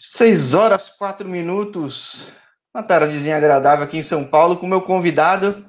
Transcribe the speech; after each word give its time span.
Seis 0.00 0.54
horas, 0.54 0.88
quatro 0.88 1.28
minutos. 1.28 2.32
Uma 2.72 2.84
tardezinha 2.84 3.36
agradável 3.36 3.84
aqui 3.84 3.98
em 3.98 4.02
São 4.04 4.24
Paulo 4.24 4.56
com 4.56 4.64
meu 4.64 4.80
convidado. 4.80 5.66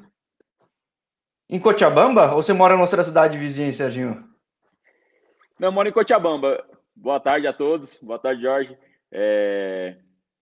Em 1.50 1.60
Cochabamba? 1.60 2.36
Ou 2.36 2.44
você 2.44 2.54
mora 2.54 2.76
em 2.76 2.80
outra 2.80 3.02
cidade 3.02 3.40
vizinha, 3.40 3.72
Serginho? 3.72 4.24
Não, 5.60 5.70
eu 5.70 5.72
moro 5.72 5.90
em 5.90 5.92
Cochabamba. 5.92 6.64
Boa 6.96 7.20
tarde 7.20 7.48
a 7.48 7.54
todos. 7.54 7.98
Boa 8.04 8.20
tarde, 8.20 8.44
Jorge. 8.44 8.78
É... 9.12 9.96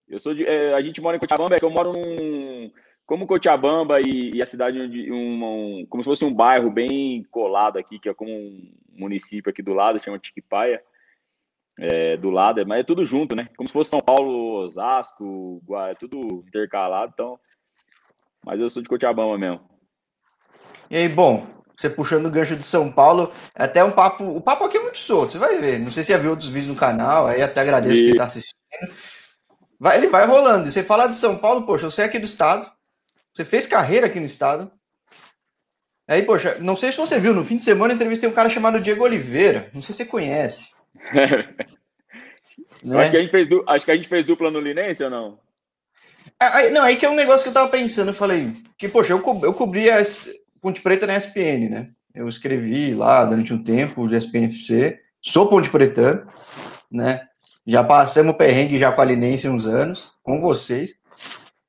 Eu 0.06 0.20
sou 0.20 0.34
de... 0.34 0.44
É, 0.44 0.74
a 0.74 0.82
gente 0.82 1.00
mora 1.00 1.16
em 1.16 1.20
Cochabamba, 1.20 1.56
é 1.56 1.58
que 1.58 1.64
eu 1.64 1.70
moro 1.70 1.94
num. 1.94 2.70
Como 3.06 3.26
Cochabamba 3.26 4.02
e, 4.02 4.32
e 4.34 4.42
a 4.42 4.46
cidade 4.46 4.78
onde 4.78 5.10
um, 5.10 5.44
um, 5.44 5.86
como 5.86 6.02
se 6.02 6.10
fosse 6.10 6.26
um 6.26 6.34
bairro 6.34 6.70
bem 6.70 7.22
colado 7.30 7.78
aqui, 7.78 7.98
que 7.98 8.10
é 8.10 8.12
como 8.12 8.30
um 8.30 8.70
município 8.86 9.48
aqui 9.48 9.62
do 9.62 9.72
lado, 9.72 9.98
chama 9.98 10.18
Tiquipaia 10.18 10.78
é, 11.78 12.16
do 12.16 12.30
lado, 12.30 12.66
mas 12.66 12.80
é 12.80 12.84
tudo 12.84 13.04
junto, 13.04 13.36
né? 13.36 13.48
Como 13.56 13.68
se 13.68 13.72
fosse 13.72 13.90
São 13.90 14.00
Paulo, 14.00 14.64
Osasco, 14.64 15.62
é 15.88 15.94
tudo 15.94 16.44
intercalado, 16.46 17.12
então. 17.14 17.38
Mas 18.44 18.60
eu 18.60 18.68
sou 18.68 18.82
de 18.82 18.88
Cochabamba 18.88 19.38
mesmo. 19.38 19.60
E 20.90 20.96
aí, 20.96 21.08
bom, 21.08 21.46
você 21.76 21.88
puxando 21.88 22.26
o 22.26 22.30
gancho 22.30 22.56
de 22.56 22.64
São 22.64 22.90
Paulo, 22.90 23.32
é 23.54 23.64
até 23.64 23.84
um 23.84 23.92
papo. 23.92 24.24
O 24.24 24.40
papo 24.40 24.64
aqui 24.64 24.76
é 24.76 24.82
muito 24.82 24.98
solto, 24.98 25.32
você 25.32 25.38
vai 25.38 25.58
ver. 25.58 25.78
Não 25.78 25.90
sei 25.90 26.02
se 26.02 26.12
já 26.12 26.18
viu 26.18 26.30
outros 26.30 26.48
vídeos 26.48 26.72
no 26.72 26.74
canal, 26.74 27.26
aí 27.26 27.40
até 27.40 27.60
agradeço 27.60 28.00
e... 28.00 28.04
quem 28.04 28.10
está 28.12 28.24
assistindo. 28.24 28.58
Vai, 29.78 29.96
ele 29.96 30.08
vai 30.08 30.26
rolando. 30.26 30.68
E 30.68 30.72
você 30.72 30.82
falar 30.82 31.06
de 31.06 31.14
São 31.14 31.38
Paulo, 31.38 31.64
poxa, 31.64 31.88
você 31.88 32.02
é 32.02 32.04
aqui 32.06 32.18
do 32.18 32.24
estado, 32.24 32.68
você 33.32 33.44
fez 33.44 33.66
carreira 33.66 34.06
aqui 34.06 34.18
no 34.18 34.26
estado. 34.26 34.72
Aí, 36.08 36.22
poxa, 36.22 36.56
não 36.58 36.74
sei 36.74 36.90
se 36.90 36.98
você 36.98 37.20
viu, 37.20 37.34
no 37.34 37.44
fim 37.44 37.58
de 37.58 37.64
semana 37.64 37.92
eu 37.92 37.94
entrevistei 37.94 38.28
um 38.28 38.32
cara 38.32 38.48
chamado 38.48 38.80
Diego 38.80 39.04
Oliveira. 39.04 39.70
Não 39.74 39.82
sei 39.82 39.94
se 39.94 39.98
você 39.98 40.04
conhece. 40.06 40.72
né? 42.82 43.00
acho, 43.00 43.10
que 43.10 43.16
a 43.16 43.20
gente 43.20 43.30
fez 43.30 43.46
du... 43.46 43.64
acho 43.66 43.84
que 43.84 43.90
a 43.90 43.96
gente 43.96 44.08
fez 44.08 44.24
dupla 44.24 44.50
no 44.50 44.60
Linense 44.60 45.02
ou 45.04 45.10
não? 45.10 45.38
Aí, 46.40 46.70
não, 46.70 46.82
aí 46.82 46.96
que 46.96 47.04
é 47.04 47.10
um 47.10 47.16
negócio 47.16 47.42
que 47.42 47.48
eu 47.48 47.54
tava 47.54 47.70
pensando. 47.70 48.08
Eu 48.08 48.14
falei 48.14 48.54
que, 48.76 48.88
poxa, 48.88 49.12
eu, 49.12 49.20
co 49.20 49.40
eu 49.44 49.52
cobri 49.52 49.90
a 49.90 49.98
Ponte 50.60 50.80
Preta 50.80 51.06
na 51.06 51.16
SPN, 51.16 51.68
né? 51.68 51.90
Eu 52.14 52.28
escrevi 52.28 52.94
lá 52.94 53.24
durante 53.24 53.52
um 53.52 53.62
tempo 53.62 54.06
de 54.08 54.16
SPNFC. 54.16 55.00
Sou 55.22 55.48
Ponte 55.48 55.70
Pretano, 55.70 56.26
né? 56.90 57.26
Já 57.66 57.82
passamos 57.84 58.34
o 58.34 58.38
perrengue 58.38 58.78
já 58.78 58.92
com 58.92 59.00
a 59.00 59.04
Linense 59.04 59.48
uns 59.48 59.66
anos, 59.66 60.10
com 60.22 60.40
vocês. 60.40 60.94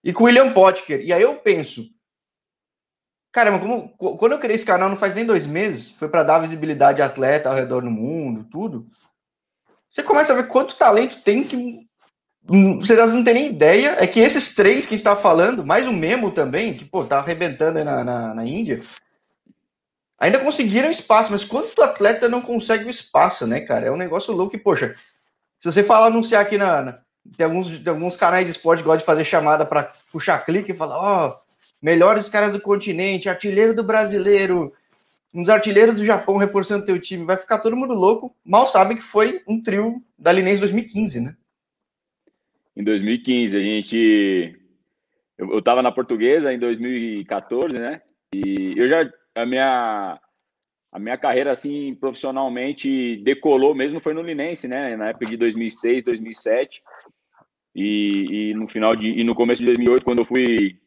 E 0.04 0.14
com 0.14 0.24
o 0.24 0.28
William 0.28 0.54
Potker. 0.54 1.02
E 1.04 1.12
aí 1.12 1.22
eu 1.22 1.36
penso, 1.36 1.84
Caramba, 3.32 3.60
como, 3.60 3.90
quando 4.18 4.32
eu 4.32 4.40
criei 4.40 4.56
esse 4.56 4.66
canal 4.66 4.90
não 4.90 4.98
faz 4.98 5.14
nem 5.14 5.26
dois 5.26 5.46
meses, 5.46 5.92
foi 5.92 6.10
para 6.10 6.24
dar 6.24 6.40
visibilidade 6.40 7.02
a 7.02 7.06
atleta 7.06 7.50
ao 7.50 7.56
redor 7.56 7.82
do 7.82 7.92
mundo, 7.92 8.44
tudo. 8.44 8.88
Você 9.90 10.04
começa 10.04 10.34
a 10.34 10.36
ver 10.36 10.48
quanto 10.48 10.76
talento 10.76 11.22
tem 11.22 11.44
que. 11.44 11.88
Você 12.80 12.96
não 12.96 13.24
tem 13.24 13.34
nem 13.34 13.50
ideia. 13.50 13.96
É 14.00 14.06
que 14.06 14.20
esses 14.20 14.54
três 14.54 14.86
que 14.86 14.94
a 14.94 14.98
gente 14.98 15.04
tá 15.04 15.16
falando, 15.16 15.66
mais 15.66 15.88
o 15.88 15.94
Memo 15.94 16.32
também, 16.32 16.74
que, 16.74 16.86
pô, 16.86 17.04
tá 17.04 17.20
arrebentando 17.20 17.84
na, 17.84 18.04
na, 18.04 18.34
na 18.34 18.46
Índia, 18.46 18.84
ainda 20.18 20.40
conseguiram 20.40 20.90
espaço, 20.90 21.32
mas 21.32 21.44
quanto 21.44 21.82
atleta 21.82 22.30
não 22.30 22.42
consegue 22.42 22.86
o 22.86 22.90
espaço, 22.90 23.48
né, 23.48 23.62
cara? 23.62 23.88
É 23.88 23.92
um 23.92 23.98
negócio 23.98 24.34
louco 24.34 24.56
e, 24.56 24.60
poxa, 24.60 24.96
se 25.60 25.72
você 25.72 25.84
falar 25.84 26.08
anunciar 26.08 26.42
aqui 26.42 26.58
na. 26.58 26.82
na 26.82 27.00
tem, 27.36 27.46
alguns, 27.46 27.68
tem 27.80 27.94
alguns 27.94 28.16
canais 28.16 28.46
de 28.46 28.52
esporte 28.52 28.82
que 28.82 28.88
gostam 28.88 29.00
de 29.00 29.06
fazer 29.06 29.26
chamada 29.26 29.66
para 29.66 29.92
puxar 30.12 30.40
clique 30.46 30.72
e 30.72 30.76
falar, 30.76 30.98
ó, 30.98 31.28
oh, 31.28 31.40
melhores 31.82 32.30
caras 32.30 32.52
do 32.52 32.62
continente, 32.62 33.30
artilheiro 33.30 33.74
do 33.74 33.84
brasileiro, 33.84 34.74
uns 35.34 35.50
artilheiros 35.50 35.96
do 35.96 36.06
Japão 36.06 36.38
reforçando 36.38 36.86
teu 36.86 37.00
time, 37.00 37.26
vai 37.26 37.38
ficar 37.38 37.60
todo 37.60 37.76
mundo 37.76 37.94
louco. 37.94 38.36
Mal 38.44 38.66
sabe 38.66 38.96
que 38.96 39.02
foi 39.02 39.42
um 39.48 39.62
trio 39.62 40.04
da 40.18 40.32
Linense 40.32 40.60
2015, 40.60 41.22
né? 41.22 41.36
Em 42.76 42.84
2015, 42.84 43.58
a 43.58 43.62
gente. 43.62 44.60
Eu, 45.38 45.54
eu 45.54 45.62
tava 45.62 45.82
na 45.82 45.92
portuguesa 45.92 46.54
em 46.54 46.60
2014, 46.60 47.76
né? 47.80 48.02
E 48.34 48.74
eu 48.78 48.88
já. 48.88 49.10
A 49.36 49.46
minha. 49.46 50.20
A 50.92 50.98
minha 50.98 51.18
carreira, 51.20 51.52
assim, 51.52 51.94
profissionalmente 51.94 53.18
decolou 53.18 53.76
mesmo 53.76 54.00
foi 54.00 54.12
no 54.12 54.24
Linense, 54.24 54.68
né? 54.68 54.98
Na 54.98 55.10
época 55.10 55.28
de 55.28 55.38
2006, 55.38 56.04
2007. 56.04 56.82
E, 57.76 58.50
e 58.50 58.54
no 58.56 58.68
final 58.68 58.96
de. 58.96 59.08
E 59.08 59.24
no 59.24 59.36
começo 59.36 59.62
de 59.62 59.68
2008, 59.68 60.04
quando 60.04 60.20
eu 60.20 60.26
fui 60.26 60.80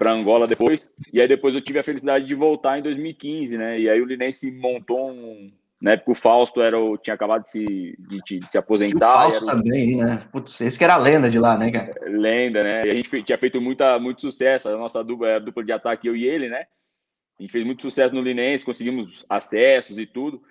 para 0.00 0.12
Angola 0.12 0.46
depois. 0.46 0.90
E 1.12 1.20
aí 1.20 1.28
depois 1.28 1.54
eu 1.54 1.60
tive 1.60 1.78
a 1.78 1.82
felicidade 1.82 2.24
de 2.24 2.34
voltar 2.34 2.78
em 2.78 2.82
2015, 2.82 3.58
né? 3.58 3.78
E 3.78 3.90
aí 3.90 4.00
o 4.00 4.06
Linense 4.06 4.50
montou 4.50 5.10
um. 5.10 5.52
Na 5.78 5.92
época 5.92 6.12
o 6.12 6.14
Fausto 6.14 6.62
era 6.62 6.78
o, 6.78 6.96
tinha 6.96 7.12
acabado 7.12 7.42
de 7.42 7.50
se, 7.50 7.98
de, 7.98 8.38
de 8.38 8.50
se 8.50 8.56
aposentar. 8.56 9.26
E 9.26 9.28
o 9.28 9.30
Fausto 9.30 9.44
o... 9.44 9.46
também, 9.46 9.96
né? 9.98 10.24
Putz, 10.32 10.58
esse 10.62 10.78
que 10.78 10.84
era 10.84 10.94
a 10.94 10.98
lenda 10.98 11.28
de 11.28 11.38
lá, 11.38 11.58
né, 11.58 11.70
cara? 11.70 11.94
Lenda, 12.08 12.62
né? 12.62 12.82
E 12.86 12.90
a 12.90 12.94
gente 12.94 13.10
tinha 13.22 13.36
feito 13.36 13.60
muita, 13.60 13.98
muito 13.98 14.22
sucesso. 14.22 14.70
A 14.70 14.76
nossa 14.76 15.04
dupla, 15.04 15.36
a 15.36 15.38
dupla 15.38 15.62
de 15.62 15.72
ataque, 15.72 16.08
eu 16.08 16.16
e 16.16 16.24
ele, 16.24 16.48
né? 16.48 16.64
A 17.38 17.42
gente 17.42 17.52
fez 17.52 17.64
muito 17.64 17.82
sucesso 17.82 18.14
no 18.14 18.22
Linense, 18.22 18.64
conseguimos 18.64 19.24
acessos 19.28 19.98
e 19.98 20.06
tudo. 20.06 20.42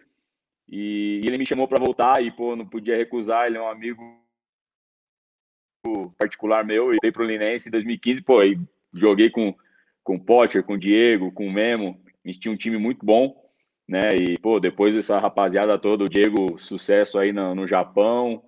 E 0.67 1.21
ele 1.25 1.39
me 1.39 1.45
chamou 1.45 1.67
para 1.67 1.83
voltar 1.83 2.23
e, 2.23 2.29
pô, 2.29 2.55
não 2.55 2.67
podia 2.67 2.97
recusar. 2.97 3.47
Ele 3.47 3.57
é 3.57 3.61
um 3.61 3.69
amigo 3.69 4.01
particular 6.19 6.63
meu. 6.63 6.93
E 6.93 6.97
veio 7.01 7.13
pro 7.13 7.25
Linense 7.25 7.67
em 7.67 7.71
2015, 7.71 8.21
pô, 8.21 8.43
e 8.43 8.59
joguei 8.93 9.29
com, 9.29 9.53
com 10.03 10.15
o 10.15 10.19
Potter, 10.19 10.63
com 10.63 10.73
o 10.73 10.79
Diego, 10.79 11.31
com 11.31 11.47
o 11.47 11.51
Memo, 11.51 11.99
a 12.23 12.27
gente 12.27 12.39
tinha 12.39 12.53
um 12.53 12.57
time 12.57 12.77
muito 12.77 13.05
bom, 13.05 13.35
né? 13.87 14.09
E, 14.15 14.37
pô, 14.37 14.59
depois 14.59 14.93
dessa 14.93 15.19
rapaziada 15.19 15.77
toda, 15.79 16.03
o 16.03 16.09
Diego, 16.09 16.59
sucesso 16.59 17.17
aí 17.17 17.31
no, 17.31 17.55
no 17.55 17.67
Japão, 17.67 18.43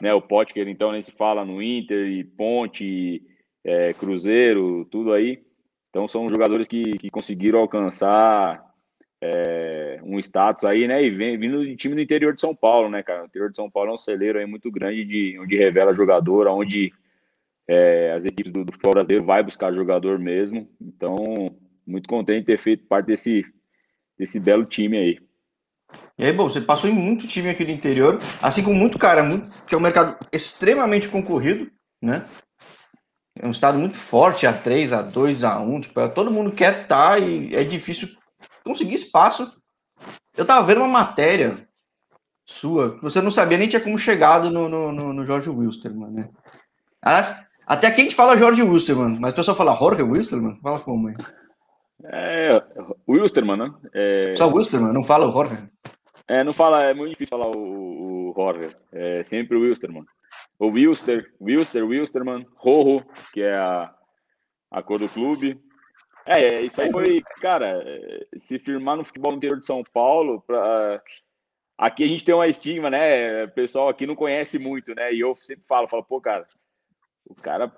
né? 0.00 0.12
O 0.12 0.20
Potter, 0.20 0.68
então, 0.68 0.92
nem 0.92 1.00
se 1.00 1.12
fala 1.12 1.44
no 1.44 1.62
Inter, 1.62 2.08
e 2.08 2.24
Ponte, 2.24 3.22
é, 3.64 3.92
Cruzeiro, 3.94 4.84
tudo 4.90 5.12
aí. 5.12 5.42
Então, 5.90 6.08
são 6.08 6.28
jogadores 6.28 6.66
que, 6.66 6.82
que 6.98 7.10
conseguiram 7.10 7.60
alcançar 7.60 8.62
é, 9.22 10.00
um 10.02 10.18
status 10.18 10.64
aí, 10.64 10.88
né? 10.88 11.02
E 11.02 11.10
vem, 11.10 11.38
vindo 11.38 11.64
de 11.64 11.76
time 11.76 11.94
do 11.94 12.00
interior 12.00 12.34
de 12.34 12.40
São 12.40 12.54
Paulo, 12.54 12.90
né, 12.90 13.02
cara? 13.02 13.22
O 13.22 13.26
interior 13.26 13.50
de 13.50 13.56
São 13.56 13.70
Paulo 13.70 13.90
é 13.90 13.94
um 13.94 13.98
celeiro 13.98 14.38
aí 14.38 14.46
muito 14.46 14.70
grande, 14.70 15.04
de, 15.04 15.38
onde 15.38 15.56
revela 15.56 15.94
jogador, 15.94 16.48
onde 16.48 16.92
é, 17.68 18.12
as 18.12 18.24
equipes 18.24 18.52
do, 18.52 18.64
do 18.64 18.72
futebol 18.72 18.94
brasileiro 18.94 19.24
vai 19.24 19.42
buscar 19.42 19.72
jogador 19.72 20.18
mesmo. 20.18 20.68
Então, 20.80 21.56
muito 21.86 22.08
contente 22.08 22.40
de 22.40 22.46
ter 22.46 22.58
feito 22.58 22.86
parte 22.86 23.06
desse, 23.06 23.44
desse 24.18 24.38
belo 24.38 24.64
time 24.64 24.96
aí. 24.96 25.18
E 26.18 26.24
aí, 26.24 26.32
bom, 26.32 26.48
você 26.48 26.60
passou 26.60 26.88
em 26.88 26.92
muito 26.92 27.26
time 27.26 27.50
aqui 27.50 27.64
do 27.64 27.70
interior, 27.70 28.18
assim 28.40 28.62
como 28.62 28.76
muito 28.76 28.98
cara, 28.98 29.22
muito, 29.22 29.48
que 29.66 29.74
é 29.74 29.78
um 29.78 29.82
mercado 29.82 30.16
extremamente 30.32 31.08
concorrido, 31.08 31.70
né? 32.00 32.26
É 33.36 33.46
um 33.46 33.50
estado 33.50 33.78
muito 33.78 33.96
forte, 33.96 34.46
A3, 34.46 34.88
A2, 34.88 35.40
A1, 35.40 35.82
tipo, 35.82 36.08
todo 36.10 36.30
mundo 36.30 36.52
quer 36.52 36.82
estar 36.82 37.16
tá 37.16 37.18
e 37.18 37.54
é 37.54 37.64
difícil 37.64 38.08
conseguir 38.64 38.94
espaço. 38.94 39.50
Eu 40.36 40.44
tava 40.44 40.66
vendo 40.66 40.78
uma 40.78 40.88
matéria 40.88 41.66
sua, 42.44 42.96
que 42.96 43.02
você 43.02 43.20
não 43.20 43.30
sabia 43.30 43.56
nem 43.56 43.68
tinha 43.68 43.80
como 43.80 43.98
chegado 43.98 44.50
no, 44.50 44.68
no, 44.68 44.92
no, 44.92 45.12
no 45.12 45.24
Jorge 45.24 45.48
Wilstermann, 45.48 46.12
né? 46.12 46.30
Aliás, 47.00 47.44
até 47.72 47.86
aqui 47.86 48.02
a 48.02 48.04
gente 48.04 48.14
fala 48.14 48.36
Jorge 48.36 48.62
Wilstermann, 48.62 49.18
mas 49.18 49.32
o 49.32 49.36
pessoal 49.36 49.56
fala 49.56 49.74
Jorge 49.74 50.02
Wilstermann? 50.02 50.58
Fala 50.62 50.80
como, 50.80 51.08
hein? 51.08 51.16
É, 52.04 52.62
Wilstermann, 53.08 53.56
né? 53.56 53.74
É... 53.94 54.34
Só 54.34 54.46
Wilstermann, 54.48 54.92
não 54.92 55.02
fala 55.02 55.26
o 55.26 55.32
Jorge? 55.32 55.56
É, 56.28 56.44
não 56.44 56.52
fala, 56.52 56.82
é 56.82 56.92
muito 56.92 57.12
difícil 57.12 57.38
falar 57.38 57.50
o, 57.56 58.30
o 58.30 58.34
Jorge. 58.36 58.76
É 58.92 59.24
sempre 59.24 59.56
o 59.56 59.62
Wilstermann. 59.62 60.04
O 60.58 60.66
Wilster, 60.66 61.32
Wilster, 61.40 61.84
Wilstermann, 61.84 62.46
Rojo, 62.56 63.04
que 63.32 63.40
é 63.40 63.56
a, 63.56 63.94
a 64.70 64.82
cor 64.82 64.98
do 64.98 65.08
clube. 65.08 65.58
É, 66.26 66.62
isso 66.62 66.80
aí 66.80 66.90
foi, 66.92 67.22
cara, 67.40 67.82
se 68.36 68.58
firmar 68.58 68.96
no 68.96 69.04
futebol 69.04 69.32
interior 69.32 69.58
de 69.58 69.66
São 69.66 69.82
Paulo, 69.92 70.42
pra, 70.46 71.02
aqui 71.78 72.04
a 72.04 72.08
gente 72.08 72.24
tem 72.24 72.34
uma 72.34 72.46
estigma, 72.46 72.90
né? 72.90 73.44
O 73.44 73.50
pessoal 73.50 73.88
aqui 73.88 74.06
não 74.06 74.14
conhece 74.14 74.58
muito, 74.58 74.94
né? 74.94 75.12
E 75.12 75.20
eu 75.20 75.34
sempre 75.36 75.64
falo, 75.66 75.88
falo, 75.88 76.04
pô, 76.04 76.20
cara, 76.20 76.46
o 77.24 77.34
cara 77.34 77.72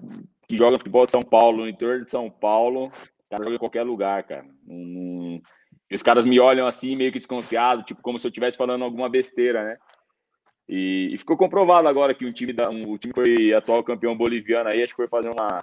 que 0.48 0.56
joga 0.56 0.78
futebol 0.78 1.06
de 1.06 1.12
São 1.12 1.22
Paulo, 1.22 1.58
no 1.58 1.68
interior 1.68 2.04
de 2.04 2.10
São 2.10 2.30
Paulo, 2.30 2.86
o 2.86 3.30
cara 3.30 3.44
joga 3.44 3.56
em 3.56 3.58
qualquer 3.58 3.82
lugar, 3.82 4.22
cara. 4.24 4.46
Um, 4.66 5.40
os 5.92 6.02
caras 6.02 6.24
me 6.24 6.40
olham 6.40 6.66
assim, 6.66 6.96
meio 6.96 7.12
que 7.12 7.18
desconfiado, 7.18 7.82
tipo, 7.82 8.02
como 8.02 8.18
se 8.18 8.26
eu 8.26 8.30
estivesse 8.30 8.56
falando 8.56 8.84
alguma 8.84 9.08
besteira, 9.08 9.64
né? 9.64 9.76
E, 10.68 11.10
e, 11.12 11.18
ficou 11.18 11.36
comprovado 11.36 11.86
agora 11.86 12.14
que 12.14 12.24
o 12.24 12.32
time, 12.32 12.52
da, 12.52 12.70
um, 12.70 12.90
o 12.90 12.98
time 12.98 13.12
foi 13.14 13.52
atual 13.52 13.84
campeão 13.84 14.16
boliviano 14.16 14.70
aí, 14.70 14.82
acho 14.82 14.92
que 14.92 15.02
foi 15.02 15.08
fazer 15.08 15.28
uma 15.28 15.62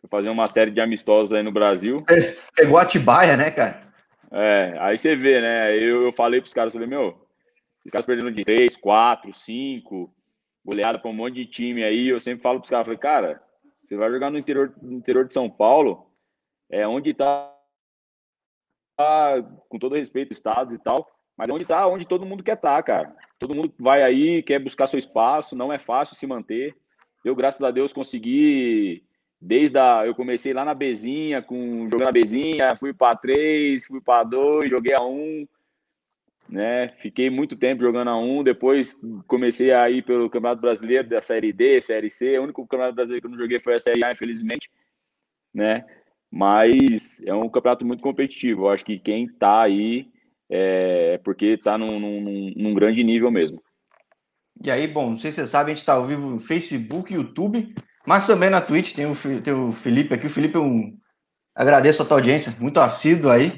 foi 0.00 0.10
fazer 0.10 0.30
uma 0.30 0.48
série 0.48 0.72
de 0.72 0.80
amistosos 0.80 1.32
aí 1.32 1.42
no 1.42 1.52
Brasil. 1.52 2.04
É, 2.10 2.34
pegou 2.56 2.76
Atibaia, 2.76 3.36
né, 3.36 3.50
cara? 3.50 3.84
É, 4.32 4.76
aí 4.80 4.98
você 4.98 5.14
vê, 5.14 5.40
né? 5.40 5.76
Eu, 5.76 6.06
eu 6.06 6.12
falei 6.12 6.40
pros 6.40 6.52
caras, 6.52 6.72
falei, 6.72 6.88
meu, 6.88 7.16
os 7.84 7.90
caras 7.92 8.04
perderam 8.04 8.32
de 8.32 8.44
3, 8.44 8.76
4, 8.76 9.32
5, 9.32 10.12
goleada 10.64 10.98
para 10.98 11.10
um 11.10 11.14
monte 11.14 11.34
de 11.34 11.46
time 11.46 11.84
aí. 11.84 12.08
Eu 12.08 12.20
sempre 12.20 12.42
falo 12.42 12.58
para 12.58 12.64
os 12.64 12.70
caras, 12.70 12.86
falei, 12.86 12.98
cara, 12.98 13.42
você 13.84 13.96
vai 13.96 14.10
jogar 14.10 14.30
no 14.30 14.38
interior, 14.38 14.74
no 14.80 14.92
interior 14.92 15.26
de 15.26 15.34
São 15.34 15.50
Paulo, 15.50 16.10
é 16.70 16.86
onde 16.86 17.10
está, 17.10 17.54
tá, 18.96 19.42
com 19.68 19.78
todo 19.78 19.94
respeito, 19.94 20.32
estados 20.32 20.74
e 20.74 20.78
tal, 20.78 21.06
Mas 21.36 21.48
é 21.48 21.52
onde 21.52 21.64
tá, 21.64 21.86
onde 21.86 22.06
todo 22.06 22.26
mundo 22.26 22.42
quer 22.42 22.54
estar, 22.54 22.76
tá, 22.76 22.82
cara. 22.82 23.16
Todo 23.38 23.54
mundo 23.54 23.74
vai 23.78 24.02
aí, 24.02 24.42
quer 24.42 24.58
buscar 24.58 24.86
seu 24.86 24.98
espaço, 24.98 25.56
não 25.56 25.72
é 25.72 25.78
fácil 25.78 26.16
se 26.16 26.26
manter. 26.26 26.74
Eu, 27.24 27.34
graças 27.34 27.62
a 27.62 27.70
Deus, 27.70 27.92
consegui 27.92 29.04
desde 29.40 29.78
a 29.78 30.06
eu 30.06 30.14
comecei 30.14 30.54
lá 30.54 30.64
na 30.64 30.72
Bezinha, 30.72 31.42
com 31.42 31.88
jogando 31.90 32.08
a 32.08 32.12
Bezinha, 32.12 32.74
fui 32.78 32.94
para 32.94 33.16
três, 33.16 33.84
fui 33.84 34.00
para 34.00 34.24
dois, 34.24 34.70
joguei 34.70 34.94
a 34.98 35.04
um, 35.04 35.46
né? 36.48 36.88
Fiquei 37.00 37.30
muito 37.30 37.56
tempo 37.56 37.82
jogando 37.82 38.08
a 38.08 38.18
um, 38.18 38.42
depois 38.42 39.00
comecei 39.26 39.72
a 39.72 39.88
ir 39.90 40.02
pelo 40.02 40.30
Campeonato 40.30 40.60
Brasileiro 40.60 41.08
da 41.08 41.20
Série 41.20 41.52
D, 41.52 41.80
Série 41.80 42.10
C. 42.10 42.38
O 42.38 42.44
único 42.44 42.66
Campeonato 42.66 42.94
Brasileiro 42.94 43.22
que 43.22 43.26
eu 43.26 43.30
não 43.30 43.38
joguei 43.38 43.60
foi 43.60 43.74
a 43.74 43.80
Série 43.80 44.04
A, 44.04 44.12
infelizmente, 44.12 44.70
né? 45.52 45.84
Mas 46.30 47.24
é 47.26 47.34
um 47.34 47.48
campeonato 47.48 47.86
muito 47.86 48.02
competitivo. 48.02 48.62
Eu 48.62 48.70
acho 48.70 48.84
que 48.84 48.98
quem 48.98 49.28
tá 49.28 49.62
aí 49.62 50.08
é 50.50 51.18
porque 51.24 51.56
tá 51.56 51.78
num, 51.78 51.98
num, 51.98 52.52
num 52.56 52.74
grande 52.74 53.02
nível 53.04 53.30
mesmo. 53.30 53.62
E 54.62 54.70
aí, 54.70 54.86
bom, 54.86 55.10
não 55.10 55.16
sei 55.16 55.30
se 55.30 55.40
você 55.40 55.46
sabe, 55.46 55.70
a 55.70 55.74
gente 55.74 55.78
está 55.78 55.94
ao 55.94 56.04
vivo 56.04 56.28
no 56.30 56.40
Facebook, 56.40 57.12
YouTube, 57.12 57.74
mas 58.06 58.26
também 58.26 58.50
na 58.50 58.60
Twitch. 58.60 58.94
Tem 58.94 59.06
o, 59.06 59.14
tem 59.42 59.54
o 59.54 59.72
Felipe 59.72 60.14
aqui. 60.14 60.26
O 60.26 60.30
Felipe 60.30 60.56
é 60.56 60.60
um. 60.60 60.96
Agradeço 61.54 62.02
a 62.02 62.04
tua 62.04 62.16
audiência, 62.16 62.60
muito 62.60 62.80
assíduo 62.80 63.30
aí. 63.30 63.52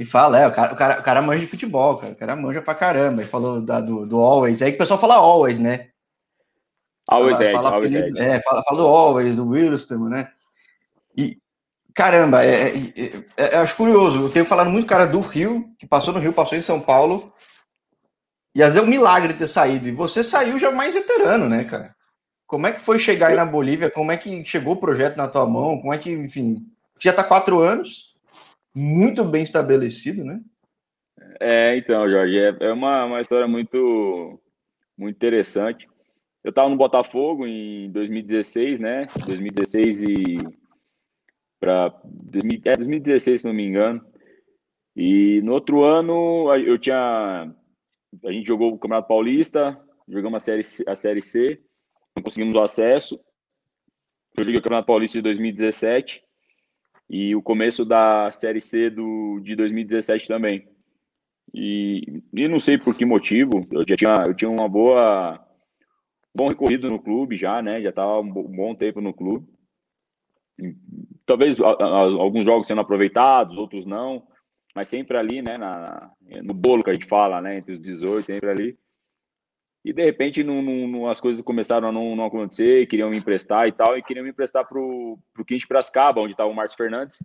E 0.00 0.04
fala, 0.06 0.38
é, 0.38 0.46
o 0.46 0.50
cara, 0.50 0.72
o 0.72 0.76
cara, 0.76 0.98
o 0.98 1.02
cara 1.02 1.20
manja 1.20 1.40
de 1.40 1.46
futebol, 1.46 1.94
cara. 1.98 2.14
O 2.14 2.16
cara 2.16 2.34
manja 2.34 2.62
pra 2.62 2.74
caramba. 2.74 3.20
Ele 3.20 3.28
falou 3.28 3.60
da, 3.60 3.82
do, 3.82 4.06
do 4.06 4.18
Always. 4.18 4.62
Aí 4.62 4.70
que 4.70 4.76
o 4.76 4.78
pessoal 4.78 4.98
fala 4.98 5.16
Always, 5.16 5.58
né? 5.58 5.88
Always 7.06 7.36
fala, 7.36 7.50
é, 7.50 7.52
fala, 7.52 7.70
always 7.74 7.94
é. 7.94 8.40
Fala, 8.40 8.62
fala 8.64 8.80
do 8.80 8.86
Always, 8.86 9.36
do 9.36 9.46
Wilson, 9.46 10.08
né? 10.08 10.30
E, 11.14 11.36
caramba, 11.94 12.42
é, 12.42 12.68
é, 12.68 13.24
é, 13.36 13.56
eu 13.56 13.60
acho 13.60 13.76
curioso. 13.76 14.22
Eu 14.22 14.30
tenho 14.30 14.46
falado 14.46 14.70
muito 14.70 14.86
cara 14.86 15.06
do 15.06 15.20
Rio, 15.20 15.68
que 15.78 15.86
passou 15.86 16.14
no 16.14 16.20
Rio, 16.20 16.32
passou 16.32 16.56
em 16.56 16.62
São 16.62 16.80
Paulo. 16.80 17.30
E 18.54 18.62
às 18.62 18.70
vezes 18.70 18.82
é 18.82 18.86
um 18.86 18.90
milagre 18.90 19.34
ter 19.34 19.48
saído. 19.48 19.86
E 19.86 19.92
você 19.92 20.24
saiu 20.24 20.58
já 20.58 20.72
mais 20.72 20.94
veterano, 20.94 21.46
né, 21.46 21.64
cara? 21.64 21.94
Como 22.46 22.66
é 22.66 22.72
que 22.72 22.80
foi 22.80 22.98
chegar 22.98 23.28
aí 23.28 23.36
na 23.36 23.44
Bolívia? 23.44 23.90
Como 23.90 24.10
é 24.10 24.16
que 24.16 24.42
chegou 24.46 24.72
o 24.72 24.80
projeto 24.80 25.18
na 25.18 25.28
tua 25.28 25.44
mão? 25.44 25.78
Como 25.78 25.92
é 25.92 25.98
que, 25.98 26.10
enfim, 26.10 26.66
já 26.98 27.10
está 27.10 27.22
quatro 27.22 27.60
anos, 27.60 28.09
muito 28.74 29.24
bem 29.24 29.42
estabelecido, 29.42 30.24
né? 30.24 30.40
É, 31.40 31.76
então, 31.76 32.08
Jorge, 32.08 32.38
é, 32.38 32.56
é 32.60 32.72
uma, 32.72 33.06
uma 33.06 33.20
história 33.20 33.46
muito, 33.46 34.40
muito 34.96 35.16
interessante. 35.16 35.88
Eu 36.42 36.50
estava 36.50 36.68
no 36.68 36.76
Botafogo 36.76 37.46
em 37.46 37.90
2016, 37.90 38.80
né? 38.80 39.06
2016 39.26 40.04
e 40.04 40.38
para 41.60 41.94
é 42.64 42.76
2016, 42.76 43.42
se 43.42 43.46
não 43.46 43.52
me 43.52 43.66
engano. 43.66 44.04
E 44.96 45.40
no 45.42 45.52
outro 45.52 45.84
ano 45.84 46.54
eu 46.56 46.78
tinha 46.78 47.54
a 48.24 48.32
gente 48.32 48.48
jogou 48.48 48.72
o 48.72 48.78
Campeonato 48.78 49.08
Paulista, 49.08 49.78
jogamos 50.08 50.36
a 50.36 50.40
série 50.40 50.62
a 50.86 50.96
série 50.96 51.22
C, 51.22 51.62
não 52.16 52.22
conseguimos 52.22 52.56
o 52.56 52.60
acesso. 52.60 53.20
Eu 54.36 54.44
joguei 54.44 54.58
o 54.58 54.62
Campeonato 54.62 54.86
Paulista 54.86 55.18
de 55.18 55.22
2017 55.22 56.22
e 57.10 57.34
o 57.34 57.42
começo 57.42 57.84
da 57.84 58.30
série 58.30 58.60
C 58.60 58.88
do 58.88 59.40
de 59.40 59.56
2017 59.56 60.28
também. 60.28 60.68
E, 61.52 62.22
e 62.32 62.46
não 62.46 62.60
sei 62.60 62.78
por 62.78 62.96
que 62.96 63.04
motivo, 63.04 63.66
eu 63.72 63.84
já 63.86 63.96
tinha 63.96 64.24
eu 64.28 64.32
tinha 64.32 64.48
uma 64.48 64.68
boa 64.68 65.44
bom 66.32 66.48
recorrido 66.48 66.88
no 66.88 67.00
clube 67.00 67.36
já, 67.36 67.60
né? 67.60 67.82
Já 67.82 67.88
estava 67.88 68.20
um 68.20 68.30
bom 68.30 68.76
tempo 68.76 69.00
no 69.00 69.12
clube. 69.12 69.44
Talvez 71.26 71.58
alguns 71.58 72.44
jogos 72.44 72.68
sendo 72.68 72.80
aproveitados, 72.80 73.58
outros 73.58 73.84
não, 73.84 74.22
mas 74.72 74.86
sempre 74.86 75.16
ali, 75.16 75.42
né? 75.42 75.58
Na, 75.58 76.12
no 76.44 76.54
bolo 76.54 76.84
que 76.84 76.90
a 76.90 76.94
gente 76.94 77.06
fala, 77.06 77.40
né? 77.40 77.58
Entre 77.58 77.72
os 77.72 77.80
18, 77.80 78.24
sempre 78.24 78.50
ali. 78.50 78.78
E 79.84 79.92
de 79.92 80.04
repente 80.04 80.44
não, 80.44 80.60
não, 80.62 81.08
as 81.08 81.20
coisas 81.20 81.40
começaram 81.40 81.88
a 81.88 81.92
não, 81.92 82.14
não, 82.14 82.26
acontecer, 82.26 82.86
queriam 82.86 83.08
me 83.08 83.16
emprestar 83.16 83.66
e 83.66 83.72
tal, 83.72 83.96
e 83.96 84.02
queriam 84.02 84.24
me 84.24 84.30
emprestar 84.30 84.68
para 84.68 84.78
o 84.78 85.18
Quinte 85.46 85.66
Brascaba, 85.66 86.20
onde 86.20 86.32
estava 86.32 86.50
o 86.50 86.54
Márcio 86.54 86.76
Fernandes. 86.76 87.18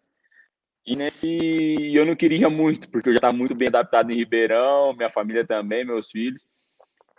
E 0.86 0.96
nesse 0.96 1.94
eu 1.94 2.06
não 2.06 2.16
queria 2.16 2.50
muito, 2.50 2.90
porque 2.90 3.10
eu 3.10 3.14
já 3.14 3.18
estava 3.18 3.36
muito 3.36 3.56
bem 3.56 3.68
adaptado 3.68 4.12
em 4.12 4.16
Ribeirão, 4.16 4.94
minha 4.94 5.10
família 5.10 5.46
também, 5.46 5.84
meus 5.84 6.10
filhos. 6.10 6.46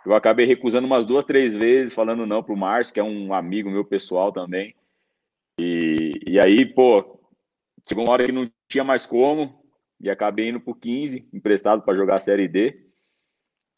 Eu 0.05 0.15
acabei 0.15 0.45
recusando 0.45 0.87
umas 0.87 1.05
duas, 1.05 1.25
três 1.25 1.55
vezes, 1.55 1.93
falando 1.93 2.25
não 2.25 2.41
para 2.41 2.53
o 2.53 2.57
Márcio, 2.57 2.93
que 2.93 2.99
é 2.99 3.03
um 3.03 3.33
amigo 3.33 3.69
meu 3.69 3.83
pessoal 3.83 4.31
também. 4.31 4.73
E, 5.59 6.13
e 6.25 6.39
aí, 6.39 6.65
pô, 6.65 7.19
chegou 7.87 8.05
uma 8.05 8.13
hora 8.13 8.25
que 8.25 8.31
não 8.31 8.49
tinha 8.69 8.85
mais 8.85 9.05
como, 9.05 9.61
e 9.99 10.09
acabei 10.09 10.49
indo 10.49 10.61
para 10.61 10.71
o 10.71 10.75
15, 10.75 11.27
emprestado 11.33 11.81
para 11.81 11.97
jogar 11.97 12.15
a 12.15 12.21
Série 12.21 12.47
D. 12.47 12.86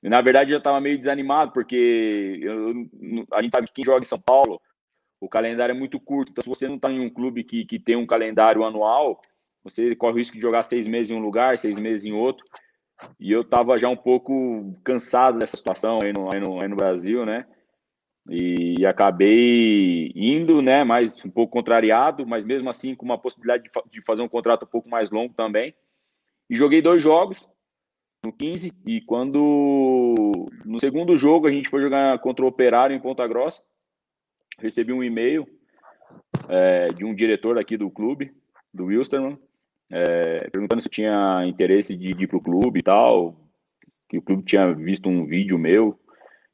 E, 0.01 0.09
na 0.09 0.21
verdade, 0.21 0.51
eu 0.51 0.55
já 0.55 0.59
estava 0.59 0.79
meio 0.79 0.97
desanimado, 0.97 1.51
porque 1.51 2.39
eu, 2.41 2.87
a 3.33 3.41
gente 3.41 3.51
sabe 3.53 3.67
que 3.67 3.73
quem 3.73 3.85
joga 3.85 4.01
em 4.01 4.07
São 4.07 4.19
Paulo, 4.19 4.61
o 5.19 5.27
calendário 5.27 5.73
é 5.73 5.77
muito 5.77 5.99
curto. 5.99 6.31
Então, 6.31 6.41
se 6.41 6.49
você 6.49 6.67
não 6.67 6.75
está 6.75 6.89
em 6.89 6.99
um 6.99 7.09
clube 7.09 7.43
que, 7.43 7.65
que 7.65 7.77
tem 7.77 7.95
um 7.95 8.07
calendário 8.07 8.63
anual, 8.63 9.21
você 9.63 9.93
corre 9.95 10.13
o 10.13 10.17
risco 10.17 10.35
de 10.35 10.41
jogar 10.41 10.63
seis 10.63 10.87
meses 10.87 11.11
em 11.11 11.15
um 11.15 11.21
lugar, 11.21 11.57
seis 11.57 11.77
meses 11.77 12.05
em 12.05 12.13
outro. 12.13 12.45
E 13.19 13.31
eu 13.31 13.41
estava 13.41 13.77
já 13.77 13.89
um 13.89 13.95
pouco 13.95 14.73
cansado 14.83 15.39
dessa 15.39 15.57
situação 15.57 15.99
aí 16.01 16.13
no, 16.13 16.33
aí 16.33 16.39
no, 16.39 16.61
aí 16.61 16.67
no 16.67 16.75
Brasil, 16.75 17.25
né? 17.25 17.45
E, 18.29 18.75
e, 18.79 18.85
acabei 18.85 20.11
indo, 20.15 20.61
né? 20.61 20.83
Mais 20.83 21.15
um 21.25 21.29
pouco 21.29 21.51
contrariado, 21.51 22.27
mas 22.27 22.45
mesmo 22.45 22.69
assim 22.69 22.93
com 22.93 23.05
uma 23.05 23.17
possibilidade 23.17 23.63
de, 23.63 23.69
de 23.91 24.01
fazer 24.05 24.21
um 24.21 24.29
contrato 24.29 24.63
um 24.63 24.67
pouco 24.67 24.89
mais 24.89 25.09
longo 25.09 25.33
também. 25.33 25.73
E 26.49 26.55
joguei 26.55 26.81
dois 26.81 27.01
jogos 27.01 27.47
no 28.23 28.31
15. 28.33 28.73
E 28.85 29.01
quando 29.01 30.25
no 30.65 30.79
segundo 30.79 31.17
jogo 31.17 31.47
a 31.47 31.51
gente 31.51 31.69
foi 31.69 31.81
jogar 31.81 32.17
contra 32.19 32.43
o 32.43 32.47
Operário 32.47 32.95
em 32.95 32.99
Ponta 32.99 33.27
Grossa, 33.27 33.61
recebi 34.59 34.91
um 34.93 35.03
e-mail 35.03 35.47
é, 36.47 36.87
de 36.89 37.05
um 37.05 37.13
diretor 37.13 37.57
aqui 37.57 37.77
do 37.77 37.89
clube, 37.89 38.31
do 38.73 38.85
Wilstermann, 38.85 39.37
é, 39.91 40.49
perguntando 40.49 40.81
se 40.81 40.87
eu 40.87 40.91
tinha 40.91 41.45
interesse 41.45 41.95
de, 41.95 42.13
de 42.13 42.23
ir 42.23 42.27
para 42.27 42.37
o 42.37 42.41
clube 42.41 42.79
e 42.79 42.83
tal, 42.83 43.35
que 44.07 44.17
o 44.17 44.21
clube 44.21 44.43
tinha 44.43 44.73
visto 44.73 45.09
um 45.09 45.25
vídeo 45.25 45.57
meu. 45.57 45.99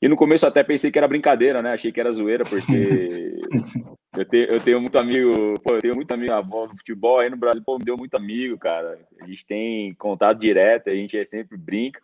E 0.02 0.08
no 0.08 0.16
começo 0.16 0.46
até 0.46 0.64
pensei 0.64 0.92
que 0.92 0.98
era 0.98 1.08
brincadeira, 1.08 1.62
né? 1.62 1.74
Achei 1.74 1.92
que 1.92 2.00
era 2.00 2.12
zoeira, 2.12 2.44
porque 2.44 3.40
Eu 4.18 4.26
tenho, 4.26 4.46
eu 4.46 4.60
tenho 4.60 4.82
muito 4.82 4.98
amigo, 4.98 5.60
pô, 5.60 5.76
eu 5.76 5.82
tenho 5.82 5.96
muito 5.96 6.12
amigo 6.12 6.32
na 6.32 6.42
do 6.42 6.78
futebol 6.78 7.20
aí 7.20 7.30
no 7.30 7.38
Brasil, 7.38 7.62
pô, 7.66 7.78
me 7.78 7.86
deu 7.86 7.98
muito 7.98 8.16
amigo, 8.16 8.58
cara. 8.58 9.00
A 9.22 9.28
gente 9.28 9.46
tem 9.46 9.94
contato 9.96 10.40
direto, 10.40 10.90
a 10.90 10.96
gente 10.96 11.18
é 11.18 11.26
sempre 11.26 11.58
brinca. 11.58 12.02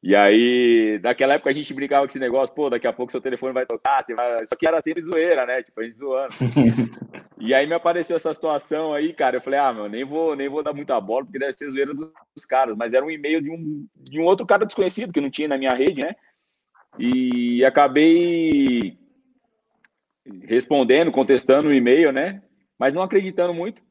E 0.00 0.14
aí, 0.14 1.00
naquela 1.02 1.34
época 1.34 1.50
a 1.50 1.52
gente 1.52 1.74
brincava 1.74 2.06
com 2.06 2.10
esse 2.10 2.20
negócio, 2.20 2.54
pô, 2.54 2.70
daqui 2.70 2.86
a 2.86 2.92
pouco 2.92 3.10
seu 3.10 3.20
telefone 3.20 3.52
vai 3.52 3.66
tocar, 3.66 4.02
você 4.02 4.14
vai... 4.14 4.46
só 4.46 4.54
que 4.54 4.66
era 4.66 4.80
sempre 4.80 5.02
zoeira, 5.02 5.44
né? 5.44 5.62
Tipo, 5.62 5.80
a 5.80 5.84
gente 5.84 5.98
zoando. 5.98 6.34
e 7.40 7.52
aí 7.52 7.66
me 7.66 7.74
apareceu 7.74 8.14
essa 8.14 8.32
situação 8.32 8.94
aí, 8.94 9.12
cara, 9.12 9.36
eu 9.36 9.40
falei, 9.40 9.58
ah, 9.58 9.72
meu, 9.72 9.88
nem 9.88 10.04
vou, 10.04 10.36
nem 10.36 10.48
vou 10.48 10.62
dar 10.62 10.72
muita 10.72 11.00
bola, 11.00 11.24
porque 11.24 11.38
deve 11.38 11.52
ser 11.52 11.68
zoeira 11.68 11.92
dos 11.92 12.46
caras, 12.46 12.76
mas 12.76 12.94
era 12.94 13.04
um 13.04 13.10
e-mail 13.10 13.42
de 13.42 13.50
um, 13.50 13.86
de 13.96 14.20
um 14.20 14.24
outro 14.24 14.46
cara 14.46 14.64
desconhecido 14.64 15.12
que 15.12 15.20
não 15.20 15.30
tinha 15.30 15.48
na 15.48 15.58
minha 15.58 15.74
rede, 15.74 16.00
né? 16.00 16.14
E 16.96 17.64
acabei 17.64 18.96
respondendo, 20.42 21.12
contestando 21.12 21.68
o 21.68 21.74
e-mail, 21.74 22.12
né? 22.12 22.42
Mas 22.78 22.94
não 22.94 23.02
acreditando 23.02 23.52
muito. 23.52 23.82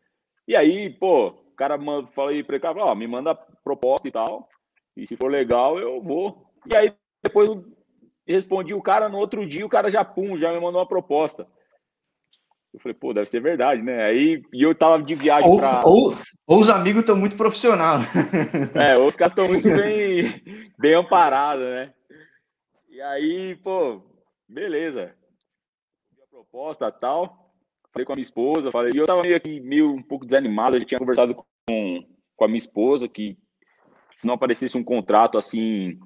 E 0.47 0.55
aí, 0.55 0.89
pô, 0.89 1.27
o 1.27 1.55
cara 1.55 1.77
falei 2.13 2.43
para 2.43 2.55
ele, 2.55 2.61
cara, 2.61 2.85
ó, 2.85 2.95
me 2.95 3.07
manda 3.07 3.35
proposta 3.63 4.07
e 4.07 4.11
tal. 4.11 4.47
E 4.95 5.07
se 5.07 5.15
for 5.15 5.29
legal, 5.29 5.77
eu 5.79 6.01
vou. 6.01 6.49
E 6.65 6.75
aí, 6.75 6.93
depois 7.23 7.49
respondi 8.25 8.73
o 8.73 8.81
cara 8.81 9.09
no 9.09 9.17
outro 9.17 9.47
dia, 9.47 9.65
o 9.65 9.69
cara 9.69 9.91
já 9.91 10.03
pum, 10.03 10.37
já 10.37 10.51
me 10.51 10.59
mandou 10.59 10.79
uma 10.79 10.87
proposta. 10.87 11.47
Eu 12.73 12.79
falei, 12.79 12.93
pô, 12.93 13.13
deve 13.13 13.27
ser 13.27 13.39
verdade, 13.39 13.81
né? 13.81 14.03
Aí 14.03 14.41
e 14.53 14.61
eu 14.63 14.75
tava 14.75 15.01
de 15.01 15.15
viagem 15.15 15.49
ou, 15.49 15.57
pra. 15.57 15.81
Ou, 15.83 16.15
ou 16.45 16.59
os 16.59 16.69
amigos 16.69 17.01
estão 17.01 17.15
muito 17.15 17.35
profissionais. 17.35 18.05
É, 18.75 18.97
ou 18.97 19.07
os 19.07 19.15
caras 19.15 19.31
estão 19.31 19.47
muito 19.47 19.67
bem, 19.69 20.69
bem 20.77 20.93
amparados, 20.93 21.65
né? 21.65 21.93
E 22.89 23.01
aí, 23.01 23.55
pô, 23.57 24.01
beleza 24.47 25.13
proposta 26.57 26.91
tal. 26.91 27.53
Falei 27.93 28.05
com 28.05 28.13
a 28.13 28.15
minha 28.15 28.23
esposa, 28.23 28.71
falei, 28.71 28.91
e 28.93 28.97
eu 28.97 29.05
tava 29.05 29.21
meio 29.21 29.35
aqui, 29.35 29.59
meio 29.59 29.93
um 29.93 30.01
pouco 30.01 30.25
desanimado, 30.25 30.75
eu 30.75 30.81
já 30.81 30.85
tinha 30.85 30.99
conversado 30.99 31.35
com, 31.35 32.05
com 32.35 32.45
a 32.45 32.47
minha 32.47 32.57
esposa 32.57 33.07
que 33.07 33.37
se 34.15 34.25
não 34.25 34.33
aparecesse 34.33 34.77
um 34.77 34.83
contrato 34.83 35.37
assim 35.37 35.99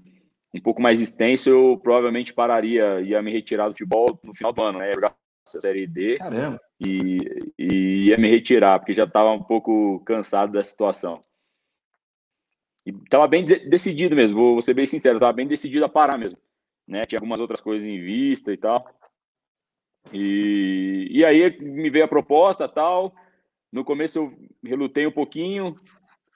um 0.54 0.62
pouco 0.62 0.82
mais 0.82 1.00
extenso, 1.00 1.50
eu 1.50 1.80
provavelmente 1.82 2.34
pararia, 2.34 3.00
ia 3.02 3.22
me 3.22 3.32
retirar 3.32 3.70
do 3.70 3.74
futebol 3.74 4.20
no 4.22 4.34
final 4.34 4.52
do 4.52 4.64
ano, 4.64 4.80
né? 4.80 4.94
Jogar 4.94 5.16
a 5.48 5.62
Série 5.62 5.88
D 5.88 6.18
Caramba. 6.18 6.60
E, 6.80 7.18
e 7.58 8.08
ia 8.08 8.18
me 8.18 8.30
retirar, 8.30 8.80
porque 8.80 8.94
já 8.94 9.06
estava 9.06 9.32
um 9.32 9.42
pouco 9.42 10.02
cansado 10.06 10.52
da 10.52 10.64
situação. 10.64 11.22
E 12.86 12.92
tava 13.10 13.28
bem 13.28 13.46
decidido 13.46 14.16
mesmo, 14.16 14.38
vou, 14.38 14.62
ser 14.62 14.74
bem 14.74 14.86
sincero, 14.86 15.20
tava 15.20 15.32
bem 15.32 15.48
decidido 15.48 15.86
a 15.86 15.90
parar 15.90 16.18
mesmo. 16.18 16.38
Né? 16.86 17.06
Tinha 17.06 17.20
algumas 17.20 17.40
outras 17.40 17.62
coisas 17.62 17.88
em 17.88 18.02
vista 18.02 18.52
e 18.52 18.58
tal. 18.58 18.86
E, 20.14 21.08
e 21.12 21.26
aí 21.26 21.60
me 21.60 21.90
veio 21.90 22.06
a 22.06 22.08
proposta 22.08 22.68
tal. 22.68 23.14
No 23.72 23.86
começo 23.86 24.20
eu 24.20 24.34
relutei 24.64 25.08
um 25.08 25.12
pouquinho, 25.12 25.80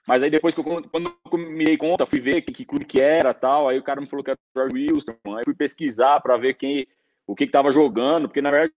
Mas 0.06 0.22
aí 0.22 0.30
depois 0.30 0.54
que 0.54 0.60
eu, 0.60 0.64
quando 0.64 1.14
eu 1.32 1.38
me 1.38 1.64
dei 1.64 1.76
conta, 1.76 2.06
fui 2.06 2.20
ver 2.20 2.42
que, 2.42 2.52
que 2.52 2.64
clube 2.64 2.84
que 2.84 3.00
era 3.00 3.34
tal, 3.34 3.68
aí 3.68 3.78
o 3.78 3.82
cara 3.82 4.00
me 4.00 4.06
falou 4.08 4.24
que 4.24 4.30
era 4.30 4.38
o 4.56 4.74
Wilson, 4.74 5.16
aí 5.36 5.44
fui 5.44 5.54
pesquisar 5.54 6.20
para 6.20 6.36
ver 6.36 6.54
quem, 6.54 6.86
o 7.26 7.34
que 7.34 7.46
que 7.46 7.52
tava 7.52 7.72
jogando, 7.72 8.28
porque 8.28 8.40
na 8.40 8.50
verdade 8.50 8.72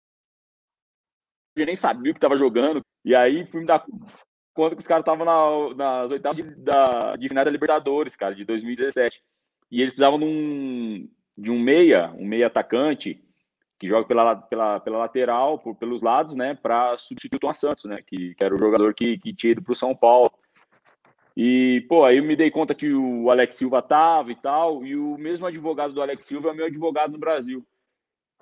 eu 1.55 1.65
nem 1.65 1.75
sabia 1.75 2.11
o 2.11 2.13
que 2.13 2.17
estava 2.17 2.37
jogando, 2.37 2.81
e 3.05 3.13
aí 3.15 3.45
fui 3.45 3.61
me 3.61 3.67
dar 3.67 3.85
conta 4.53 4.75
que 4.75 4.81
os 4.81 4.87
caras 4.87 5.03
estavam 5.03 5.25
na, 5.25 5.75
nas 5.75 6.11
oitavas 6.11 6.37
de, 6.37 6.55
da, 6.55 7.15
de 7.15 7.29
final 7.29 7.45
da 7.45 7.51
Libertadores, 7.51 8.15
cara, 8.15 8.35
de 8.35 8.43
2017. 8.43 9.21
E 9.71 9.81
eles 9.81 9.93
precisavam 9.93 10.19
de 10.19 10.25
um, 10.25 11.09
de 11.37 11.51
um 11.51 11.59
meia, 11.59 12.13
um 12.19 12.25
meia 12.25 12.47
atacante, 12.47 13.23
que 13.79 13.87
joga 13.87 14.05
pela, 14.05 14.35
pela, 14.35 14.79
pela 14.81 14.97
lateral, 14.97 15.57
por, 15.57 15.73
pelos 15.73 16.01
lados, 16.01 16.35
né, 16.35 16.53
para 16.53 16.97
substituir 16.97 17.37
o 17.37 17.39
Tom 17.39 17.53
Santos, 17.53 17.85
né, 17.85 18.01
que, 18.05 18.35
que, 18.35 18.43
era 18.43 18.53
o 18.53 18.59
jogador 18.59 18.93
que, 18.93 19.17
que 19.17 19.33
tinha 19.33 19.51
ido 19.51 19.61
para 19.61 19.71
o 19.71 19.75
São 19.75 19.95
Paulo. 19.95 20.29
E, 21.35 21.85
pô, 21.87 22.03
aí 22.03 22.17
eu 22.17 22.23
me 22.23 22.35
dei 22.35 22.51
conta 22.51 22.75
que 22.75 22.91
o 22.91 23.31
Alex 23.31 23.55
Silva 23.55 23.81
tava 23.81 24.31
e 24.31 24.35
tal, 24.35 24.85
e 24.85 24.97
o 24.97 25.17
mesmo 25.17 25.47
advogado 25.47 25.93
do 25.93 26.01
Alex 26.01 26.25
Silva 26.25 26.49
é 26.49 26.53
meu 26.53 26.65
advogado 26.65 27.13
no 27.13 27.17
Brasil. 27.17 27.65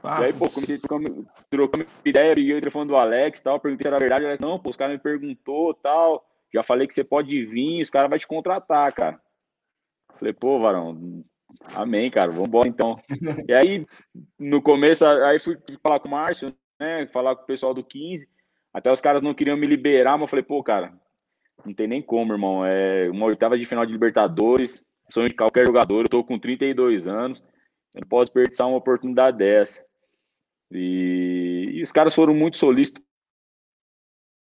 Ah, 0.02 0.22
e 0.22 0.26
aí, 0.26 0.34
pô, 0.34 0.50
comecei 0.50 0.80
trocando, 0.80 1.28
trocando 1.50 1.86
ideia, 2.04 2.34
liguei 2.34 2.56
o 2.56 2.60
telefone 2.60 2.88
do 2.88 2.96
Alex 2.96 3.40
tal, 3.40 3.60
perguntei 3.60 3.84
se 3.84 3.88
era 3.88 4.00
verdade, 4.00 4.26
Alex, 4.26 4.40
não, 4.40 4.58
pô, 4.58 4.72
os 4.72 4.76
caras 4.76 4.94
me 4.94 5.00
perguntou 5.00 5.74
tal, 5.76 6.28
já 6.52 6.64
falei 6.64 6.88
que 6.88 6.94
você 6.94 7.04
pode 7.04 7.46
vir, 7.46 7.82
os 7.82 7.90
caras 7.90 8.10
vão 8.10 8.18
te 8.18 8.28
contratar, 8.28 8.92
cara. 8.94 9.22
Falei, 10.18 10.34
pô, 10.34 10.60
Varão, 10.60 11.24
Amém, 11.74 12.10
cara. 12.10 12.32
Vamos 12.32 12.48
embora 12.48 12.68
então. 12.68 12.96
E 13.48 13.54
aí, 13.54 13.86
no 14.40 14.62
começo, 14.62 15.06
aí 15.06 15.40
fui 15.40 15.58
falar 15.82 16.00
com 16.00 16.08
o 16.08 16.12
Márcio, 16.12 16.54
né? 16.80 17.08
Falar 17.08 17.36
com 17.36 17.44
o 17.44 17.48
pessoal 17.48 17.74
do 17.74 17.84
15. 17.84 18.28
Até 18.74 18.92
os 18.92 19.02
caras 19.02 19.22
não 19.22 19.34
queriam 19.34 19.58
me 19.58 19.66
liberar, 19.66 20.14
mas 20.14 20.22
eu 20.24 20.28
falei, 20.28 20.44
pô, 20.44 20.64
cara, 20.64 20.94
não 21.66 21.74
tem 21.74 21.88
nem 21.88 22.02
como, 22.02 22.34
irmão. 22.34 22.66
É 22.66 23.10
uma 23.10 23.26
oitava 23.26 23.58
de 23.58 23.66
final 23.66 23.86
de 23.86 23.92
Libertadores, 23.92 24.86
sonho 25.12 25.30
de 25.30 25.36
qualquer 25.36 25.66
jogador. 25.66 26.04
Eu 26.04 26.10
tô 26.10 26.24
com 26.24 26.38
32 26.38 27.08
anos, 27.08 27.44
não 27.96 28.08
posso 28.08 28.26
desperdiçar 28.26 28.68
uma 28.68 28.78
oportunidade 28.78 29.38
dessa. 29.38 29.84
E, 30.72 31.72
e 31.74 31.84
os 31.84 31.92
caras 31.92 32.14
foram 32.14 32.34
muito 32.34 32.58
solícitos 32.58 33.04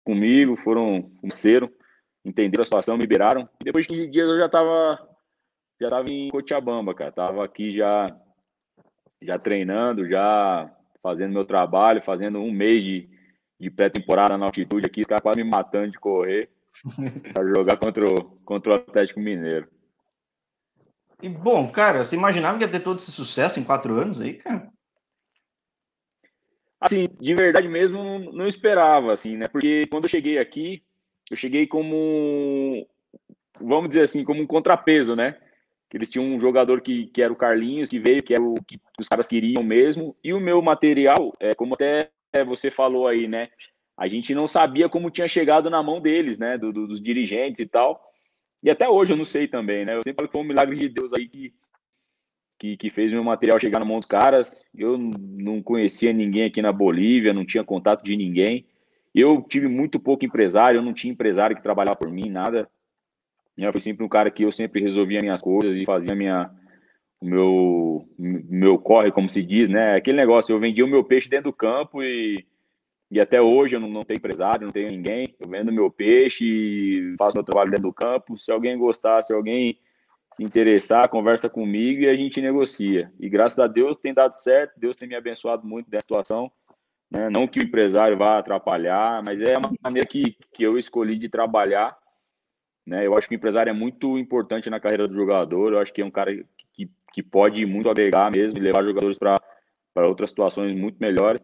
comigo, 0.04 0.56
foram 0.58 1.12
sinceros, 1.22 1.70
entenderam 2.24 2.62
a 2.62 2.66
situação, 2.66 2.96
me 2.96 3.04
liberaram. 3.04 3.50
E 3.60 3.66
depois 3.66 3.86
de 3.86 3.94
15 3.94 4.08
dias 4.08 4.30
eu 4.30 4.38
já 4.38 4.50
tava 4.50 5.11
já 5.82 5.88
estava 5.88 6.10
em 6.12 6.30
Cochabamba, 6.30 6.94
cara. 6.94 7.12
Tava 7.12 7.44
aqui 7.44 7.76
já, 7.76 8.16
já 9.20 9.40
treinando, 9.40 10.08
já 10.08 10.72
fazendo 11.02 11.34
meu 11.34 11.44
trabalho, 11.44 12.04
fazendo 12.04 12.40
um 12.40 12.52
mês 12.52 12.84
de, 12.84 13.10
de 13.60 13.72
pré-temporada 13.72 14.38
na 14.38 14.46
altitude 14.46 14.86
aqui, 14.86 15.02
os 15.02 15.08
caras 15.08 15.24
quase 15.24 15.44
me 15.44 15.50
matando 15.50 15.92
de 15.92 16.00
correr 16.00 16.52
para 17.34 17.48
jogar 17.48 17.78
contra 17.78 18.06
o, 18.06 18.24
contra 18.46 18.74
o 18.74 18.76
Atlético 18.76 19.20
Mineiro. 19.20 19.68
E 21.20 21.28
bom, 21.28 21.72
cara, 21.72 22.04
você 22.04 22.16
imaginava 22.16 22.60
que 22.60 22.64
ia 22.64 22.72
ter 22.72 22.80
todo 22.80 23.00
esse 23.00 23.12
sucesso 23.12 23.60
em 23.60 23.64
quatro 23.64 23.96
anos 23.96 24.22
aí, 24.22 24.36
cara? 24.36 24.72
Assim, 26.80 27.08
de 27.20 27.36
verdade 27.36 27.68
mesmo, 27.68 28.04
não, 28.04 28.20
não 28.20 28.48
esperava, 28.48 29.14
assim, 29.14 29.36
né? 29.36 29.48
Porque 29.48 29.84
quando 29.90 30.06
eu 30.06 30.10
cheguei 30.10 30.38
aqui, 30.38 30.84
eu 31.30 31.38
cheguei 31.38 31.66
como, 31.66 32.88
vamos 33.60 33.90
dizer 33.90 34.04
assim, 34.04 34.24
como 34.24 34.42
um 34.42 34.48
contrapeso, 34.48 35.16
né? 35.16 35.40
Que 35.92 35.98
eles 35.98 36.10
tinham 36.10 36.26
um 36.26 36.40
jogador 36.40 36.80
que, 36.80 37.08
que 37.08 37.22
era 37.22 37.34
o 37.34 37.36
Carlinhos, 37.36 37.90
que 37.90 38.00
veio, 38.00 38.24
que 38.24 38.34
era 38.34 38.42
o 38.42 38.56
que 38.66 38.80
os 38.98 39.10
caras 39.10 39.28
queriam 39.28 39.62
mesmo, 39.62 40.16
e 40.24 40.34
o 40.34 40.40
meu 40.40 40.62
material, 40.62 41.36
é, 41.38 41.54
como 41.54 41.74
até 41.74 42.10
você 42.46 42.72
falou 42.72 43.08
aí, 43.08 43.28
né? 43.28 43.50
A 43.98 44.08
gente 44.08 44.34
não 44.34 44.48
sabia 44.48 44.88
como 44.88 45.12
tinha 45.12 45.28
chegado 45.28 45.70
na 45.70 45.84
mão 45.84 46.00
deles, 46.00 46.40
né? 46.40 46.58
Do, 46.58 46.72
do, 46.72 46.88
dos 46.88 47.02
dirigentes 47.02 47.60
e 47.60 47.68
tal. 47.68 48.02
E 48.64 48.70
até 48.70 48.88
hoje 48.88 49.12
eu 49.12 49.18
não 49.18 49.26
sei 49.26 49.50
também, 49.50 49.84
né? 49.84 49.94
Eu 49.94 50.02
sempre 50.02 50.16
falo 50.16 50.28
que 50.30 50.32
foi 50.32 50.42
um 50.42 50.48
milagre 50.48 50.78
de 50.78 50.88
Deus 50.88 51.12
aí 51.12 51.28
que, 51.28 51.54
que, 52.58 52.78
que 52.78 52.90
fez 52.90 53.12
meu 53.12 53.24
material 53.24 53.60
chegar 53.60 53.80
na 53.80 53.86
mão 53.86 53.98
dos 53.98 54.06
caras. 54.06 54.64
Eu 54.74 54.98
não 54.98 55.62
conhecia 55.62 56.14
ninguém 56.14 56.46
aqui 56.46 56.62
na 56.62 56.72
Bolívia, 56.72 57.34
não 57.34 57.46
tinha 57.46 57.66
contato 57.66 58.02
de 58.02 58.16
ninguém. 58.16 58.66
Eu 59.14 59.42
tive 59.42 59.68
muito 59.68 60.00
pouco 60.00 60.24
empresário, 60.24 60.78
eu 60.78 60.84
não 60.84 60.94
tinha 60.94 61.12
empresário 61.12 61.54
que 61.54 61.62
trabalhava 61.62 61.98
por 61.98 62.10
mim, 62.10 62.30
nada. 62.30 62.70
Eu 63.58 63.72
fui 63.72 63.82
sempre 63.82 64.04
um 64.06 64.10
cara 64.10 64.32
que 64.32 64.44
eu 64.44 64.52
sempre 64.52 64.82
resolvia 64.82 65.20
minhas 65.20 65.42
coisas 65.42 65.76
e 65.76 65.86
fazia 65.86 66.16
minha, 66.16 66.50
o 67.22 67.26
meu, 67.26 68.10
meu 68.18 68.80
corre, 68.80 69.12
como 69.12 69.30
se 69.30 69.44
diz, 69.44 69.70
né? 69.70 69.96
Aquele 69.96 70.18
negócio, 70.18 70.54
eu 70.54 70.60
vendia 70.60 70.86
o 70.86 70.88
meu 70.88 71.04
peixe 71.04 71.30
dentro 71.30 71.52
do 71.52 71.56
campo 71.56 72.02
e, 72.02 72.46
e 73.12 73.20
até 73.20 73.42
hoje 73.42 73.76
eu 73.76 73.80
não, 73.80 73.90
não 73.90 74.04
tenho 74.04 74.18
empresário, 74.18 74.66
não 74.66 74.74
tenho 74.74 74.90
ninguém. 74.90 75.36
Eu 75.40 75.50
vendo 75.50 75.72
meu 75.72 75.92
peixe, 75.92 77.14
faço 77.18 77.38
meu 77.38 77.44
trabalho 77.44 77.70
dentro 77.70 77.90
do 77.90 77.94
campo. 77.94 78.38
Se 78.38 78.52
alguém 78.52 78.78
gostar, 78.78 79.22
se 79.22 79.34
alguém 79.34 79.78
se 80.36 80.44
interessar, 80.44 81.10
conversa 81.10 81.50
comigo 81.50 82.02
e 82.02 82.10
a 82.10 82.16
gente 82.16 82.42
negocia. 82.42 83.12
E 83.20 83.30
graças 83.30 83.60
a 83.60 83.68
Deus 83.68 83.98
tem 83.98 84.14
dado 84.14 84.36
certo, 84.36 84.80
Deus 84.80 84.98
tem 84.98 85.08
me 85.08 85.16
abençoado 85.16 85.68
muito 85.68 85.90
dessa 85.90 86.04
situação. 86.04 86.52
Né? 87.12 87.30
Não 87.30 87.48
que 87.48 87.60
o 87.60 87.64
empresário 87.64 88.18
vá 88.18 88.40
atrapalhar, 88.40 89.22
mas 89.24 89.42
é 89.42 89.58
uma 89.58 89.72
maneira 89.84 90.08
que, 90.08 90.38
que 90.54 90.64
eu 90.64 90.78
escolhi 90.78 91.20
de 91.20 91.28
trabalhar 91.28 92.01
né? 92.86 93.06
Eu 93.06 93.16
acho 93.16 93.28
que 93.28 93.36
o 93.36 93.38
empresário 93.38 93.70
é 93.70 93.74
muito 93.74 94.18
importante 94.18 94.70
na 94.70 94.80
carreira 94.80 95.08
do 95.08 95.14
jogador. 95.14 95.74
Eu 95.74 95.80
acho 95.80 95.94
que 95.94 96.02
é 96.02 96.06
um 96.06 96.12
cara 96.12 96.34
que, 96.74 96.90
que 97.14 97.24
pode 97.24 97.66
muito 97.66 97.90
agregar 97.90 98.32
mesmo 98.32 98.58
e 98.58 98.62
levar 98.62 98.84
jogadores 98.84 99.18
para 99.18 100.08
outras 100.08 100.30
situações 100.30 100.76
muito 100.76 100.98
melhores. 101.00 101.42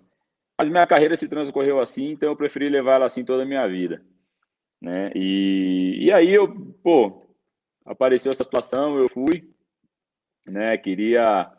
Mas 0.60 0.70
minha 0.70 0.88
carreira 0.88 1.16
se 1.16 1.30
transcorreu 1.30 1.80
assim, 1.80 2.12
então 2.12 2.30
eu 2.30 2.36
preferi 2.36 2.68
levar 2.68 2.96
ela 2.96 3.06
assim 3.06 3.24
toda 3.24 3.44
a 3.44 3.46
minha 3.46 3.68
vida. 3.68 4.02
Né? 4.82 5.12
E, 5.16 6.06
e 6.06 6.12
aí 6.12 6.34
eu, 6.34 6.48
pô, 6.84 7.28
apareceu 7.86 8.32
essa 8.32 8.44
situação, 8.44 8.98
eu 8.98 9.08
fui, 9.08 9.50
né? 10.48 10.78
Queria. 10.78 11.52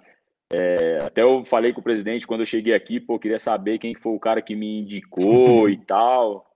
É, 0.50 0.98
até 1.02 1.22
eu 1.22 1.44
falei 1.44 1.72
com 1.72 1.80
o 1.80 1.84
presidente 1.84 2.26
quando 2.26 2.40
eu 2.40 2.46
cheguei 2.46 2.74
aqui, 2.74 2.98
pô, 2.98 3.18
queria 3.18 3.38
saber 3.38 3.78
quem 3.78 3.94
foi 3.94 4.12
o 4.12 4.20
cara 4.20 4.40
que 4.40 4.56
me 4.56 4.80
indicou 4.80 5.68
e 5.70 5.76
tal. 5.76 6.47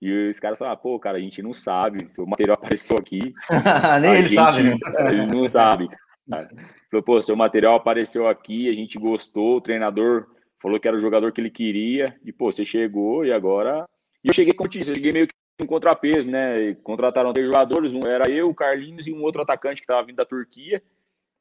E 0.00 0.30
os 0.30 0.40
caras 0.40 0.58
falaram, 0.58 0.78
pô, 0.78 0.98
cara, 0.98 1.18
a 1.18 1.20
gente 1.20 1.42
não 1.42 1.52
sabe, 1.52 2.08
o 2.16 2.26
material 2.26 2.56
apareceu 2.56 2.96
aqui. 2.96 3.34
Nem 4.00 4.12
ele 4.12 4.22
gente, 4.22 4.34
sabe, 4.34 4.62
né? 4.62 4.76
Ele 5.12 5.26
não 5.26 5.46
sabe. 5.46 5.88
Cara. 6.28 6.48
Falou, 6.90 7.04
pô, 7.04 7.20
seu 7.20 7.36
material 7.36 7.74
apareceu 7.74 8.26
aqui, 8.26 8.68
a 8.68 8.72
gente 8.72 8.98
gostou, 8.98 9.56
o 9.56 9.60
treinador 9.60 10.26
falou 10.60 10.80
que 10.80 10.88
era 10.88 10.96
o 10.96 11.00
jogador 11.00 11.32
que 11.32 11.40
ele 11.40 11.50
queria, 11.50 12.14
e 12.24 12.32
pô, 12.32 12.50
você 12.50 12.64
chegou 12.64 13.24
e 13.24 13.32
agora. 13.32 13.84
E 14.22 14.28
eu 14.28 14.34
cheguei, 14.34 14.52
como 14.52 14.66
eu 14.66 14.70
disse, 14.70 14.90
eu 14.90 14.94
cheguei 14.94 15.12
meio 15.12 15.26
que 15.26 15.34
um 15.62 15.66
contrapeso, 15.66 16.30
né? 16.30 16.74
Contrataram 16.82 17.32
três 17.32 17.46
jogadores, 17.46 17.92
um 17.92 18.06
era 18.06 18.30
eu, 18.30 18.48
o 18.48 18.54
Carlinhos 18.54 19.06
e 19.06 19.12
um 19.12 19.22
outro 19.22 19.42
atacante 19.42 19.80
que 19.80 19.84
estava 19.84 20.06
vindo 20.06 20.16
da 20.16 20.24
Turquia, 20.24 20.82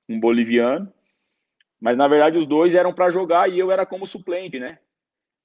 um 0.08 0.20
boliviano. 0.20 0.92
Mas 1.80 1.98
na 1.98 2.08
verdade 2.08 2.38
os 2.38 2.46
dois 2.46 2.76
eram 2.76 2.94
para 2.94 3.10
jogar 3.10 3.50
e 3.50 3.58
eu 3.58 3.72
era 3.72 3.86
como 3.86 4.06
suplente, 4.06 4.60
né? 4.60 4.80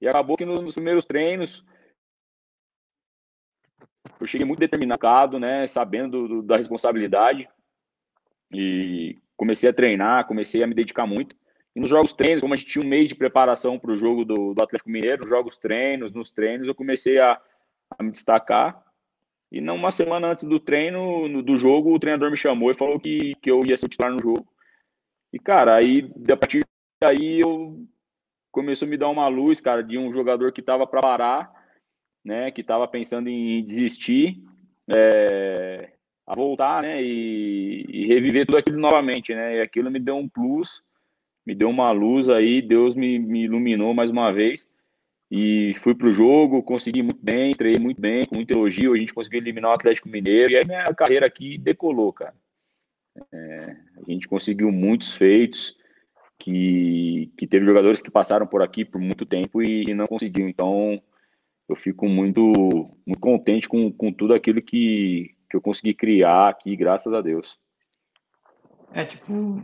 E 0.01 0.07
acabou 0.07 0.35
que 0.35 0.45
nos 0.45 0.73
primeiros 0.73 1.05
treinos 1.05 1.63
eu 4.19 4.27
cheguei 4.27 4.45
muito 4.45 4.59
determinado, 4.59 5.39
né, 5.39 5.67
sabendo 5.67 6.27
do, 6.27 6.41
da 6.41 6.57
responsabilidade 6.57 7.47
e 8.51 9.17
comecei 9.35 9.69
a 9.69 9.73
treinar, 9.73 10.27
comecei 10.27 10.63
a 10.63 10.67
me 10.67 10.73
dedicar 10.73 11.05
muito. 11.05 11.35
E 11.75 11.79
nos 11.79 11.89
jogos 11.89 12.13
treinos, 12.13 12.41
como 12.41 12.53
a 12.53 12.57
gente 12.57 12.69
tinha 12.69 12.85
um 12.85 12.87
mês 12.87 13.09
de 13.09 13.15
preparação 13.15 13.77
para 13.77 13.91
o 13.91 13.97
jogo 13.97 14.23
do, 14.23 14.53
do, 14.53 14.63
Atlético 14.63 14.89
Mineiro, 14.89 15.21
nos 15.21 15.29
jogos 15.29 15.57
treinos, 15.57 16.13
nos 16.13 16.31
treinos, 16.31 16.67
eu 16.67 16.75
comecei 16.75 17.19
a, 17.19 17.39
a 17.97 18.03
me 18.03 18.11
destacar. 18.11 18.81
E 19.51 19.59
não 19.59 19.75
uma 19.75 19.91
semana 19.91 20.27
antes 20.27 20.45
do 20.45 20.59
treino, 20.59 21.27
no, 21.27 21.43
do 21.43 21.57
jogo, 21.57 21.93
o 21.93 21.99
treinador 21.99 22.31
me 22.31 22.37
chamou 22.37 22.71
e 22.71 22.75
falou 22.75 22.99
que, 22.99 23.35
que 23.41 23.51
eu 23.51 23.65
ia 23.65 23.75
ser 23.75 23.89
titular 23.89 24.11
no 24.11 24.21
jogo. 24.21 24.47
E, 25.33 25.39
cara, 25.39 25.75
aí, 25.75 26.09
a 26.31 26.37
partir 26.37 26.63
daí, 27.03 27.41
eu 27.41 27.85
começou 28.51 28.87
a 28.87 28.89
me 28.89 28.97
dar 28.97 29.09
uma 29.09 29.27
luz, 29.27 29.59
cara, 29.59 29.83
de 29.83 29.97
um 29.97 30.13
jogador 30.13 30.53
que 30.53 30.61
estava 30.61 30.87
para 30.87 31.01
parar 31.01 31.54
né, 32.25 32.49
que 32.49 32.61
estava 32.61 32.87
pensando 32.87 33.29
em 33.29 33.63
desistir, 33.63 34.41
é, 34.93 35.91
a 36.25 36.35
voltar, 36.35 36.81
né, 36.81 37.01
e, 37.01 37.85
e, 37.87 38.07
reviver 38.07 38.47
tudo 38.47 38.57
aquilo 38.57 38.79
novamente, 38.79 39.33
né, 39.33 39.57
e 39.57 39.61
aquilo 39.61 39.91
me 39.91 39.99
deu 39.99 40.17
um 40.17 40.27
plus, 40.27 40.81
me 41.45 41.53
deu 41.53 41.69
uma 41.69 41.91
luz 41.91 42.29
aí, 42.29 42.61
Deus 42.61 42.95
me, 42.95 43.19
me 43.19 43.43
iluminou 43.43 43.93
mais 43.93 44.09
uma 44.09 44.31
vez, 44.31 44.67
e 45.29 45.73
fui 45.77 45.93
para 45.93 46.07
o 46.07 46.13
jogo, 46.13 46.63
consegui 46.63 47.03
muito 47.03 47.23
bem, 47.23 47.53
treinei 47.53 47.81
muito 47.81 48.01
bem, 48.01 48.25
com 48.25 48.35
muito 48.35 48.51
elogio, 48.51 48.93
a 48.93 48.97
gente 48.97 49.13
conseguiu 49.13 49.39
eliminar 49.39 49.71
o 49.71 49.75
Atlético 49.75 50.09
Mineiro, 50.09 50.51
e 50.51 50.57
aí 50.57 50.65
minha 50.65 50.85
carreira 50.93 51.25
aqui 51.27 51.57
decolou, 51.57 52.11
cara. 52.11 52.33
É, 53.31 53.75
a 53.97 54.11
gente 54.11 54.27
conseguiu 54.27 54.71
muitos 54.71 55.15
feitos, 55.15 55.77
que, 56.37 57.31
que 57.37 57.47
teve 57.47 57.65
jogadores 57.65 58.01
que 58.01 58.11
passaram 58.11 58.45
por 58.45 58.61
aqui 58.61 58.83
por 58.83 58.99
muito 58.99 59.25
tempo 59.25 59.61
e, 59.61 59.83
e 59.87 59.93
não 59.93 60.05
conseguiu, 60.05 60.47
então 60.49 61.01
eu 61.67 61.75
fico 61.75 62.07
muito, 62.07 62.41
muito 63.05 63.19
contente 63.19 63.67
com, 63.67 63.91
com 63.91 64.11
tudo 64.11 64.33
aquilo 64.33 64.61
que, 64.61 65.35
que 65.49 65.57
eu 65.57 65.61
consegui 65.61 65.93
criar 65.93 66.49
aqui, 66.49 66.75
graças 66.75 67.11
a 67.13 67.21
Deus. 67.21 67.53
É, 68.93 69.03
tipo, 69.03 69.61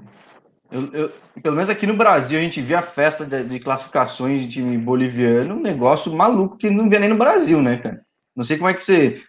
eu, 0.72 0.92
eu, 0.94 1.12
pelo 1.42 1.56
menos 1.56 1.70
aqui 1.70 1.86
no 1.86 1.96
Brasil, 1.96 2.40
a 2.40 2.42
gente 2.42 2.62
vê 2.62 2.74
a 2.74 2.82
festa 2.82 3.26
de, 3.26 3.44
de, 3.44 3.60
classificações 3.60 4.42
de 4.42 4.48
time 4.48 4.78
boliviano, 4.78 5.56
um 5.56 5.62
negócio 5.62 6.12
maluco 6.14 6.58
que 6.58 6.70
não 6.70 6.90
vê 6.90 6.98
nem 6.98 7.10
no 7.10 7.18
Brasil, 7.18 7.62
né, 7.62 7.78
cara? 7.78 8.02
Não 8.36 8.44
sei 8.44 8.58
como 8.58 8.70
é 8.70 8.74
que 8.74 8.84
você. 8.84 9.22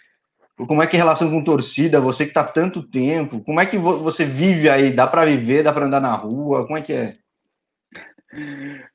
como 0.56 0.82
é 0.82 0.86
que 0.86 0.96
é 0.96 1.00
a 1.00 1.02
relação 1.02 1.30
com 1.30 1.44
torcida, 1.44 2.00
você 2.00 2.26
que 2.26 2.32
tá 2.32 2.44
tanto 2.44 2.82
tempo, 2.82 3.42
como 3.42 3.60
é 3.60 3.66
que 3.66 3.76
você 3.76 4.24
vive 4.24 4.68
aí? 4.68 4.92
Dá 4.92 5.06
para 5.06 5.26
viver, 5.26 5.62
dá 5.62 5.72
para 5.72 5.86
andar 5.86 6.00
na 6.00 6.14
rua, 6.14 6.64
como 6.66 6.78
é 6.78 6.82
que 6.82 6.92
é? 6.92 7.16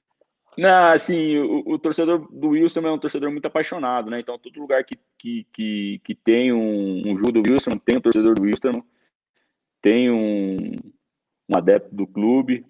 Não, 0.57 0.91
assim, 0.91 1.37
o, 1.37 1.73
o, 1.73 1.77
torcedor 1.77 2.27
do 2.31 2.49
Wilson 2.49 2.81
é 2.81 2.91
um 2.91 2.97
torcedor 2.97 3.31
muito 3.31 3.45
apaixonado, 3.45 4.09
né? 4.09 4.19
Então, 4.19 4.39
todo 4.39 4.59
lugar 4.59 4.83
que, 4.83 4.97
que, 5.17 5.45
que, 5.53 6.01
que 6.03 6.15
tem 6.15 6.51
um, 6.51 7.11
um 7.11 7.17
jogo 7.17 7.33
do 7.33 7.51
Wilson, 7.51 7.77
tem 7.77 7.97
um 7.97 8.01
torcedor 8.01 8.33
do 8.33 8.41
Wilson, 8.41 8.83
tem 9.81 10.09
um, 10.09 10.55
um 11.47 11.57
adepto 11.57 11.95
do 11.95 12.07
clube. 12.07 12.65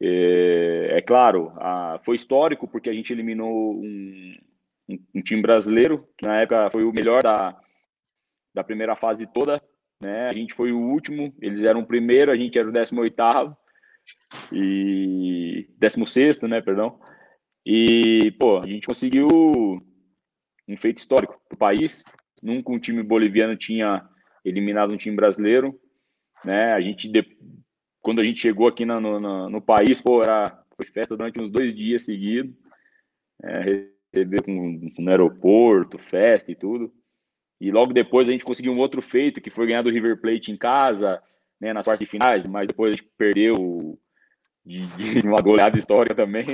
É, 0.00 0.96
é 0.98 1.02
claro, 1.02 1.52
a, 1.56 2.00
foi 2.04 2.16
histórico 2.16 2.66
porque 2.66 2.88
a 2.88 2.92
gente 2.94 3.12
eliminou 3.12 3.74
um, 3.74 4.34
um, 4.88 4.98
um, 5.16 5.20
time 5.20 5.42
brasileiro, 5.42 6.08
que 6.16 6.26
na 6.26 6.40
época 6.40 6.70
foi 6.70 6.84
o 6.84 6.92
melhor 6.92 7.22
da, 7.22 7.54
da 8.54 8.64
primeira 8.64 8.96
fase 8.96 9.26
toda. 9.26 9.62
Né? 10.02 10.30
A 10.30 10.32
gente 10.32 10.54
foi 10.54 10.72
o 10.72 10.80
último, 10.80 11.34
eles 11.40 11.64
eram 11.64 11.80
o 11.80 11.86
primeiro, 11.86 12.32
a 12.32 12.36
gente 12.36 12.58
era 12.58 12.68
o 12.68 12.72
18 12.72 13.56
e 14.52 15.68
16, 15.78 16.40
né? 16.42 16.62
Perdão. 16.62 16.98
E, 17.68 18.30
pô, 18.38 18.60
a 18.60 18.66
gente 18.68 18.86
conseguiu 18.86 19.26
um 19.26 20.76
feito 20.76 20.98
histórico 20.98 21.40
para 21.48 21.56
o 21.56 21.58
país. 21.58 22.04
Nunca 22.40 22.70
um 22.70 22.78
time 22.78 23.02
boliviano 23.02 23.56
tinha 23.56 24.08
eliminado 24.44 24.92
um 24.92 24.96
time 24.96 25.16
brasileiro. 25.16 25.76
Né? 26.44 26.72
A 26.72 26.80
gente, 26.80 27.10
quando 28.00 28.20
a 28.20 28.24
gente 28.24 28.40
chegou 28.40 28.68
aqui 28.68 28.84
no, 28.84 29.00
no, 29.00 29.50
no 29.50 29.60
país, 29.60 30.00
pô, 30.00 30.22
era, 30.22 30.62
foi 30.76 30.86
festa 30.86 31.16
durante 31.16 31.42
uns 31.42 31.50
dois 31.50 31.74
dias 31.74 32.04
seguidos. 32.04 32.54
É, 33.42 33.88
recebeu 34.14 34.44
com, 34.44 34.92
no 34.96 35.10
aeroporto, 35.10 35.98
festa 35.98 36.52
e 36.52 36.54
tudo. 36.54 36.94
E 37.60 37.72
logo 37.72 37.92
depois 37.92 38.28
a 38.28 38.32
gente 38.32 38.44
conseguiu 38.44 38.72
um 38.72 38.78
outro 38.78 39.02
feito, 39.02 39.40
que 39.40 39.50
foi 39.50 39.66
ganhar 39.66 39.82
do 39.82 39.90
River 39.90 40.20
Plate 40.20 40.52
em 40.52 40.56
casa, 40.56 41.20
né, 41.60 41.72
nas 41.72 41.84
quartas 41.84 42.06
de 42.06 42.10
finais, 42.10 42.46
mas 42.46 42.68
depois 42.68 42.92
a 42.92 42.96
gente 42.96 43.10
perdeu 43.18 43.98
de, 44.64 44.86
de 45.20 45.26
uma 45.26 45.40
goleada 45.40 45.76
histórica 45.76 46.14
também. 46.14 46.46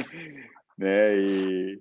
Né? 0.79 1.17
E... 1.17 1.81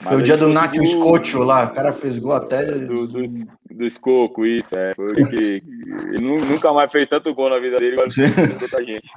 Foi 0.00 0.16
o 0.16 0.22
dia 0.22 0.36
do 0.36 0.48
Nacho 0.48 0.84
Scotcho 0.84 1.42
lá, 1.42 1.64
o 1.66 1.74
cara 1.74 1.92
fez 1.92 2.18
gol 2.18 2.32
até. 2.32 2.64
Do, 2.64 3.06
do, 3.06 3.22
do 3.70 3.84
Escoco, 3.84 4.46
isso, 4.46 4.76
é. 4.76 4.94
Foi 4.94 5.12
que 5.14 5.62
ele 6.14 6.20
nunca 6.20 6.72
mais 6.72 6.90
fez 6.90 7.06
tanto 7.06 7.34
gol 7.34 7.50
na 7.50 7.58
vida 7.58 7.76
dele 7.76 7.92
igual 7.92 8.06
a 8.06 8.82
gente. 8.82 9.10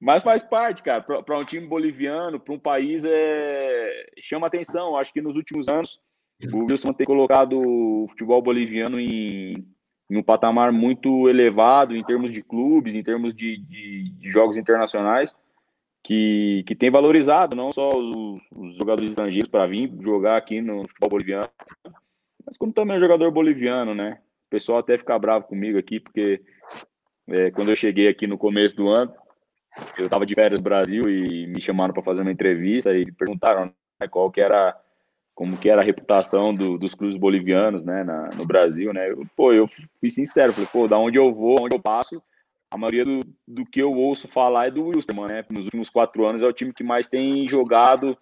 Mas 0.00 0.22
faz 0.22 0.42
parte, 0.42 0.82
cara. 0.82 1.00
Para 1.00 1.38
um 1.38 1.44
time 1.44 1.66
boliviano, 1.66 2.38
para 2.38 2.54
um 2.54 2.58
país, 2.58 3.02
é... 3.04 4.06
chama 4.20 4.46
atenção. 4.46 4.96
Acho 4.96 5.12
que 5.12 5.20
nos 5.20 5.34
últimos 5.34 5.68
anos 5.68 5.98
o 6.52 6.64
Wilson 6.64 6.92
tem 6.92 7.06
colocado 7.06 7.58
o 7.58 8.06
futebol 8.08 8.40
boliviano 8.42 9.00
em, 9.00 9.54
em, 10.10 10.16
um 10.16 10.22
patamar 10.22 10.70
muito 10.70 11.28
elevado 11.28 11.96
em 11.96 12.04
termos 12.04 12.30
de 12.30 12.42
clubes, 12.42 12.94
em 12.94 13.02
termos 13.02 13.34
de, 13.34 13.56
de, 13.56 14.10
de 14.10 14.30
jogos 14.30 14.56
internacionais 14.56 15.34
que, 16.04 16.62
que 16.66 16.74
tem 16.74 16.90
valorizado 16.90 17.56
não 17.56 17.72
só 17.72 17.88
os, 17.88 18.42
os 18.54 18.76
jogadores 18.76 19.10
estrangeiros 19.10 19.48
para 19.48 19.66
vir 19.66 19.90
jogar 20.00 20.36
aqui 20.36 20.60
no 20.60 20.86
futebol 20.86 21.10
boliviano, 21.10 21.48
mas 22.46 22.58
como 22.58 22.72
também 22.72 22.98
o 22.98 23.00
jogador 23.00 23.30
boliviano, 23.30 23.94
né? 23.94 24.20
O 24.46 24.50
pessoal 24.50 24.78
até 24.78 24.98
fica 24.98 25.18
bravo 25.18 25.46
comigo 25.46 25.78
aqui, 25.78 25.98
porque 25.98 26.42
é, 27.28 27.50
quando 27.50 27.70
eu 27.70 27.76
cheguei 27.76 28.06
aqui 28.06 28.26
no 28.26 28.36
começo 28.36 28.76
do 28.76 28.90
ano, 28.90 29.12
eu 29.98 30.04
estava 30.04 30.26
de 30.26 30.34
férias 30.34 30.60
no 30.60 30.64
Brasil 30.64 31.08
e 31.08 31.46
me 31.46 31.60
chamaram 31.60 31.94
para 31.94 32.02
fazer 32.02 32.20
uma 32.20 32.30
entrevista 32.30 32.94
e 32.94 33.10
perguntaram 33.10 33.64
né, 33.64 34.06
qual 34.08 34.30
que 34.30 34.42
era 34.42 34.78
como 35.34 35.56
que 35.56 35.68
era 35.68 35.80
a 35.80 35.84
reputação 35.84 36.54
do, 36.54 36.78
dos 36.78 36.94
clubes 36.94 37.16
bolivianos, 37.16 37.84
né, 37.84 38.04
na, 38.04 38.30
no 38.38 38.46
Brasil, 38.46 38.92
né? 38.92 39.10
Eu, 39.10 39.26
pô, 39.34 39.52
eu 39.52 39.66
fui 39.98 40.08
sincero, 40.08 40.52
falei, 40.52 40.68
pô, 40.70 40.86
da 40.86 40.96
onde 40.96 41.18
eu 41.18 41.34
vou, 41.34 41.56
onde 41.62 41.74
eu 41.74 41.80
passo, 41.80 42.22
a 42.74 42.76
maioria 42.76 43.04
do, 43.04 43.20
do 43.46 43.64
que 43.64 43.80
eu 43.80 43.92
ouço 43.92 44.26
falar 44.26 44.66
é 44.66 44.70
do 44.72 44.86
Wilstermann, 44.86 45.28
né? 45.28 45.44
Nos 45.48 45.66
últimos 45.66 45.88
quatro 45.88 46.26
anos 46.26 46.42
é 46.42 46.46
o 46.46 46.52
time 46.52 46.74
que 46.74 46.82
mais 46.82 47.06
tem 47.06 47.46
jogado 47.48 48.18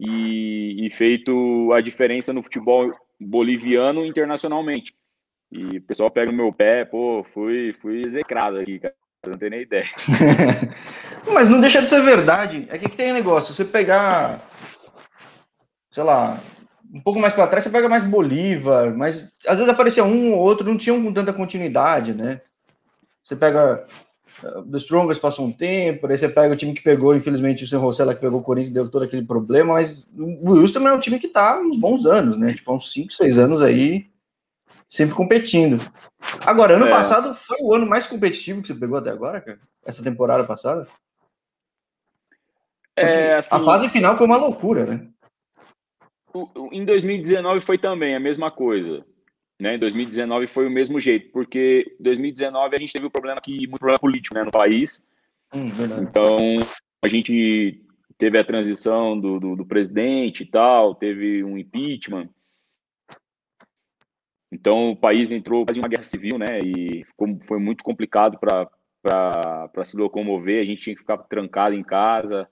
e, 0.00 0.84
e 0.84 0.90
feito 0.90 1.72
a 1.72 1.80
diferença 1.80 2.32
no 2.32 2.42
futebol 2.42 2.92
boliviano 3.20 4.04
internacionalmente. 4.04 4.92
E 5.52 5.78
o 5.78 5.82
pessoal 5.82 6.10
pega 6.10 6.32
no 6.32 6.36
meu 6.36 6.52
pé, 6.52 6.84
pô, 6.84 7.24
fui, 7.32 7.72
fui 7.80 8.02
execrado 8.04 8.58
aqui, 8.58 8.80
cara. 8.80 8.94
Não 9.28 9.38
tem 9.38 9.48
nem 9.48 9.62
ideia. 9.62 9.86
Mas 11.32 11.48
não 11.48 11.60
deixa 11.60 11.80
de 11.80 11.88
ser 11.88 12.02
verdade. 12.02 12.66
É 12.70 12.76
que, 12.76 12.90
que 12.90 12.96
tem 12.96 13.12
negócio. 13.12 13.54
Você 13.54 13.64
pegar, 13.64 14.44
sei 15.92 16.02
lá, 16.02 16.40
um 16.92 17.00
pouco 17.00 17.20
mais 17.20 17.32
para 17.32 17.46
trás, 17.46 17.62
você 17.62 17.70
pega 17.70 17.88
mais 17.88 18.04
Bolívar, 18.04 18.94
mas 18.94 19.34
às 19.46 19.58
vezes 19.58 19.68
aparecia 19.68 20.04
um 20.04 20.32
ou 20.32 20.40
outro, 20.40 20.68
não 20.68 20.76
tinham 20.76 21.12
tanta 21.12 21.32
continuidade, 21.32 22.12
né? 22.12 22.40
Você 23.24 23.34
pega 23.34 23.86
uh, 24.42 24.62
The 24.70 24.76
Strongest 24.76 25.20
passou 25.20 25.46
um 25.46 25.52
tempo, 25.52 26.06
aí 26.06 26.18
você 26.18 26.28
pega 26.28 26.52
o 26.52 26.56
time 26.56 26.74
que 26.74 26.82
pegou, 26.82 27.16
infelizmente, 27.16 27.64
o 27.64 27.66
San 27.66 27.78
Rosella 27.78 28.14
que 28.14 28.20
pegou 28.20 28.40
o 28.40 28.42
Corinthians 28.42 28.74
deu 28.74 28.90
todo 28.90 29.04
aquele 29.04 29.24
problema, 29.24 29.74
mas 29.74 30.06
o 30.16 30.52
Wilson 30.52 30.74
também 30.74 30.88
é 30.90 30.92
um 30.94 31.00
time 31.00 31.18
que 31.18 31.28
tá 31.28 31.58
uns 31.58 31.78
bons 31.78 32.04
anos, 32.04 32.36
né? 32.36 32.52
Tipo, 32.52 32.74
uns 32.74 32.92
5, 32.92 33.12
6 33.12 33.38
anos 33.38 33.62
aí, 33.62 34.06
sempre 34.88 35.14
competindo. 35.14 35.78
Agora, 36.44 36.76
ano 36.76 36.86
é. 36.86 36.90
passado 36.90 37.34
foi 37.34 37.56
o 37.62 37.74
ano 37.74 37.86
mais 37.86 38.06
competitivo 38.06 38.60
que 38.60 38.68
você 38.68 38.74
pegou 38.74 38.98
até 38.98 39.10
agora, 39.10 39.40
cara? 39.40 39.58
Essa 39.84 40.02
temporada 40.02 40.44
passada? 40.44 40.86
É, 42.96 43.36
assim, 43.36 43.54
a 43.54 43.58
fase 43.60 43.88
final 43.88 44.16
foi 44.16 44.26
uma 44.26 44.36
loucura, 44.36 44.86
né? 44.86 45.08
Em 46.72 46.84
2019 46.84 47.60
foi 47.60 47.78
também 47.78 48.14
a 48.14 48.20
mesma 48.20 48.50
coisa. 48.50 49.04
Né? 49.60 49.76
Em 49.76 49.78
2019 49.78 50.46
foi 50.46 50.66
o 50.66 50.70
mesmo 50.70 50.98
jeito, 50.98 51.30
porque 51.30 51.96
em 51.98 52.02
2019 52.02 52.76
a 52.76 52.78
gente 52.78 52.92
teve 52.92 53.06
um 53.06 53.10
problema 53.10 53.38
aqui, 53.38 53.66
muito 53.66 53.78
problema 53.78 53.98
político 53.98 54.34
né, 54.34 54.42
no 54.42 54.50
país. 54.50 55.02
Hum, 55.54 55.68
então, 56.02 56.38
a 57.04 57.08
gente 57.08 57.80
teve 58.18 58.38
a 58.38 58.44
transição 58.44 59.18
do, 59.18 59.38
do, 59.38 59.56
do, 59.56 59.66
presidente 59.66 60.42
e 60.42 60.46
tal, 60.46 60.94
teve 60.94 61.44
um 61.44 61.56
impeachment. 61.56 62.28
Então, 64.50 64.90
o 64.90 64.96
país 64.96 65.32
entrou 65.32 65.64
quase 65.64 65.80
uma 65.80 65.88
guerra 65.88 66.04
civil, 66.04 66.38
né? 66.38 66.58
E 66.60 67.04
ficou, 67.04 67.38
foi 67.44 67.58
muito 67.58 67.82
complicado 67.82 68.38
para 68.38 69.84
se 69.84 69.96
locomover. 69.96 70.62
A 70.62 70.64
gente 70.64 70.82
tinha 70.82 70.94
que 70.94 71.00
ficar 71.00 71.18
trancado 71.18 71.74
em 71.74 71.82
casa. 71.82 72.48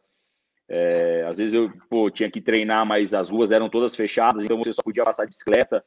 É, 0.68 1.24
às 1.28 1.38
vezes 1.38 1.54
eu 1.54 1.70
pô, 1.88 2.10
tinha 2.10 2.30
que 2.30 2.40
treinar, 2.40 2.86
mas 2.86 3.14
as 3.14 3.30
ruas 3.30 3.52
eram 3.52 3.68
todas 3.68 3.94
fechadas, 3.94 4.44
então 4.44 4.56
você 4.56 4.72
só 4.72 4.82
podia 4.82 5.04
passar 5.04 5.24
de 5.24 5.30
bicicleta. 5.30 5.84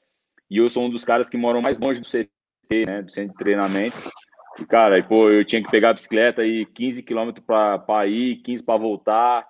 E 0.50 0.58
eu 0.58 0.70
sou 0.70 0.86
um 0.86 0.90
dos 0.90 1.04
caras 1.04 1.30
que 1.30 1.38
moram 1.38 1.62
mais 1.62 1.78
longe 1.78 2.00
do 2.00 2.08
CT, 2.08 2.86
né, 2.86 3.02
do 3.02 3.12
centro 3.12 3.32
de 3.32 3.44
treinamento. 3.44 3.98
E, 4.60 4.66
cara, 4.66 5.02
pô, 5.04 5.30
eu 5.30 5.44
tinha 5.44 5.62
que 5.62 5.70
pegar 5.70 5.90
a 5.90 5.94
bicicleta 5.94 6.46
e 6.46 6.66
15 6.66 7.04
quilômetros 7.04 7.46
para 7.46 8.08
ir, 8.08 8.38
15 8.38 8.64
para 8.64 8.80
voltar. 8.80 9.48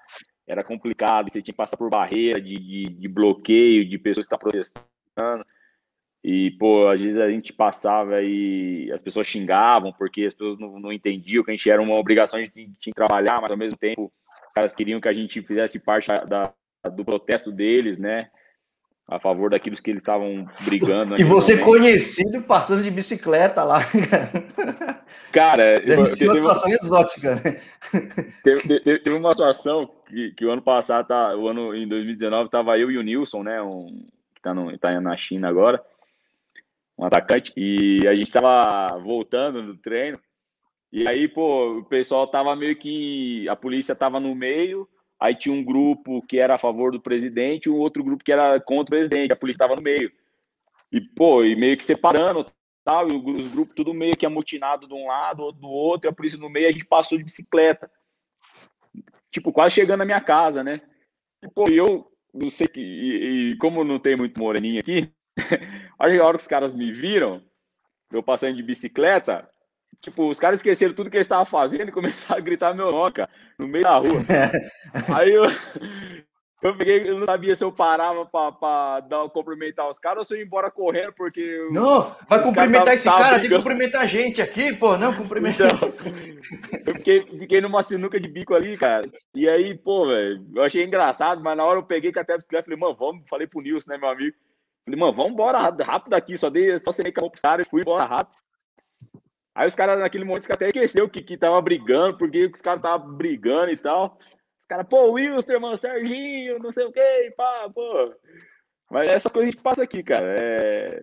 Era 0.47 0.63
complicado, 0.63 1.29
você 1.29 1.41
tinha 1.41 1.53
que 1.53 1.57
passar 1.57 1.77
por 1.77 1.89
barreira 1.89 2.39
de, 2.39 2.57
de, 2.57 2.83
de 2.85 3.07
bloqueio, 3.07 3.87
de 3.87 3.97
pessoas 3.97 4.27
que 4.27 4.33
estão 4.33 4.39
protestando. 4.39 5.45
E, 6.23 6.51
pô, 6.57 6.87
às 6.87 6.99
vezes 6.99 7.19
a 7.19 7.29
gente 7.29 7.53
passava 7.53 8.19
e 8.23 8.91
as 8.91 9.01
pessoas 9.01 9.27
xingavam 9.27 9.93
porque 9.93 10.25
as 10.25 10.33
pessoas 10.33 10.57
não, 10.57 10.79
não 10.79 10.91
entendiam 10.91 11.43
que 11.43 11.51
a 11.51 11.53
gente 11.53 11.69
era 11.69 11.79
uma 11.79 11.95
obrigação, 11.95 12.39
a 12.39 12.43
gente 12.43 12.51
tinha 12.51 12.71
que 12.79 12.93
trabalhar, 12.93 13.39
mas 13.39 13.51
ao 13.51 13.57
mesmo 13.57 13.77
tempo 13.77 14.11
os 14.47 14.53
caras 14.53 14.73
queriam 14.73 14.99
que 14.99 15.07
a 15.07 15.13
gente 15.13 15.39
fizesse 15.43 15.79
parte 15.79 16.07
da, 16.27 16.51
do 16.89 17.05
protesto 17.05 17.51
deles, 17.51 17.99
né? 17.99 18.31
A 19.07 19.19
favor 19.19 19.51
daqueles 19.51 19.79
que 19.79 19.91
eles 19.91 20.01
estavam 20.01 20.47
brigando. 20.63 21.19
E 21.19 21.23
você 21.23 21.53
momento. 21.53 21.65
conhecido 21.65 22.41
passando 22.41 22.81
de 22.81 22.89
bicicleta 22.89 23.63
lá. 23.63 23.79
Cara, 25.31 25.79
Deve 25.79 25.95
uma 25.95 26.05
situação 26.05 26.69
uma... 26.69 26.75
exótica. 26.75 27.61
Teve, 28.43 28.61
teve, 28.61 28.99
teve, 28.99 29.15
uma 29.15 29.31
situação 29.31 29.89
que, 30.07 30.31
que 30.31 30.45
o 30.45 30.51
ano 30.51 30.61
passado, 30.61 31.07
tá, 31.07 31.35
o 31.35 31.47
ano 31.47 31.75
em 31.75 31.87
2019, 31.87 32.49
tava 32.49 32.79
eu 32.79 32.89
e 32.89 32.97
o 32.97 33.03
Nilson, 33.03 33.43
né, 33.43 33.61
um, 33.61 34.07
que 34.33 34.41
tá, 34.41 34.53
no, 34.53 34.75
tá 34.77 34.99
na 34.99 35.15
China 35.15 35.49
agora, 35.49 35.83
um 36.97 37.05
atacante, 37.05 37.53
e 37.55 38.07
a 38.07 38.15
gente 38.15 38.31
tava 38.31 38.97
voltando 38.97 39.61
do 39.61 39.77
treino, 39.77 40.19
e 40.91 41.07
aí, 41.07 41.27
pô, 41.27 41.79
o 41.79 41.83
pessoal 41.83 42.25
tava 42.25 42.55
meio 42.55 42.75
que, 42.75 43.47
a 43.49 43.55
polícia 43.55 43.93
tava 43.93 44.19
no 44.19 44.33
meio, 44.33 44.87
Aí 45.25 45.35
tinha 45.35 45.55
um 45.55 45.63
grupo 45.63 46.21
que 46.21 46.37
era 46.37 46.53
a 46.53 46.59
favor 46.59 46.91
do 46.91 47.01
presidente 47.01 47.65
e 47.65 47.69
um 47.71 47.77
outro 47.77 48.03
grupo 48.03 48.23
que 48.23 48.31
era 48.31 48.59
contra 48.59 48.95
o 48.95 48.97
presidente. 48.97 49.33
A 49.33 49.35
polícia 49.35 49.57
estava 49.57 49.75
no 49.75 49.81
meio. 49.81 50.11
E, 50.91 51.01
pô, 51.01 51.43
e 51.43 51.55
meio 51.55 51.75
que 51.75 51.83
separando 51.83 52.45
tal, 52.83 53.09
e 53.09 53.15
os 53.15 53.47
grupos 53.47 53.73
tudo 53.75 53.91
meio 53.91 54.13
que 54.13 54.27
amotinado 54.27 54.87
de 54.87 54.93
um 54.93 55.07
lado, 55.07 55.41
outro 55.41 55.61
do 55.61 55.67
outro, 55.67 56.07
e 56.07 56.11
a 56.11 56.13
polícia 56.13 56.37
no 56.37 56.47
meio, 56.47 56.67
a 56.67 56.71
gente 56.71 56.85
passou 56.85 57.17
de 57.17 57.23
bicicleta. 57.23 57.89
Tipo, 59.31 59.51
quase 59.51 59.73
chegando 59.73 59.99
na 59.99 60.05
minha 60.05 60.21
casa, 60.21 60.63
né? 60.63 60.79
E, 61.43 61.47
pô, 61.47 61.67
eu 61.69 62.07
não 62.31 62.51
sei 62.51 62.67
que. 62.67 62.79
E, 62.79 63.51
e 63.51 63.57
como 63.57 63.83
não 63.83 63.97
tem 63.97 64.15
muito 64.15 64.39
moreninho 64.39 64.79
aqui, 64.79 65.11
a 65.97 66.05
hora 66.05 66.37
que 66.37 66.43
os 66.43 66.47
caras 66.47 66.71
me 66.71 66.91
viram, 66.91 67.41
eu 68.11 68.21
passando 68.21 68.55
de 68.55 68.61
bicicleta, 68.61 69.47
Tipo, 70.01 70.29
os 70.29 70.39
caras 70.39 70.59
esqueceram 70.59 70.93
tudo 70.93 71.09
que 71.09 71.17
eles 71.17 71.25
estavam 71.25 71.45
fazendo 71.45 71.89
e 71.89 71.91
começaram 71.91 72.39
a 72.39 72.43
gritar 72.43 72.73
meu 72.73 72.91
nome, 72.91 73.11
cara, 73.11 73.29
no 73.57 73.67
meio 73.67 73.83
da 73.83 73.97
rua. 73.97 74.21
Aí 75.15 75.33
eu, 75.33 75.45
Eu 76.65 76.75
peguei, 76.75 77.07
eu 77.07 77.19
não 77.19 77.27
sabia 77.27 77.55
se 77.55 77.63
eu 77.63 77.71
parava 77.71 78.25
pra, 78.25 78.99
dar, 79.01 79.29
cumprimentar 79.29 79.87
os 79.87 79.99
caras 79.99 80.17
ou 80.17 80.23
se 80.23 80.33
eu 80.33 80.39
ia 80.39 80.43
embora 80.43 80.71
correndo, 80.71 81.13
porque. 81.13 81.69
Não, 81.71 82.11
vai 82.27 82.41
cumprimentar 82.41 82.93
esse 82.95 83.07
cara, 83.07 83.39
tem 83.39 83.49
que 83.49 83.55
cumprimentar 83.55 84.01
a 84.01 84.07
gente 84.07 84.41
aqui, 84.41 84.73
pô, 84.73 84.97
não, 84.97 85.13
cumprimentar. 85.13 85.67
Então, 85.67 85.93
eu 86.87 86.95
fiquei, 86.95 87.23
fiquei 87.23 87.61
numa 87.61 87.83
sinuca 87.83 88.19
de 88.19 88.27
bico 88.27 88.55
ali, 88.55 88.75
cara. 88.77 89.03
E 89.35 89.47
aí, 89.47 89.77
pô, 89.77 90.07
velho, 90.07 90.43
eu 90.55 90.63
achei 90.63 90.83
engraçado, 90.83 91.39
mas 91.39 91.55
na 91.55 91.63
hora 91.63 91.77
eu 91.77 91.83
peguei 91.83 92.11
com 92.11 92.19
a 92.19 92.23
bicicleta 92.23 92.63
falei, 92.63 92.79
mano, 92.79 92.95
vamos, 92.95 93.23
falei 93.29 93.45
pro 93.45 93.61
Nilson, 93.61 93.91
né, 93.91 93.97
meu 93.99 94.09
amigo. 94.09 94.35
Falei, 94.85 94.99
mano, 94.99 95.13
vamos 95.13 95.33
embora 95.33 95.59
rápido 95.59 96.15
aqui, 96.15 96.35
só 96.35 96.49
dei, 96.49 96.79
só 96.79 96.91
sei 96.91 97.11
que 97.11 97.19
eu 97.19 97.31
e 97.59 97.65
fui 97.65 97.81
embora 97.81 98.05
rápido. 98.05 98.35
Aí 99.55 99.67
os 99.67 99.75
caras, 99.75 99.97
naquele 99.97 100.25
momento, 100.25 100.51
até 100.51 100.67
esqueceu 100.67 101.09
que, 101.09 101.21
que 101.21 101.37
tava 101.37 101.61
brigando, 101.61 102.17
porque 102.17 102.45
os 102.45 102.61
caras 102.61 102.79
estavam 102.79 103.15
brigando 103.15 103.71
e 103.71 103.77
tal. 103.77 104.19
Os 104.19 104.67
caras, 104.67 104.85
pô, 104.85 105.13
Wilstermann, 105.13 105.77
Serginho, 105.77 106.59
não 106.59 106.73
sei 106.73 106.85
o 106.85 106.91
quê, 106.91 107.33
pá, 107.37 107.69
pô. 107.73 108.13
Mas 108.91 109.09
essas 109.09 109.31
coisas 109.31 109.47
a 109.47 109.51
gente 109.51 109.63
passa 109.63 109.83
aqui, 109.83 110.03
cara. 110.03 110.35
É 110.37 111.01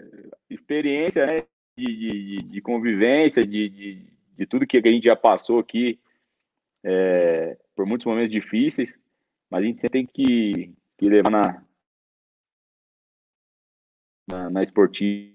experiência, 0.50 1.26
né? 1.26 1.38
De, 1.76 1.86
de, 1.86 2.36
de 2.42 2.60
convivência, 2.60 3.46
de, 3.46 3.68
de, 3.70 4.06
de, 4.36 4.46
tudo 4.46 4.66
que 4.66 4.76
a 4.76 4.92
gente 4.92 5.04
já 5.04 5.16
passou 5.16 5.58
aqui, 5.58 5.98
é, 6.84 7.56
por 7.74 7.86
muitos 7.86 8.04
momentos 8.04 8.30
difíceis, 8.30 8.98
mas 9.48 9.62
a 9.62 9.66
gente 9.66 9.80
sempre 9.80 10.04
tem 10.04 10.06
que, 10.06 10.74
que 10.98 11.08
levar 11.08 11.30
na, 11.30 11.64
na, 14.28 14.50
na 14.50 14.62
esportiva. 14.62 15.31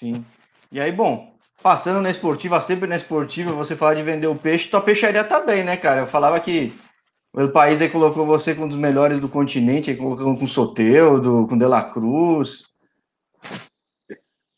Sim. 0.00 0.24
E 0.72 0.80
aí, 0.80 0.90
bom, 0.90 1.34
passando 1.62 2.00
na 2.00 2.08
esportiva, 2.08 2.58
sempre 2.58 2.88
na 2.88 2.96
esportiva, 2.96 3.52
você 3.52 3.76
fala 3.76 3.94
de 3.94 4.02
vender 4.02 4.28
o 4.28 4.34
peixe, 4.34 4.70
tua 4.70 4.80
peixaria 4.80 5.22
tá 5.22 5.40
bem, 5.40 5.62
né, 5.62 5.76
cara? 5.76 6.00
Eu 6.00 6.06
falava 6.06 6.40
que 6.40 6.72
o 7.34 7.46
país 7.48 7.82
aí 7.82 7.90
colocou 7.90 8.24
você 8.24 8.54
com 8.54 8.64
um 8.64 8.68
dos 8.68 8.78
melhores 8.78 9.20
do 9.20 9.28
continente, 9.28 9.90
aí 9.90 9.96
colocou 9.96 10.38
com 10.38 10.46
Soteudo, 10.46 11.46
com 11.46 11.54
o 11.54 11.58
De 11.58 11.66
La 11.66 11.90
Cruz. 11.90 12.64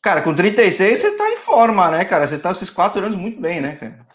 Cara, 0.01 0.23
com 0.23 0.33
36 0.33 0.97
você 0.97 1.17
tá 1.17 1.29
em 1.29 1.37
forma, 1.37 1.91
né, 1.91 2.05
cara? 2.05 2.29
Você 2.29 2.39
tá 2.39 2.53
esses 2.53 2.71
quatro 2.71 3.05
anos 3.05 3.17
muito 3.17 3.41
bem, 3.41 3.61
né, 3.61 3.75
cara? 3.75 4.07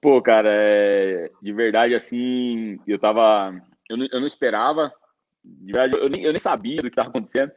Pô, 0.00 0.20
cara, 0.20 0.48
é... 0.52 1.30
de 1.40 1.52
verdade, 1.52 1.94
assim, 1.94 2.80
eu 2.84 2.98
tava. 2.98 3.54
Eu 3.88 3.96
não, 3.96 4.08
eu 4.10 4.18
não 4.18 4.26
esperava, 4.26 4.92
de 5.44 5.72
verdade, 5.72 6.02
eu 6.02 6.08
nem, 6.08 6.24
eu 6.24 6.32
nem 6.32 6.40
sabia 6.40 6.82
do 6.82 6.90
que 6.90 6.96
tava 6.96 7.10
acontecendo. 7.10 7.52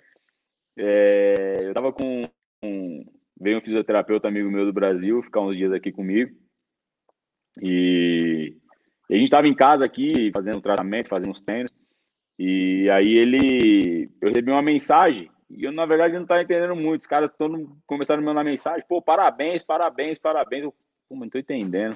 É... 0.78 1.60
Eu 1.62 1.74
tava 1.74 1.92
com, 1.92 2.22
com 2.62 3.06
veio 3.40 3.58
um 3.58 3.62
fisioterapeuta 3.62 4.28
amigo 4.28 4.50
meu 4.50 4.66
do 4.66 4.74
Brasil 4.74 5.22
ficar 5.22 5.42
uns 5.42 5.56
dias 5.56 5.72
aqui 5.72 5.92
comigo. 5.92 6.32
E, 7.62 8.56
e 9.10 9.14
a 9.14 9.18
gente 9.18 9.26
estava 9.26 9.48
em 9.48 9.54
casa 9.54 9.86
aqui 9.86 10.32
fazendo 10.32 10.62
tratamento, 10.62 11.10
fazendo 11.10 11.32
os 11.32 11.42
treinos. 11.42 11.72
E 12.40 12.90
aí 12.90 13.16
ele, 13.16 14.10
eu 14.20 14.30
recebi 14.30 14.50
uma 14.50 14.62
mensagem 14.62 15.30
e 15.50 15.66
eu 15.66 15.72
na 15.72 15.86
verdade 15.86 16.14
não 16.16 16.24
estava 16.24 16.42
entendendo 16.42 16.76
muito. 16.76 17.02
Os 17.02 17.08
caras 17.08 17.30
começaram 17.86 18.20
a 18.20 18.22
me 18.22 18.28
mandar 18.28 18.44
mensagem, 18.44 18.84
pô, 18.88 19.02
parabéns, 19.02 19.64
parabéns, 19.64 20.18
parabéns. 20.18 20.64
Eu, 20.64 20.74
não 21.12 21.26
estou 21.26 21.40
entendendo. 21.40 21.96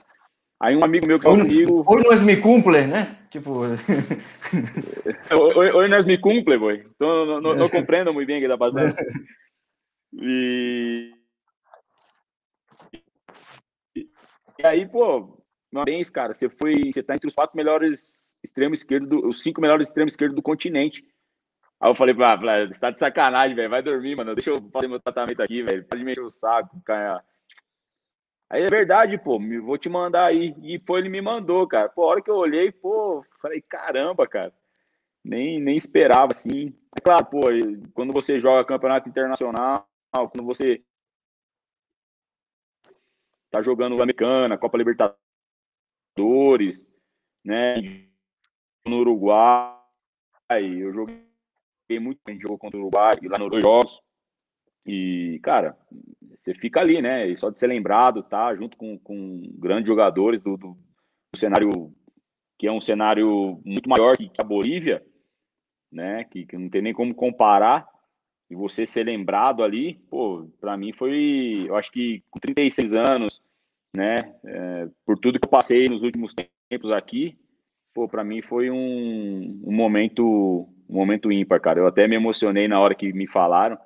Aí 0.59 0.75
um 0.75 0.83
amigo 0.83 1.05
meu 1.05 1.19
que 1.19 1.23
falou 1.23 1.39
comigo. 1.39 1.85
Hoje 1.87 2.03
nós 2.03 2.21
me 2.21 2.37
cumple, 2.37 2.87
né? 2.87 3.17
Tipo. 3.29 3.61
hoje 5.75 5.89
nós 5.89 6.05
me 6.05 6.17
cumple, 6.17 6.57
boy. 6.57 6.85
Então 6.95 7.25
não, 7.25 7.41
não, 7.41 7.55
não 7.55 7.69
compreendo 7.69 8.13
muito 8.13 8.27
bem 8.27 8.37
o 8.37 8.39
que 8.39 8.45
está 8.45 8.57
passando. 8.57 8.95
E, 10.13 11.13
E 14.59 14.65
aí, 14.65 14.87
pô, 14.87 15.39
parabéns, 15.71 16.09
cara. 16.09 16.33
Você 16.33 16.49
foi. 16.49 16.91
Você 16.91 17.03
tá 17.03 17.13
entre 17.15 17.27
os 17.27 17.35
quatro 17.35 17.55
melhores 17.55 18.35
extremos 18.43 18.79
esquerdos, 18.79 19.23
os 19.23 19.43
cinco 19.43 19.61
melhores 19.61 19.87
extremos 19.87 20.13
esquerdos 20.13 20.35
do 20.35 20.41
continente. 20.41 21.03
Aí 21.79 21.91
eu 21.91 21.95
falei, 21.95 22.15
ah, 22.19 22.65
você 22.65 22.79
tá 22.79 22.89
de 22.89 22.97
sacanagem, 22.97 23.55
velho. 23.55 23.69
Vai 23.69 23.83
dormir, 23.83 24.15
mano. 24.15 24.33
Deixa 24.33 24.49
eu 24.49 24.69
fazer 24.71 24.87
meu 24.87 24.99
tratamento 24.99 25.41
aqui, 25.41 25.61
velho. 25.61 25.85
Pode 25.85 26.03
mexer 26.03 26.21
o 26.21 26.31
saco, 26.31 26.81
cara. 26.83 27.23
Aí 28.49 28.63
é 28.63 28.67
verdade, 28.67 29.17
pô, 29.17 29.37
vou 29.61 29.77
te 29.77 29.89
mandar 29.89 30.25
aí. 30.25 30.55
E 30.63 30.79
foi, 30.79 31.01
ele 31.01 31.09
me 31.09 31.21
mandou, 31.21 31.67
cara. 31.67 31.89
Pô, 31.89 32.03
a 32.03 32.07
hora 32.07 32.21
que 32.21 32.31
eu 32.31 32.35
olhei, 32.35 32.71
pô, 32.71 33.23
falei, 33.41 33.61
caramba, 33.61 34.25
cara. 34.25 34.53
Nem, 35.23 35.59
nem 35.59 35.75
esperava, 35.75 36.31
assim. 36.31 36.73
É 36.97 37.01
claro, 37.01 37.25
pô, 37.25 37.41
quando 37.93 38.13
você 38.13 38.39
joga 38.39 38.63
campeonato 38.65 39.09
internacional, 39.09 39.85
quando 40.13 40.45
você 40.45 40.81
tá 43.51 43.61
jogando 43.61 44.01
Americana, 44.01 44.57
Copa 44.57 44.77
Libertadores, 44.77 45.17
né? 47.43 47.75
No 48.85 48.99
Uruguai, 48.99 49.75
eu 50.49 50.93
joguei 50.93 51.19
muito, 51.99 52.21
gente 52.29 52.41
jogou 52.41 52.57
contra 52.57 52.77
o 52.77 52.81
Uruguai, 52.83 53.15
lá 53.23 53.37
nos 53.37 53.49
dois 53.49 53.63
jogos. 53.63 54.01
E, 54.87 55.39
cara, 55.43 55.77
você 56.21 56.53
fica 56.53 56.79
ali, 56.79 57.01
né? 57.01 57.27
E 57.27 57.35
só 57.35 57.49
de 57.49 57.59
ser 57.59 57.67
lembrado, 57.67 58.23
tá? 58.23 58.55
Junto 58.55 58.77
com, 58.77 58.97
com 58.97 59.41
grandes 59.55 59.87
jogadores 59.87 60.41
do, 60.41 60.55
do, 60.55 60.77
do 61.31 61.37
cenário, 61.37 61.93
que 62.57 62.65
é 62.65 62.71
um 62.71 62.79
cenário 62.79 63.59
muito 63.65 63.89
maior 63.89 64.15
que 64.15 64.31
a 64.39 64.43
Bolívia, 64.43 65.05
né? 65.91 66.23
Que, 66.23 66.45
que 66.45 66.57
não 66.57 66.69
tem 66.69 66.81
nem 66.81 66.93
como 66.93 67.13
comparar 67.13 67.85
e 68.49 68.55
você 68.55 68.87
ser 68.87 69.03
lembrado 69.03 69.61
ali, 69.61 69.95
pô, 70.09 70.47
para 70.59 70.77
mim 70.77 70.93
foi, 70.93 71.65
eu 71.67 71.75
acho 71.75 71.91
que 71.91 72.23
com 72.31 72.39
36 72.39 72.95
anos, 72.95 73.41
né, 73.95 74.15
é, 74.45 74.87
por 75.05 75.17
tudo 75.19 75.39
que 75.39 75.45
eu 75.45 75.51
passei 75.51 75.87
nos 75.87 76.01
últimos 76.01 76.33
tempos 76.69 76.91
aqui, 76.91 77.37
pô, 77.93 78.07
para 78.07 78.23
mim 78.23 78.41
foi 78.41 78.69
um, 78.69 79.61
um 79.65 79.71
momento, 79.71 80.23
um 80.89 80.95
momento 80.95 81.31
ímpar, 81.31 81.59
cara. 81.59 81.79
Eu 81.79 81.87
até 81.87 82.07
me 82.07 82.15
emocionei 82.15 82.67
na 82.69 82.79
hora 82.79 82.95
que 82.95 83.11
me 83.11 83.27
falaram, 83.27 83.77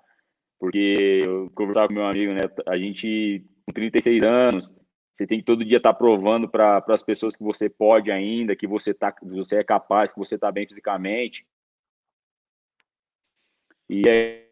porque 0.61 1.23
eu 1.25 1.49
conversava 1.55 1.87
com 1.87 1.95
meu 1.95 2.05
amigo, 2.05 2.33
né, 2.33 2.41
a 2.67 2.77
gente 2.77 3.43
com 3.65 3.73
36 3.73 4.23
anos, 4.23 4.71
você 5.11 5.25
tem 5.25 5.39
que 5.39 5.43
todo 5.45 5.65
dia 5.65 5.77
estar 5.77 5.91
tá 5.91 5.97
provando 5.97 6.47
para 6.47 6.85
as 6.87 7.01
pessoas 7.01 7.35
que 7.35 7.43
você 7.43 7.67
pode 7.67 8.11
ainda, 8.11 8.55
que 8.55 8.67
você 8.67 8.93
tá, 8.93 9.11
você 9.23 9.55
é 9.55 9.63
capaz, 9.63 10.13
que 10.13 10.19
você 10.19 10.35
está 10.35 10.51
bem 10.51 10.67
fisicamente. 10.67 11.43
E 13.89 14.03
é 14.07 14.45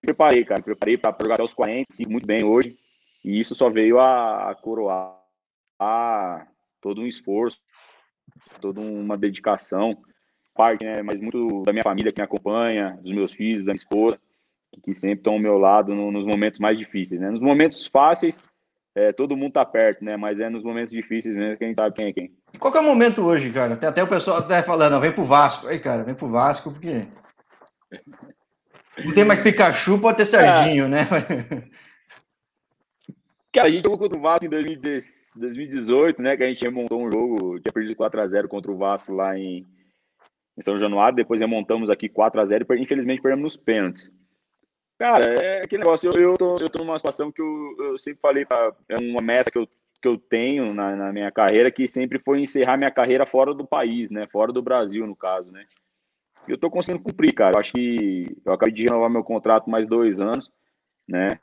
preparei, 0.00 0.44
cara. 0.46 0.60
Me 0.60 0.64
preparei 0.64 0.96
para 0.96 1.14
jogar 1.20 1.34
até 1.34 1.44
os 1.44 1.54
45 1.54 2.10
muito 2.10 2.26
bem 2.26 2.42
hoje. 2.42 2.76
E 3.22 3.38
isso 3.38 3.54
só 3.54 3.68
veio 3.68 4.00
a, 4.00 4.50
a 4.50 4.54
coroar 4.54 5.16
a, 5.78 6.46
todo 6.80 7.02
um 7.02 7.06
esforço, 7.06 7.60
toda 8.62 8.80
uma 8.80 9.16
dedicação. 9.16 10.02
Parte, 10.54 10.84
né? 10.84 11.02
Mas 11.02 11.20
muito 11.20 11.62
da 11.64 11.72
minha 11.72 11.84
família 11.84 12.10
que 12.12 12.20
me 12.20 12.24
acompanha, 12.24 12.98
dos 13.02 13.12
meus 13.12 13.32
filhos, 13.32 13.62
da 13.62 13.72
minha 13.72 13.76
esposa, 13.76 14.18
que, 14.72 14.80
que 14.80 14.94
sempre 14.94 15.18
estão 15.18 15.34
ao 15.34 15.38
meu 15.38 15.58
lado 15.58 15.94
no, 15.94 16.10
nos 16.10 16.26
momentos 16.26 16.58
mais 16.58 16.78
difíceis, 16.78 17.20
né? 17.20 17.30
Nos 17.30 17.40
momentos 17.40 17.86
fáceis, 17.86 18.42
é, 18.94 19.12
todo 19.12 19.36
mundo 19.36 19.52
tá 19.52 19.64
perto, 19.64 20.04
né? 20.04 20.16
Mas 20.16 20.40
é 20.40 20.48
nos 20.48 20.64
momentos 20.64 20.90
difíceis 20.90 21.34
mesmo 21.34 21.58
que 21.58 21.64
a 21.64 21.66
gente 21.68 21.76
sabe 21.76 21.94
quem 21.94 22.06
é 22.06 22.12
quem. 22.12 22.32
Qual 22.58 22.72
que 22.72 22.78
é 22.78 22.80
o 22.80 22.84
momento 22.84 23.24
hoje, 23.24 23.52
cara? 23.52 23.76
Tem 23.76 23.88
até 23.88 24.02
o 24.02 24.08
pessoal 24.08 24.38
até 24.38 24.62
falando, 24.62 25.00
vem 25.00 25.12
pro 25.12 25.24
Vasco. 25.24 25.66
Aí, 25.66 25.78
cara, 25.78 26.02
vem 26.02 26.14
pro 26.14 26.28
Vasco, 26.28 26.72
porque 26.72 27.06
não 29.04 29.14
tem 29.14 29.24
mais 29.24 29.40
Pikachu, 29.40 30.00
pode 30.00 30.18
ter 30.18 30.24
Serginho, 30.24 30.86
é. 30.86 30.88
né? 30.88 30.98
Cara, 33.54 33.68
a 33.68 33.70
gente 33.70 33.84
jogou 33.84 33.98
contra 33.98 34.18
o 34.18 34.22
Vasco 34.22 34.46
em 34.46 34.48
2018, 34.48 36.22
né? 36.22 36.38
Que 36.38 36.42
a 36.42 36.48
gente 36.48 36.64
remontou 36.64 37.02
um 37.02 37.12
jogo, 37.12 37.60
tinha 37.60 37.70
perdido 37.70 37.94
4x0 37.94 38.48
contra 38.48 38.72
o 38.72 38.78
Vasco 38.78 39.12
lá 39.12 39.36
em, 39.38 39.66
em 40.56 40.62
São 40.62 40.78
Januário, 40.78 41.16
depois 41.16 41.38
remontamos 41.38 41.90
aqui 41.90 42.08
4x0 42.08 42.64
e 42.70 42.82
infelizmente 42.82 43.20
perdemos 43.20 43.42
nos 43.42 43.56
pênaltis. 43.62 44.10
Cara, 45.02 45.34
é 45.34 45.62
aquele 45.64 45.82
negócio, 45.82 46.12
eu, 46.14 46.30
eu, 46.30 46.38
tô, 46.38 46.58
eu 46.58 46.70
tô 46.70 46.78
numa 46.78 46.96
situação 46.96 47.32
que 47.32 47.42
eu, 47.42 47.76
eu 47.76 47.98
sempre 47.98 48.20
falei, 48.20 48.46
é 48.88 48.96
uma 49.00 49.20
meta 49.20 49.50
que 49.50 49.58
eu, 49.58 49.66
que 50.00 50.06
eu 50.06 50.16
tenho 50.16 50.72
na, 50.72 50.94
na 50.94 51.12
minha 51.12 51.28
carreira, 51.32 51.72
que 51.72 51.88
sempre 51.88 52.20
foi 52.20 52.40
encerrar 52.40 52.76
minha 52.76 52.90
carreira 52.90 53.26
fora 53.26 53.52
do 53.52 53.66
país, 53.66 54.12
né? 54.12 54.28
Fora 54.28 54.52
do 54.52 54.62
Brasil, 54.62 55.04
no 55.04 55.16
caso, 55.16 55.50
né? 55.50 55.66
eu 56.46 56.56
tô 56.56 56.70
conseguindo 56.70 57.02
cumprir, 57.02 57.34
cara. 57.34 57.56
Eu 57.56 57.58
acho 57.58 57.72
que 57.72 58.36
eu 58.44 58.52
acabei 58.52 58.72
de 58.72 58.84
renovar 58.84 59.10
meu 59.10 59.24
contrato 59.24 59.68
mais 59.68 59.88
dois 59.88 60.20
anos, 60.20 60.48
né? 61.08 61.36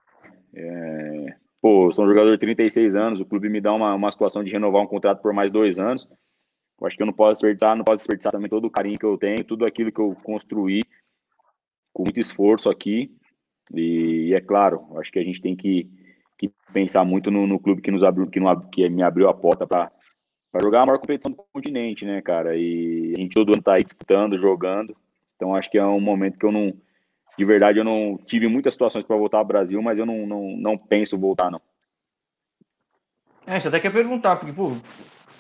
É, 0.54 1.36
pô, 1.62 1.92
sou 1.92 2.06
um 2.06 2.08
jogador 2.08 2.32
de 2.32 2.38
36 2.38 2.96
anos, 2.96 3.20
o 3.20 3.26
clube 3.26 3.50
me 3.50 3.60
dá 3.60 3.74
uma, 3.74 3.94
uma 3.94 4.10
situação 4.10 4.42
de 4.42 4.52
renovar 4.52 4.82
um 4.82 4.88
contrato 4.88 5.22
por 5.22 5.34
mais 5.34 5.52
dois 5.52 5.80
anos. 5.80 6.08
Eu 6.80 6.88
acho 6.88 6.96
que 6.96 7.04
eu 7.04 7.08
não 7.08 7.14
posso 7.14 7.42
desperdiçar, 7.42 7.76
não 7.76 7.84
posso 7.84 7.98
desperdiçar 7.98 8.32
também 8.32 8.50
todo 8.50 8.64
o 8.64 8.72
carinho 8.72 8.98
que 8.98 9.06
eu 9.06 9.18
tenho, 9.18 9.44
tudo 9.44 9.66
aquilo 9.66 9.92
que 9.92 10.00
eu 10.00 10.16
construí 10.24 10.82
com 11.92 12.04
muito 12.04 12.22
esforço 12.22 12.70
aqui. 12.70 13.14
E, 13.74 14.30
e 14.30 14.34
é 14.34 14.42
claro, 14.42 14.98
acho 14.98 15.12
que 15.12 15.20
a 15.20 15.24
gente 15.24 15.42
tem 15.42 15.56
que, 15.56 15.90
que 16.38 16.52
pensar 16.74 17.04
muito 17.06 17.30
no, 17.30 17.46
no, 17.46 17.60
clube 17.60 17.82
que 17.82 17.92
nos 17.92 18.04
abriu, 18.04 18.28
que, 18.28 18.40
não, 18.40 18.60
que 18.60 18.90
me 18.90 19.04
abriu 19.04 19.30
a 19.30 19.34
porta 19.34 19.68
para 19.68 19.92
jogar 20.62 20.82
a 20.82 20.86
maior 20.86 21.00
competição 21.00 21.32
do 21.32 21.44
continente, 21.54 22.06
né, 22.06 22.22
cara? 22.22 22.56
E 22.56 23.14
a 23.16 23.20
gente 23.20 23.34
todo 23.34 23.54
ano 23.54 23.62
tá 23.62 23.74
aí 23.74 23.84
disputando, 23.84 24.38
jogando. 24.38 24.96
Então 25.36 25.56
acho 25.56 25.70
que 25.70 25.78
é 25.78 25.86
um 25.86 26.00
momento 26.00 26.38
que 26.38 26.46
eu 26.46 26.52
não, 26.52 26.74
de 27.38 27.46
verdade, 27.46 27.80
eu 27.80 27.86
não 27.86 28.18
tive 28.26 28.48
muitas 28.48 28.74
situações 28.74 29.06
para 29.06 29.16
voltar 29.16 29.38
ao 29.38 29.46
Brasil, 29.46 29.82
mas 29.82 29.98
eu 29.98 30.06
não, 30.06 30.26
não, 30.26 30.58
não 30.58 30.78
penso 30.78 31.18
voltar, 31.18 31.50
não. 31.50 31.62
É, 33.48 33.60
você 33.60 33.68
até 33.68 33.80
quer 33.80 33.92
perguntar, 33.92 34.36
porque, 34.36 34.54
pô, 34.54 34.74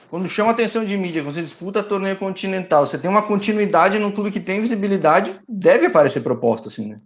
quando 0.09 0.27
chama 0.27 0.51
atenção 0.51 0.83
de 0.83 0.97
mídia, 0.97 1.21
quando 1.21 1.35
você 1.35 1.41
disputa 1.41 1.83
torneio 1.83 2.17
continental, 2.17 2.85
você 2.85 2.97
tem 2.97 3.09
uma 3.09 3.21
continuidade 3.21 3.99
num 3.99 4.11
clube 4.11 4.31
que 4.31 4.39
tem 4.39 4.61
visibilidade, 4.61 5.39
deve 5.47 5.85
aparecer 5.85 6.23
proposta, 6.23 6.69
assim, 6.69 6.87
né? 6.87 7.01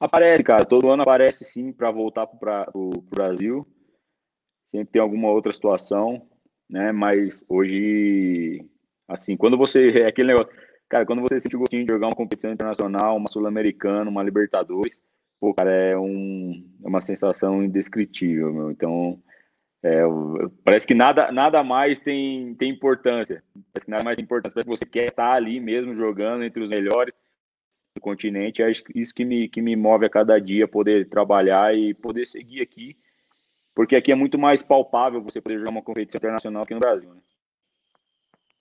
Aparece, 0.00 0.42
cara. 0.42 0.64
Todo 0.64 0.90
ano 0.90 1.02
aparece 1.02 1.44
sim 1.44 1.72
para 1.72 1.90
voltar 1.90 2.26
para 2.26 2.66
o 2.74 2.90
Brasil. 3.02 3.66
Sempre 4.74 4.92
tem 4.92 5.02
alguma 5.02 5.30
outra 5.30 5.52
situação, 5.52 6.26
né? 6.68 6.90
Mas 6.90 7.44
hoje, 7.48 8.64
assim, 9.06 9.36
quando 9.36 9.58
você. 9.58 9.90
É 10.00 10.06
aquele 10.06 10.28
negócio. 10.28 10.50
Cara, 10.88 11.06
quando 11.06 11.22
você 11.22 11.38
sente 11.38 11.54
o 11.54 11.58
gostinho 11.58 11.84
de 11.84 11.92
jogar 11.92 12.08
uma 12.08 12.16
competição 12.16 12.50
internacional, 12.50 13.16
uma 13.16 13.28
Sul-Americana, 13.28 14.10
uma 14.10 14.24
Libertadores, 14.24 14.98
pô, 15.38 15.54
cara, 15.54 15.70
é, 15.70 15.96
um, 15.96 16.66
é 16.82 16.88
uma 16.88 17.00
sensação 17.00 17.62
indescritível, 17.62 18.52
meu. 18.52 18.70
Então, 18.72 19.22
é, 19.84 20.02
parece 20.64 20.86
que 20.86 20.94
nada, 20.94 21.30
nada 21.30 21.62
mais 21.62 22.00
tem, 22.00 22.54
tem 22.56 22.70
importância. 22.70 23.42
Parece 23.72 23.84
que 23.86 23.90
nada 23.90 24.02
mais 24.02 24.16
tem 24.16 24.24
importância. 24.24 24.52
Parece 24.54 24.68
que 24.68 24.76
você 24.76 24.86
quer 24.86 25.08
estar 25.10 25.32
ali 25.32 25.60
mesmo 25.60 25.94
jogando 25.94 26.42
entre 26.42 26.62
os 26.62 26.68
melhores 26.68 27.14
do 27.94 28.00
continente. 28.00 28.62
É 28.62 28.70
isso 28.94 29.14
que 29.14 29.24
me, 29.24 29.48
que 29.48 29.60
me 29.60 29.76
move 29.76 30.06
a 30.06 30.10
cada 30.10 30.38
dia, 30.40 30.68
poder 30.68 31.08
trabalhar 31.08 31.76
e 31.76 31.94
poder 31.94 32.26
seguir 32.26 32.60
aqui. 32.60 32.96
Porque 33.74 33.96
aqui 33.96 34.12
é 34.12 34.14
muito 34.14 34.38
mais 34.38 34.62
palpável 34.62 35.22
você 35.22 35.40
poder 35.40 35.58
jogar 35.58 35.70
uma 35.70 35.82
competição 35.82 36.18
internacional 36.18 36.62
aqui 36.62 36.74
no 36.74 36.80
Brasil. 36.80 37.14
Né? 37.14 37.20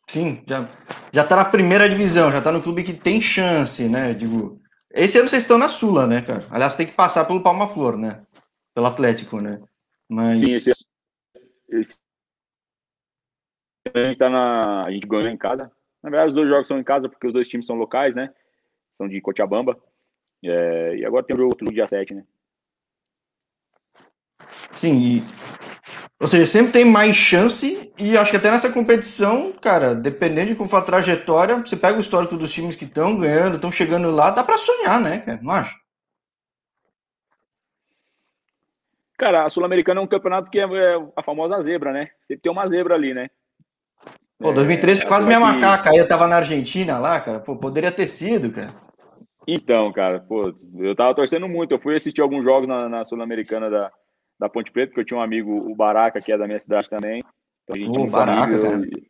Sim, 0.08 0.44
já, 0.48 0.70
já 1.12 1.24
tá 1.24 1.36
na 1.36 1.46
primeira 1.46 1.90
divisão, 1.90 2.32
já 2.32 2.42
tá 2.42 2.52
no 2.52 2.62
clube 2.62 2.84
que 2.84 2.94
tem 2.94 3.22
chance, 3.22 3.88
né? 3.88 4.14
Digo, 4.14 4.60
esse 4.92 5.18
ano 5.20 5.28
vocês 5.28 5.44
estão 5.44 5.58
na 5.58 5.70
Sula, 5.70 6.08
né, 6.08 6.22
cara? 6.22 6.48
Aliás, 6.50 6.74
tem 6.74 6.88
que 6.88 6.94
passar 6.94 7.26
pelo 7.26 7.44
Palma 7.44 7.68
Flor, 7.68 7.98
né? 7.98 8.24
Pelo 8.74 8.88
Atlético, 8.88 9.40
né? 9.40 9.62
Mas. 10.10 10.40
Sim, 10.40 10.52
esse 11.70 12.00
a 13.94 14.08
gente 14.08 14.18
tá 14.18 14.30
na. 14.30 14.82
A 14.86 14.92
gente 14.92 15.08
ganhou 15.08 15.28
em 15.28 15.38
casa. 15.38 15.72
Na 16.02 16.10
verdade, 16.10 16.30
os 16.30 16.34
dois 16.34 16.48
jogos 16.48 16.68
são 16.68 16.80
em 16.80 16.84
casa, 16.84 17.10
porque 17.10 17.28
os 17.28 17.34
dois 17.34 17.48
times 17.48 17.66
são 17.66 17.76
locais, 17.76 18.16
né? 18.16 18.34
São 19.00 19.08
de 19.08 19.22
Cochabamba. 19.22 19.80
É, 20.44 20.98
e 20.98 21.06
agora 21.06 21.26
tem 21.26 21.36
o 21.36 21.46
outro 21.46 21.72
dia 21.72 21.88
7, 21.88 22.14
né? 22.14 22.24
Sim, 24.76 25.02
e, 25.02 25.24
ou 26.20 26.28
seja, 26.28 26.46
sempre 26.46 26.74
tem 26.74 26.86
mais 26.86 27.16
chance, 27.16 27.92
e 27.98 28.18
acho 28.18 28.32
que 28.32 28.38
até 28.38 28.52
nessa 28.52 28.72
competição, 28.72 29.54
cara, 29.54 29.96
dependendo 29.96 30.50
de 30.50 30.56
como 30.56 30.70
for 30.70 30.78
a 30.78 30.82
trajetória, 30.82 31.58
você 31.58 31.78
pega 31.78 31.98
o 31.98 32.02
histórico 32.02 32.36
dos 32.36 32.52
times 32.52 32.76
que 32.76 32.86
estão 32.86 33.18
ganhando, 33.18 33.56
estão 33.56 33.72
chegando 33.72 34.12
lá, 34.12 34.32
dá 34.32 34.44
para 34.44 34.58
sonhar, 34.58 35.00
né, 35.02 35.20
cara? 35.20 35.40
Não 35.42 35.52
acha? 35.52 35.76
Cara, 39.18 39.46
a 39.46 39.50
Sul-Americana 39.50 40.00
é 40.00 40.04
um 40.04 40.08
campeonato 40.08 40.50
que 40.50 40.60
é, 40.60 40.64
é 40.64 40.96
a 41.16 41.24
famosa 41.24 41.62
zebra, 41.62 41.92
né? 41.92 42.10
Sempre 42.28 42.42
tem 42.42 42.52
uma 42.52 42.68
zebra 42.68 42.96
ali, 42.96 43.14
né? 43.14 43.30
Pô, 44.38 44.54
2013 44.54 45.02
é, 45.02 45.06
quase 45.06 45.28
minha 45.28 45.38
que... 45.38 45.46
macaca 45.46 45.90
aí, 45.90 45.98
eu 45.98 46.08
tava 46.08 46.26
na 46.28 46.38
Argentina 46.38 46.98
lá, 46.98 47.20
cara. 47.20 47.40
Pô, 47.42 47.58
poderia 47.58 47.92
ter 47.92 48.08
sido, 48.08 48.52
cara. 48.52 48.89
Então, 49.52 49.92
cara, 49.92 50.20
pô, 50.20 50.54
eu 50.78 50.96
tava 50.96 51.16
torcendo 51.16 51.50
muito. 51.50 51.72
Eu 51.72 51.80
fui 51.80 51.96
assistir 51.96 52.22
alguns 52.22 52.44
jogos 52.44 52.68
na, 52.68 52.88
na 52.88 53.04
Sul-Americana 53.04 53.68
da, 53.68 53.92
da 54.40 54.48
Ponte 54.48 54.72
Preta, 54.72 54.90
porque 54.90 55.02
eu 55.02 55.06
tinha 55.06 55.20
um 55.20 55.24
amigo, 55.24 55.52
o 55.52 55.76
Baraca, 55.76 56.22
que 56.22 56.32
é 56.32 56.38
da 56.38 56.46
minha 56.46 56.60
cidade 56.60 56.88
também. 56.88 57.24
Então 57.64 57.76
a 57.76 57.80
gente 57.80 57.92
Pô, 57.92 58.06
Baraca, 58.06 58.54
amigo, 58.54 58.64
cara. 58.64 59.10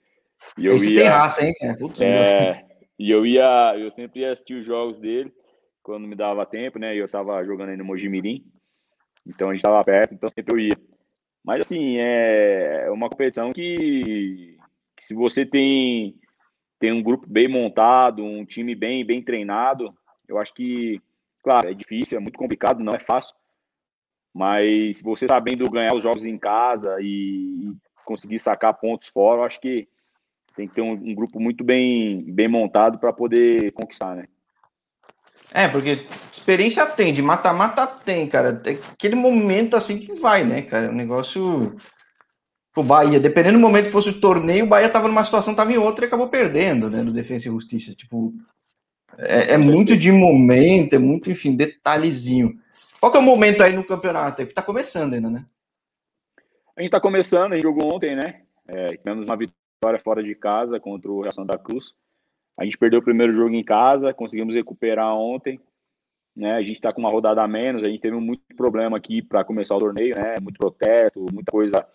E 0.58 0.66
eu 0.66 0.76
Esse 0.76 0.94
ia, 0.94 1.02
tem 1.02 1.10
raça, 1.10 1.46
hein, 1.46 1.54
cara? 1.60 1.78
Putz, 1.78 2.00
é, 2.00 2.66
e 2.98 3.12
eu 3.12 3.26
ia, 3.26 3.76
eu 3.78 3.92
sempre 3.92 4.22
ia 4.22 4.32
assistir 4.32 4.54
os 4.54 4.66
jogos 4.66 4.98
dele 5.02 5.30
quando 5.84 6.08
me 6.08 6.16
dava 6.16 6.46
tempo, 6.46 6.80
né? 6.80 6.96
E 6.96 7.00
eu 7.00 7.10
tava 7.10 7.44
jogando 7.44 7.70
aí 7.70 7.78
no 7.78 7.84
Mojimirim. 7.84 8.46
Então 9.28 9.50
a 9.50 9.52
gente 9.52 9.60
estava 9.60 9.84
perto, 9.84 10.14
então 10.14 10.30
sempre 10.30 10.56
eu 10.56 10.60
ia. 10.60 10.78
Mas 11.44 11.62
assim, 11.62 11.98
é 11.98 12.88
uma 12.92 13.10
competição 13.10 13.52
que, 13.52 14.56
que, 14.98 15.06
se 15.06 15.14
você 15.14 15.46
tem, 15.46 16.16
tem 16.80 16.94
um 16.94 17.04
grupo 17.04 17.28
bem 17.28 17.50
montado, 17.50 18.24
um 18.24 18.46
time 18.46 18.74
bem, 18.74 19.06
bem 19.06 19.22
treinado, 19.22 19.94
eu 20.30 20.38
acho 20.38 20.54
que, 20.54 21.02
claro, 21.44 21.68
é 21.68 21.74
difícil, 21.74 22.18
é 22.18 22.22
muito 22.22 22.38
complicado, 22.38 22.84
não 22.84 22.94
é 22.94 23.00
fácil. 23.00 23.36
Mas 24.34 25.02
você 25.02 25.28
sabendo 25.28 25.70
ganhar 25.70 25.94
os 25.96 26.04
jogos 26.04 26.24
em 26.24 26.38
casa 26.38 26.98
e 27.02 27.74
conseguir 28.06 28.40
sacar 28.40 28.76
pontos 28.76 29.10
fora, 29.10 29.42
eu 29.42 29.46
acho 29.46 29.60
que 29.60 29.88
tem 30.56 30.68
que 30.68 30.76
ter 30.76 30.82
um, 30.82 30.92
um 30.92 31.16
grupo 31.16 31.40
muito 31.40 31.64
bem, 31.64 32.24
bem 32.32 32.48
montado 32.48 33.00
para 33.00 33.12
poder 33.12 33.72
conquistar, 33.72 34.16
né? 34.16 34.28
É, 35.52 35.68
porque 35.68 36.06
experiência 36.32 36.86
tem, 36.86 37.12
de 37.12 37.22
mata-mata 37.22 37.88
tem, 37.88 38.28
cara. 38.28 38.62
É 38.66 38.72
aquele 38.94 39.16
momento 39.16 39.76
assim 39.76 39.98
que 39.98 40.14
vai, 40.14 40.44
né, 40.44 40.62
cara? 40.62 40.90
O 40.90 40.94
negócio. 40.94 41.76
O 42.76 42.84
Bahia, 42.84 43.20
dependendo 43.20 43.58
do 43.58 43.62
momento 43.62 43.86
que 43.86 43.92
fosse 43.92 44.10
o 44.10 44.22
torneio, 44.22 44.66
o 44.66 44.68
Bahia 44.68 44.90
tava 44.90 45.08
numa 45.08 45.24
situação, 45.24 45.56
tava 45.56 45.74
em 45.74 45.78
outra 45.78 46.06
e 46.06 46.08
acabou 46.08 46.30
perdendo, 46.30 46.90
né, 46.90 47.02
no 47.02 47.12
Defesa 47.12 47.48
e 47.48 47.52
Justiça. 47.52 47.96
Tipo, 47.96 48.32
é, 49.22 49.54
é 49.54 49.58
muito 49.58 49.98
de 49.98 50.12
momento, 50.12 50.96
é 50.96 51.00
muito, 51.00 51.30
enfim, 51.30 51.56
detalhezinho. 51.56 52.60
Qual 53.00 53.12
que 53.12 53.18
é 53.18 53.22
o 53.22 53.24
momento 53.24 53.62
aí 53.62 53.74
no 53.74 53.84
campeonato? 53.84 54.42
É 54.42 54.46
que 54.46 54.54
tá 54.54 54.62
começando 54.62 55.14
ainda, 55.14 55.30
né? 55.30 55.46
A 56.76 56.82
gente 56.82 56.92
tá 56.92 57.00
começando, 57.00 57.52
a 57.52 57.56
gente 57.56 57.64
jogou 57.64 57.94
ontem, 57.94 58.16
né? 58.16 58.42
É, 58.68 58.96
tivemos 58.98 59.26
uma 59.26 59.36
vitória 59.36 60.00
fora 60.02 60.24
de 60.24 60.34
casa 60.36 60.80
contra 60.80 61.12
o 61.12 61.22
Real 61.22 61.34
Santa 61.34 61.58
Cruz. 61.58 61.94
A 62.58 62.64
gente 62.64 62.78
perdeu 62.78 63.00
o 63.00 63.04
primeiro 63.04 63.34
jogo 63.34 63.54
em 63.54 63.64
casa, 63.64 64.14
conseguimos 64.14 64.56
recuperar 64.56 65.14
ontem. 65.16 65.60
Né? 66.36 66.54
A 66.54 66.62
gente 66.62 66.76
está 66.76 66.94
com 66.94 67.02
uma 67.02 67.10
rodada 67.10 67.42
a 67.42 67.48
menos, 67.48 67.84
a 67.84 67.88
gente 67.88 68.00
teve 68.00 68.16
muito 68.16 68.42
problema 68.56 68.96
aqui 68.96 69.22
para 69.22 69.44
começar 69.44 69.76
o 69.76 69.80
torneio, 69.80 70.16
né? 70.16 70.36
Muito 70.42 70.58
protesto, 70.58 71.26
muita 71.34 71.52
coisa 71.52 71.86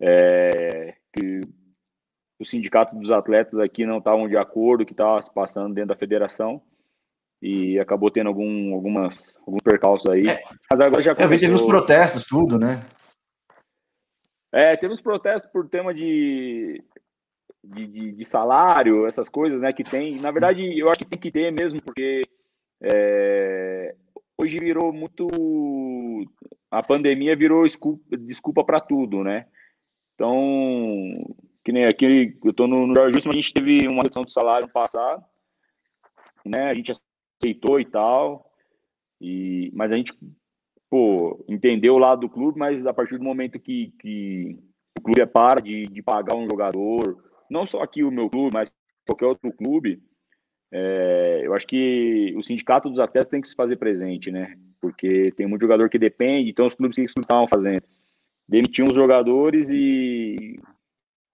é, 0.00 0.94
que 1.12 1.40
o 2.42 2.46
sindicato 2.46 2.94
dos 2.96 3.10
atletas 3.10 3.58
aqui 3.58 3.86
não 3.86 3.98
estavam 3.98 4.28
de 4.28 4.36
acordo, 4.36 4.84
que 4.84 4.92
estava 4.92 5.22
se 5.22 5.32
passando 5.32 5.74
dentro 5.74 5.88
da 5.88 5.96
federação 5.96 6.60
e 7.40 7.78
acabou 7.78 8.10
tendo 8.10 8.28
algum, 8.28 8.74
algumas, 8.74 9.36
alguns 9.46 9.62
percalços 9.62 10.10
aí. 10.10 10.22
É, 10.22 10.42
Mas 10.70 10.80
agora 10.80 11.02
já 11.02 11.14
começou... 11.14 11.34
É, 11.34 11.38
teve 11.38 11.54
os 11.54 11.62
protestos, 11.62 12.24
tudo, 12.24 12.58
né? 12.58 12.84
É, 14.52 14.76
teve 14.76 14.92
os 14.92 15.00
protestos 15.00 15.50
por 15.50 15.68
tema 15.68 15.94
de 15.94 16.82
de, 17.64 17.86
de, 17.86 18.12
de, 18.12 18.24
salário, 18.24 19.06
essas 19.06 19.28
coisas, 19.28 19.60
né, 19.60 19.72
que 19.72 19.84
tem. 19.84 20.16
Na 20.16 20.30
verdade, 20.30 20.78
eu 20.78 20.90
acho 20.90 20.98
que 20.98 21.06
tem 21.06 21.18
que 21.18 21.30
ter 21.30 21.52
mesmo, 21.52 21.80
porque 21.80 22.22
é, 22.82 23.94
hoje 24.36 24.58
virou 24.58 24.92
muito. 24.92 25.28
A 26.70 26.82
pandemia 26.82 27.36
virou 27.36 27.64
desculpa, 27.64 28.16
desculpa 28.16 28.64
para 28.64 28.80
tudo, 28.80 29.22
né? 29.22 29.46
Então, 30.14 31.34
que 31.64 31.72
nem 31.72 31.86
aqui, 31.86 32.36
eu 32.44 32.50
estou 32.50 32.66
no, 32.66 32.86
no 32.86 32.94
Jorge 32.94 33.14
Wilson, 33.14 33.30
a 33.30 33.34
gente 33.34 33.52
teve 33.52 33.86
uma 33.86 34.02
redução 34.02 34.24
de 34.24 34.32
salário 34.32 34.66
no 34.66 34.72
passado, 34.72 35.24
né? 36.44 36.70
A 36.70 36.74
gente 36.74 36.92
aceitou 37.40 37.78
e 37.80 37.84
tal, 37.84 38.50
e, 39.20 39.70
mas 39.74 39.92
a 39.92 39.96
gente, 39.96 40.12
pô, 40.90 41.44
entendeu 41.48 41.94
o 41.94 41.98
lado 41.98 42.22
do 42.22 42.28
clube, 42.28 42.58
mas 42.58 42.84
a 42.86 42.92
partir 42.92 43.16
do 43.16 43.24
momento 43.24 43.60
que, 43.60 43.92
que 44.00 44.58
o 44.98 45.02
clube 45.02 45.20
é 45.20 45.26
para 45.26 45.60
de, 45.60 45.86
de 45.86 46.02
pagar 46.02 46.34
um 46.34 46.48
jogador, 46.48 47.22
não 47.48 47.64
só 47.64 47.82
aqui 47.82 48.02
o 48.02 48.10
meu 48.10 48.28
clube, 48.28 48.52
mas 48.52 48.74
qualquer 49.06 49.26
outro 49.26 49.52
clube, 49.52 50.02
é, 50.72 51.42
eu 51.44 51.54
acho 51.54 51.66
que 51.66 52.34
o 52.36 52.42
sindicato 52.42 52.88
dos 52.88 52.98
atletas 52.98 53.28
tem 53.28 53.40
que 53.40 53.48
se 53.48 53.54
fazer 53.54 53.76
presente, 53.76 54.30
né? 54.30 54.56
Porque 54.80 55.30
tem 55.36 55.46
muito 55.46 55.60
jogador 55.60 55.88
que 55.88 55.98
depende, 55.98 56.50
então 56.50 56.66
os 56.66 56.74
clubes 56.74 56.96
que 56.96 57.20
estavam 57.20 57.46
fazendo? 57.46 57.84
Demitiam 58.48 58.88
os 58.88 58.94
jogadores 58.94 59.70
e 59.70 60.58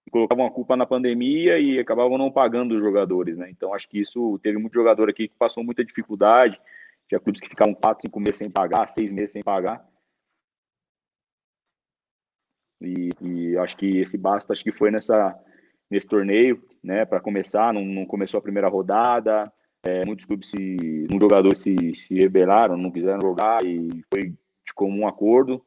colocavam 0.09 0.45
a 0.45 0.51
culpa 0.51 0.75
na 0.75 0.85
pandemia 0.85 1.59
e 1.59 1.79
acabavam 1.79 2.17
não 2.17 2.31
pagando 2.31 2.75
os 2.75 2.81
jogadores, 2.81 3.37
né? 3.37 3.49
Então 3.49 3.73
acho 3.73 3.87
que 3.87 3.99
isso 3.99 4.39
teve 4.39 4.57
muito 4.57 4.73
jogador 4.73 5.09
aqui 5.09 5.27
que 5.27 5.35
passou 5.35 5.63
muita 5.63 5.83
dificuldade, 5.83 6.59
tinha 7.07 7.19
clubes 7.19 7.41
que 7.41 7.49
ficavam 7.49 7.73
quatro, 7.73 8.03
cinco 8.03 8.19
meses 8.19 8.37
sem 8.37 8.49
pagar, 8.49 8.87
seis 8.87 9.11
meses 9.11 9.31
sem 9.31 9.43
pagar. 9.43 9.85
E, 12.81 13.09
e 13.21 13.57
acho 13.57 13.75
que 13.77 13.99
esse 13.99 14.17
basta, 14.17 14.53
acho 14.53 14.63
que 14.63 14.71
foi 14.71 14.91
nessa 14.91 15.37
nesse 15.89 16.07
torneio, 16.07 16.63
né, 16.83 17.03
para 17.03 17.19
começar, 17.19 17.73
não, 17.73 17.83
não, 17.83 18.05
começou 18.05 18.37
a 18.37 18.41
primeira 18.41 18.67
rodada, 18.67 19.51
é, 19.83 20.05
muitos 20.05 20.25
clubes, 20.25 20.51
se, 20.51 20.57
muitos 21.09 21.21
jogadores 21.21 21.59
se, 21.59 21.75
se 21.95 22.13
rebelaram, 22.13 22.77
não 22.77 22.91
quiseram 22.91 23.19
jogar 23.21 23.65
e 23.65 24.03
foi 24.13 24.29
de 24.29 24.73
comum 24.75 25.07
acordo. 25.07 25.65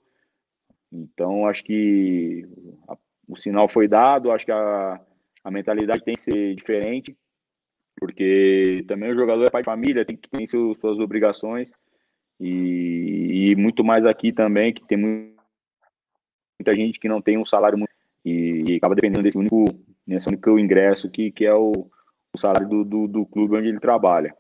Então, 0.92 1.46
acho 1.46 1.64
que 1.64 2.46
a, 2.87 2.96
o 3.28 3.37
sinal 3.37 3.68
foi 3.68 3.88
dado, 3.88 4.30
acho 4.30 4.44
que 4.44 4.52
a, 4.52 5.00
a 5.44 5.50
mentalidade 5.50 6.04
tem 6.04 6.14
que 6.14 6.20
ser 6.20 6.54
diferente, 6.54 7.16
porque 7.98 8.85
também 8.88 9.11
o 9.11 9.14
jogador 9.14 9.44
é 9.44 9.50
pai 9.50 9.62
de 9.62 9.66
família, 9.66 10.04
tem 10.04 10.16
que 10.16 10.28
ter 10.28 10.46
seus, 10.46 10.78
suas 10.78 10.98
obrigações, 10.98 11.70
e, 12.40 13.50
e, 13.52 13.56
muito 13.56 13.85
mais 13.85 14.04
aqui 14.04 14.32
também, 14.32 14.72
que 14.72 14.85
tem 14.85 14.98
muita 14.98 16.74
gente 16.74 16.98
que 16.98 17.08
não 17.08 17.22
tem 17.22 17.38
um 17.38 17.44
salário 17.44 17.78
muito, 17.78 17.92
e, 18.24 18.64
e 18.68 18.76
acaba 18.76 18.94
dependendo 18.94 19.22
desse 19.22 19.38
único 19.38 19.64
nesse 20.06 20.28
único 20.28 20.58
ingresso 20.58 21.08
que, 21.08 21.30
que 21.30 21.44
é 21.44 21.54
o, 21.54 21.70
o 22.35 22.38
salário 22.38 22.68
do, 22.68 22.85
do, 22.85 23.08
do, 23.08 23.26
clube 23.26 23.56
onde 23.56 23.68
ele 23.68 23.80
trabalha. 23.80 24.35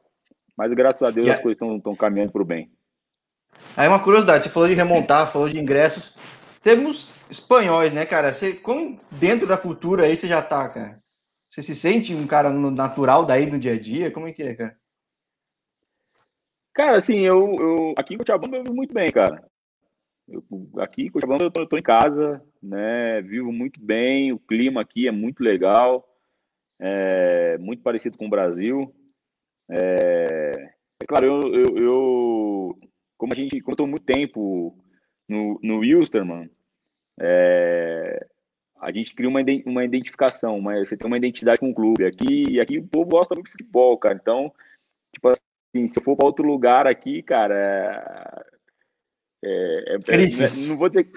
Mas 0.56 0.72
graças 0.72 1.02
a 1.02 1.10
Deus 1.10 1.26
yeah. 1.26 1.36
as 1.36 1.42
coisas 1.42 1.60
estão 1.76 1.96
caminhando 1.96 2.32
para 2.32 2.42
o 2.42 2.44
bem. 2.44 2.70
Aí 3.76 3.88
uma 3.88 4.02
curiosidade, 4.02 4.44
você 4.44 4.50
falou 4.50 4.68
de 4.68 4.74
remontar, 4.74 5.30
falou 5.30 5.48
de 5.48 5.58
ingressos. 5.58 6.14
Temos, 6.62 7.10
espanhóis, 7.28 7.92
né, 7.92 8.06
cara? 8.06 8.32
Você, 8.32 8.54
como 8.54 9.00
dentro 9.10 9.48
da 9.48 9.58
cultura 9.58 10.04
aí 10.04 10.14
você 10.14 10.28
já 10.28 10.40
tá, 10.40 10.68
cara? 10.68 11.02
Você 11.50 11.60
se 11.60 11.74
sente 11.74 12.14
um 12.14 12.26
cara 12.26 12.50
natural 12.50 13.26
daí 13.26 13.46
no 13.46 13.58
dia 13.58 13.72
a 13.72 13.78
dia? 13.78 14.10
Como 14.10 14.28
é 14.28 14.32
que 14.32 14.42
é, 14.42 14.54
cara? 14.54 14.76
Cara, 16.72 16.96
assim, 16.96 17.18
eu, 17.18 17.54
eu 17.58 17.94
aqui 17.98 18.14
em 18.14 18.18
Cochabamba 18.18 18.56
eu 18.56 18.62
vivo 18.62 18.74
muito 18.74 18.94
bem, 18.94 19.10
cara. 19.10 19.44
Eu, 20.26 20.42
aqui 20.78 21.02
em 21.02 21.10
Cochabamba 21.10 21.44
eu 21.44 21.50
tô, 21.50 21.60
eu 21.60 21.68
tô, 21.68 21.76
em 21.76 21.82
casa, 21.82 22.42
né? 22.62 23.20
Vivo 23.22 23.52
muito 23.52 23.78
bem, 23.84 24.32
o 24.32 24.38
clima 24.38 24.80
aqui 24.80 25.06
é 25.06 25.10
muito 25.10 25.42
legal, 25.42 26.08
é 26.80 27.58
muito 27.58 27.82
parecido 27.82 28.16
com 28.16 28.26
o 28.26 28.30
Brasil. 28.30 28.94
É, 29.68 30.52
é 31.02 31.06
claro, 31.06 31.26
eu, 31.26 31.54
eu, 31.54 31.76
eu, 31.76 32.78
como 33.18 33.32
a 33.34 33.36
gente, 33.36 33.60
como 33.60 33.86
muito 33.86 34.04
tempo 34.04 34.81
no, 35.32 35.58
no 35.62 35.78
Wilstermann, 35.78 36.50
é, 37.18 38.26
a 38.80 38.92
gente 38.92 39.14
cria 39.14 39.28
uma, 39.28 39.40
uma 39.66 39.84
identificação, 39.84 40.60
mas 40.60 40.88
você 40.88 40.96
tem 40.96 41.06
uma 41.06 41.16
identidade 41.16 41.60
com 41.60 41.70
o 41.70 41.74
clube. 41.74 42.04
Aqui, 42.04 42.44
e 42.50 42.60
aqui 42.60 42.78
o 42.78 42.86
povo 42.86 43.10
gosta 43.10 43.34
muito 43.34 43.46
de 43.46 43.52
futebol, 43.52 43.96
cara. 43.96 44.18
Então, 44.20 44.52
tipo 45.14 45.28
assim, 45.28 45.88
se 45.88 45.98
eu 45.98 46.04
for 46.04 46.16
para 46.16 46.26
outro 46.26 46.46
lugar 46.46 46.86
aqui, 46.86 47.22
cara, 47.22 48.44
é, 49.42 49.48
é, 49.48 49.94
é, 49.94 49.94
é 49.94 50.68
não, 50.68 50.76
vou 50.76 50.88
dizer 50.88 51.10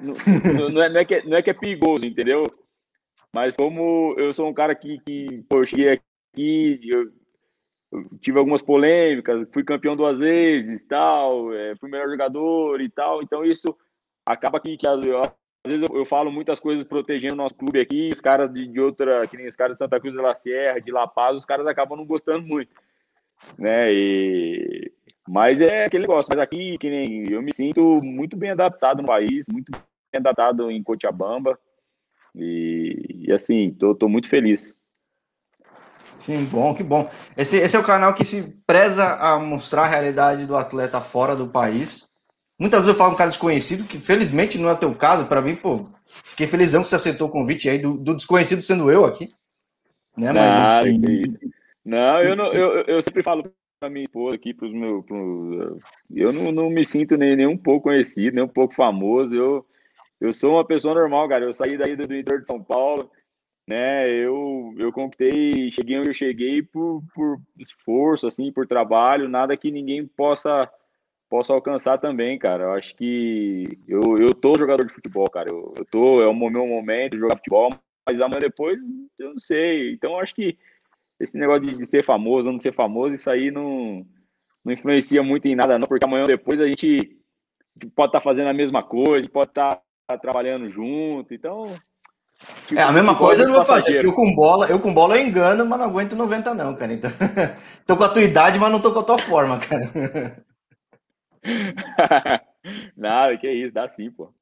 não, 0.00 0.68
não, 0.68 0.82
é, 0.82 0.88
não, 0.88 1.00
é 1.00 1.04
que, 1.04 1.22
não 1.22 1.36
é 1.36 1.42
que 1.42 1.50
é 1.50 1.54
perigoso, 1.54 2.04
entendeu? 2.04 2.44
Mas 3.32 3.56
como 3.56 4.14
eu 4.18 4.32
sou 4.32 4.48
um 4.48 4.54
cara 4.54 4.74
que, 4.74 4.98
que 5.00 5.44
pô, 5.48 5.60
eu 5.60 5.66
cheguei 5.66 5.90
aqui, 5.90 6.80
eu 6.88 7.12
tive 8.20 8.38
algumas 8.38 8.62
polêmicas, 8.62 9.48
fui 9.52 9.64
campeão 9.64 9.96
duas 9.96 10.18
vezes, 10.18 10.84
tal, 10.84 11.52
é, 11.52 11.74
fui 11.76 11.90
melhor 11.90 12.08
jogador 12.08 12.80
e 12.80 12.88
tal, 12.88 13.22
então 13.22 13.44
isso 13.44 13.76
acaba 14.24 14.60
que, 14.60 14.76
que 14.76 14.86
às 14.86 15.00
vezes 15.00 15.20
eu, 15.66 15.96
eu, 15.96 16.06
falo 16.06 16.30
muitas 16.30 16.60
coisas 16.60 16.84
protegendo 16.84 17.34
o 17.34 17.38
nosso 17.38 17.54
clube 17.54 17.80
aqui, 17.80 18.10
os 18.12 18.20
caras 18.20 18.52
de, 18.52 18.66
de, 18.66 18.80
outra, 18.80 19.26
que 19.26 19.36
nem 19.36 19.48
os 19.48 19.56
caras 19.56 19.74
de 19.74 19.78
Santa 19.78 19.98
Cruz 19.98 20.14
de 20.14 20.20
la 20.20 20.34
Sierra, 20.34 20.80
de 20.80 20.92
La 20.92 21.06
Paz, 21.06 21.36
os 21.36 21.44
caras 21.44 21.66
acabam 21.66 21.98
não 21.98 22.06
gostando 22.06 22.46
muito, 22.46 22.70
né? 23.58 23.92
E 23.92 24.92
mas 25.28 25.60
é 25.60 25.84
aquele 25.84 26.02
negócio, 26.02 26.28
mas 26.32 26.42
aqui 26.42 26.76
que 26.78 26.90
nem 26.90 27.30
eu 27.30 27.40
me 27.40 27.54
sinto 27.54 28.02
muito 28.02 28.36
bem 28.36 28.50
adaptado 28.50 29.00
no 29.00 29.06
país, 29.06 29.46
muito 29.48 29.70
bem 29.70 30.18
adaptado 30.18 30.70
em 30.70 30.82
Cochabamba. 30.82 31.56
E, 32.34 33.26
e 33.28 33.32
assim, 33.32 33.72
tô, 33.72 33.94
tô 33.94 34.08
muito 34.08 34.28
feliz. 34.28 34.74
Sim, 36.20 36.44
bom, 36.44 36.74
que 36.74 36.82
bom. 36.82 37.10
Esse, 37.36 37.56
esse 37.56 37.76
é 37.76 37.78
o 37.78 37.84
canal 37.84 38.14
que 38.14 38.24
se 38.24 38.56
preza 38.66 39.16
a 39.16 39.38
mostrar 39.38 39.82
a 39.82 39.88
realidade 39.88 40.46
do 40.46 40.56
atleta 40.56 41.00
fora 41.00 41.34
do 41.34 41.48
país. 41.48 42.06
Muitas 42.58 42.80
vezes 42.80 42.94
eu 42.94 42.98
falo 42.98 43.14
um 43.14 43.16
cara 43.16 43.30
desconhecido, 43.30 43.88
que 43.88 43.98
felizmente 43.98 44.58
não 44.58 44.68
é 44.68 44.74
teu 44.74 44.94
caso, 44.94 45.26
para 45.26 45.40
mim, 45.40 45.56
pô, 45.56 45.88
fiquei 46.06 46.46
felizão 46.46 46.82
que 46.82 46.90
você 46.90 46.96
aceitou 46.96 47.28
o 47.28 47.30
convite 47.30 47.70
aí 47.70 47.78
do, 47.78 47.94
do 47.96 48.14
desconhecido 48.14 48.60
sendo 48.60 48.90
eu 48.90 49.06
aqui. 49.06 49.32
Né? 50.16 50.32
Mas, 50.32 50.56
ah, 50.56 50.88
enfim. 50.88 51.38
Não, 51.84 52.20
eu, 52.20 52.36
não 52.36 52.52
eu, 52.52 52.82
eu 52.82 53.02
sempre 53.02 53.22
falo 53.22 53.50
para 53.80 53.88
minha 53.88 54.04
esposa 54.04 54.36
aqui, 54.36 54.52
para 54.52 54.66
os 54.66 54.74
meus. 54.74 55.04
Pro, 55.06 55.80
eu 56.14 56.32
não, 56.32 56.52
não 56.52 56.68
me 56.68 56.84
sinto 56.84 57.16
nem, 57.16 57.34
nem 57.34 57.46
um 57.46 57.56
pouco 57.56 57.84
conhecido, 57.84 58.34
nem 58.34 58.44
um 58.44 58.48
pouco 58.48 58.74
famoso. 58.74 59.34
Eu, 59.34 59.66
eu 60.20 60.32
sou 60.34 60.56
uma 60.56 60.64
pessoa 60.66 60.94
normal, 60.94 61.26
cara. 61.30 61.46
Eu 61.46 61.54
saí 61.54 61.78
daí 61.78 61.96
do, 61.96 62.06
do 62.06 62.14
interior 62.14 62.42
de 62.42 62.46
São 62.46 62.62
Paulo 62.62 63.10
né? 63.70 64.10
Eu, 64.10 64.74
eu 64.76 64.92
conquistei, 64.92 65.70
cheguei 65.70 65.96
onde 65.96 66.10
eu 66.10 66.14
cheguei 66.14 66.60
por, 66.60 67.04
por 67.14 67.40
esforço, 67.56 68.26
assim, 68.26 68.50
por 68.52 68.66
trabalho, 68.66 69.28
nada 69.28 69.56
que 69.56 69.70
ninguém 69.70 70.04
possa 70.06 70.68
possa 71.28 71.52
alcançar 71.52 71.98
também, 71.98 72.36
cara. 72.36 72.64
Eu 72.64 72.72
acho 72.72 72.92
que 72.96 73.78
eu, 73.86 74.18
eu 74.18 74.34
tô 74.34 74.58
jogador 74.58 74.84
de 74.84 74.92
futebol, 74.92 75.30
cara. 75.30 75.48
Eu, 75.48 75.72
eu 75.78 75.84
tô, 75.84 76.20
é 76.20 76.26
o 76.26 76.34
meu 76.34 76.66
momento 76.66 77.12
de 77.12 77.20
jogar 77.20 77.36
futebol, 77.36 77.70
mas 78.04 78.20
amanhã 78.20 78.40
depois 78.40 78.76
eu 79.16 79.30
não 79.30 79.38
sei. 79.38 79.92
Então 79.92 80.18
acho 80.18 80.34
que 80.34 80.58
esse 81.20 81.38
negócio 81.38 81.64
de, 81.64 81.76
de 81.76 81.86
ser 81.86 82.04
famoso 82.04 82.48
ou 82.48 82.52
não 82.52 82.58
ser 82.58 82.74
famoso, 82.74 83.14
isso 83.14 83.30
aí 83.30 83.52
não, 83.52 84.04
não 84.64 84.72
influencia 84.72 85.22
muito 85.22 85.46
em 85.46 85.54
nada, 85.54 85.78
não, 85.78 85.86
porque 85.86 86.04
amanhã 86.04 86.24
depois 86.24 86.60
a 86.60 86.66
gente 86.66 87.16
pode 87.94 88.08
estar 88.08 88.18
tá 88.18 88.20
fazendo 88.20 88.48
a 88.48 88.54
mesma 88.54 88.82
coisa, 88.82 89.28
pode 89.28 89.50
estar 89.50 89.80
tá 90.08 90.18
trabalhando 90.18 90.68
junto. 90.68 91.32
Então, 91.32 91.66
é 92.74 92.82
a 92.82 92.92
mesma 92.92 93.16
coisa 93.16 93.42
eu 93.42 93.48
não 93.48 93.56
vou 93.56 93.64
fazer. 93.64 94.04
Eu 94.04 94.12
com 94.12 94.34
bola, 94.34 94.66
eu 94.66 94.78
com 94.78 94.94
bola 94.94 95.18
eu 95.18 95.26
engano, 95.26 95.66
mas 95.66 95.78
não 95.78 95.86
aguento 95.86 96.14
90 96.14 96.54
não, 96.54 96.74
cara. 96.74 96.92
Então, 96.92 97.10
tô 97.86 97.96
com 97.96 98.04
a 98.04 98.08
tua 98.08 98.22
idade, 98.22 98.58
mas 98.58 98.70
não 98.70 98.80
tô 98.80 98.92
com 98.92 99.00
a 99.00 99.04
tua 99.04 99.18
forma, 99.18 99.58
cara. 99.58 100.42
Nada, 102.96 103.36
que 103.36 103.50
isso, 103.50 103.74
dá 103.74 103.88
sim, 103.88 104.10
pô. 104.10 104.32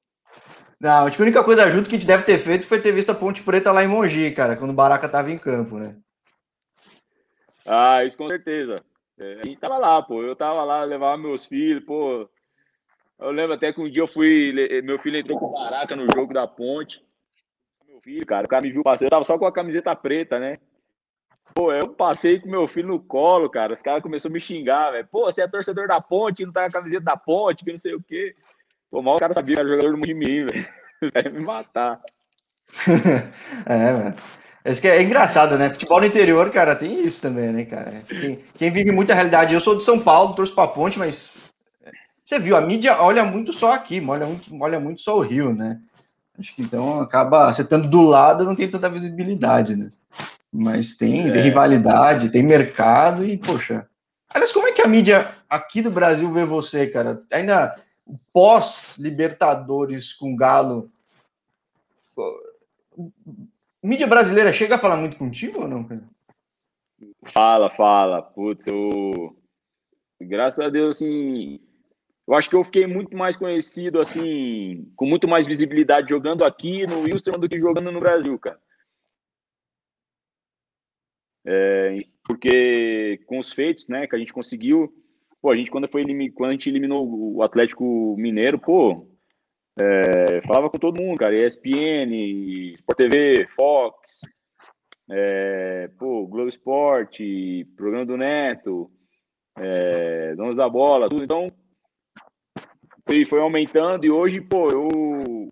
Não, 0.80 1.06
acho 1.06 1.16
que 1.16 1.22
a 1.22 1.26
única 1.26 1.42
coisa 1.42 1.70
junto 1.70 1.88
que 1.88 1.96
a 1.96 1.98
gente 1.98 2.06
deve 2.06 2.22
ter 2.22 2.38
feito 2.38 2.66
foi 2.66 2.80
ter 2.80 2.92
visto 2.92 3.10
a 3.10 3.14
Ponte 3.14 3.42
Preta 3.42 3.72
lá 3.72 3.82
em 3.82 3.88
Mogi, 3.88 4.30
cara, 4.30 4.56
quando 4.56 4.70
o 4.70 4.74
Baraca 4.74 5.08
tava 5.08 5.30
em 5.30 5.38
campo, 5.38 5.76
né? 5.76 5.96
Ah, 7.66 8.04
isso 8.04 8.16
com 8.16 8.28
certeza. 8.28 8.82
É, 9.18 9.40
a 9.42 9.46
gente 9.46 9.58
tava 9.58 9.76
lá, 9.76 10.00
pô. 10.02 10.22
Eu 10.22 10.36
tava 10.36 10.62
lá, 10.64 10.84
levava 10.84 11.16
meus 11.16 11.44
filhos, 11.44 11.84
pô. 11.84 12.28
Eu 13.18 13.30
lembro 13.32 13.54
até 13.54 13.72
que 13.72 13.80
um 13.80 13.90
dia 13.90 14.02
eu 14.02 14.06
fui. 14.06 14.52
Meu 14.84 14.98
filho 14.98 15.18
entrou 15.18 15.38
com 15.38 15.46
o 15.46 15.52
Baraca 15.52 15.96
no 15.96 16.06
jogo 16.14 16.32
da 16.32 16.46
Ponte 16.46 17.02
meu 17.98 18.00
filho, 18.00 18.26
cara. 18.26 18.46
O 18.46 18.48
cara 18.48 18.62
me 18.62 18.70
viu 18.70 18.82
passando, 18.82 19.04
eu 19.04 19.10
tava 19.10 19.24
só 19.24 19.36
com 19.36 19.46
a 19.46 19.52
camiseta 19.52 19.94
preta, 19.94 20.38
né? 20.38 20.58
Pô, 21.54 21.72
eu 21.72 21.88
passei 21.88 22.38
com 22.38 22.48
meu 22.48 22.68
filho 22.68 22.88
no 22.88 23.00
colo, 23.00 23.48
cara. 23.50 23.74
Os 23.74 23.82
caras 23.82 24.02
começaram 24.02 24.32
a 24.32 24.34
me 24.34 24.40
xingar, 24.40 24.92
velho. 24.92 25.08
Pô, 25.10 25.24
você 25.24 25.42
é 25.42 25.48
torcedor 25.48 25.88
da 25.88 26.00
ponte, 26.00 26.44
não 26.44 26.52
tá 26.52 26.62
com 26.62 26.68
a 26.68 26.80
camiseta 26.80 27.04
da 27.04 27.16
ponte, 27.16 27.64
que 27.64 27.72
não 27.72 27.78
sei 27.78 27.94
o 27.94 28.02
quê. 28.02 28.34
Pô, 28.90 29.02
mal 29.02 29.16
o 29.16 29.18
cara 29.18 29.34
sabia 29.34 29.56
que 29.56 29.60
era 29.60 29.68
jogador 29.68 29.92
do 29.92 29.98
Mujimim, 29.98 30.46
velho. 30.46 30.68
Vai 31.12 31.22
me 31.24 31.40
matar. 31.40 32.00
é, 33.66 33.92
mano. 33.92 34.16
Esse 34.64 34.80
que 34.80 34.88
é, 34.88 34.96
é 34.96 35.02
engraçado, 35.02 35.56
né? 35.56 35.70
Futebol 35.70 36.00
no 36.00 36.06
interior, 36.06 36.50
cara, 36.50 36.76
tem 36.76 37.04
isso 37.04 37.22
também, 37.22 37.50
né, 37.52 37.64
cara? 37.64 38.02
Quem, 38.08 38.44
quem 38.54 38.70
vive 38.70 38.92
muita 38.92 39.14
realidade. 39.14 39.54
Eu 39.54 39.60
sou 39.60 39.76
de 39.76 39.84
São 39.84 39.98
Paulo, 39.98 40.34
torço 40.34 40.54
pra 40.54 40.68
ponte, 40.68 40.98
mas. 40.98 41.48
Você 42.24 42.38
viu, 42.38 42.56
a 42.56 42.60
mídia 42.60 43.00
olha 43.00 43.24
muito 43.24 43.54
só 43.54 43.72
aqui, 43.72 44.04
olha 44.06 44.26
muito, 44.26 44.62
olha 44.62 44.78
muito 44.78 45.00
só 45.00 45.16
o 45.16 45.22
Rio, 45.22 45.54
né? 45.54 45.80
Acho 46.38 46.54
que 46.54 46.62
então 46.62 47.00
acaba, 47.00 47.52
você 47.52 47.62
estando 47.62 47.88
do 47.88 48.02
lado, 48.02 48.44
não 48.44 48.54
tem 48.54 48.70
tanta 48.70 48.88
visibilidade, 48.88 49.74
né? 49.74 49.90
Mas 50.52 50.96
tem, 50.96 51.28
é. 51.28 51.32
tem 51.32 51.42
rivalidade, 51.42 52.30
tem 52.30 52.42
mercado 52.42 53.28
e, 53.28 53.36
poxa. 53.36 53.88
Aliás, 54.30 54.52
como 54.52 54.66
é 54.66 54.72
que 54.72 54.82
a 54.82 54.86
mídia 54.88 55.28
aqui 55.48 55.82
do 55.82 55.90
Brasil 55.90 56.32
vê 56.32 56.44
você, 56.44 56.86
cara? 56.86 57.22
Ainda 57.32 57.76
pós-Libertadores 58.32 60.12
com 60.12 60.36
Galo. 60.36 60.90
Mídia 63.82 64.06
brasileira 64.06 64.52
chega 64.52 64.76
a 64.76 64.78
falar 64.78 64.96
muito 64.96 65.16
contigo 65.16 65.62
ou 65.62 65.68
não, 65.68 65.84
cara? 65.84 66.02
Fala, 67.32 67.70
fala. 67.70 68.22
Putz, 68.22 68.66
eu. 68.66 69.36
Graças 70.20 70.60
a 70.60 70.68
Deus, 70.68 70.96
assim, 70.96 71.60
eu 72.28 72.34
acho 72.34 72.50
que 72.50 72.56
eu 72.56 72.62
fiquei 72.62 72.86
muito 72.86 73.16
mais 73.16 73.36
conhecido, 73.36 73.98
assim, 73.98 74.92
com 74.94 75.06
muito 75.06 75.26
mais 75.26 75.46
visibilidade 75.46 76.10
jogando 76.10 76.44
aqui 76.44 76.86
no 76.86 77.10
Houston 77.10 77.32
do 77.32 77.48
que 77.48 77.58
jogando 77.58 77.90
no 77.90 78.00
Brasil, 78.00 78.38
cara. 78.38 78.60
É, 81.46 82.02
porque 82.22 83.22
com 83.24 83.38
os 83.38 83.50
feitos, 83.50 83.88
né, 83.88 84.06
que 84.06 84.14
a 84.14 84.18
gente 84.18 84.34
conseguiu, 84.34 84.92
pô, 85.40 85.50
a 85.50 85.56
gente 85.56 85.70
quando 85.70 85.88
foi 85.88 86.04
quando 86.32 86.50
a 86.50 86.52
gente 86.52 86.68
eliminou 86.68 87.08
o 87.08 87.42
Atlético 87.42 88.14
Mineiro, 88.18 88.58
pô, 88.58 89.08
é, 89.80 90.42
falava 90.42 90.68
com 90.68 90.78
todo 90.78 91.00
mundo, 91.00 91.16
cara, 91.16 91.34
ESPN, 91.34 92.74
Sport 92.74 92.98
TV, 92.98 93.46
Fox, 93.56 94.20
é, 95.10 95.88
pô, 95.98 96.26
Globo 96.26 96.50
Esporte, 96.50 97.66
programa 97.74 98.04
do 98.04 98.18
Neto, 98.18 98.90
é, 99.56 100.34
Donos 100.34 100.56
da 100.56 100.68
Bola, 100.68 101.08
tudo. 101.08 101.24
Então, 101.24 101.50
foi, 103.08 103.24
foi 103.24 103.40
aumentando 103.40 104.04
e 104.04 104.10
hoje, 104.10 104.38
pô, 104.38 104.68
eu, 104.68 105.50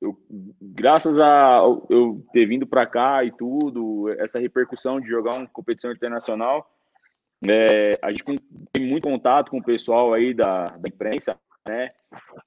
eu 0.00 0.18
graças 0.62 1.20
a 1.20 1.60
eu 1.90 2.24
ter 2.32 2.46
vindo 2.46 2.66
para 2.66 2.86
cá 2.86 3.22
e 3.22 3.30
tudo, 3.30 4.06
essa 4.18 4.40
repercussão 4.40 4.98
de 4.98 5.06
jogar 5.06 5.36
uma 5.36 5.46
competição 5.46 5.92
internacional, 5.92 6.66
é, 7.46 7.98
a 8.00 8.10
gente 8.10 8.24
tem 8.72 8.86
muito 8.86 9.06
contato 9.06 9.50
com 9.50 9.58
o 9.58 9.64
pessoal 9.64 10.14
aí 10.14 10.32
da, 10.32 10.64
da 10.64 10.88
imprensa, 10.88 11.38
né? 11.68 11.90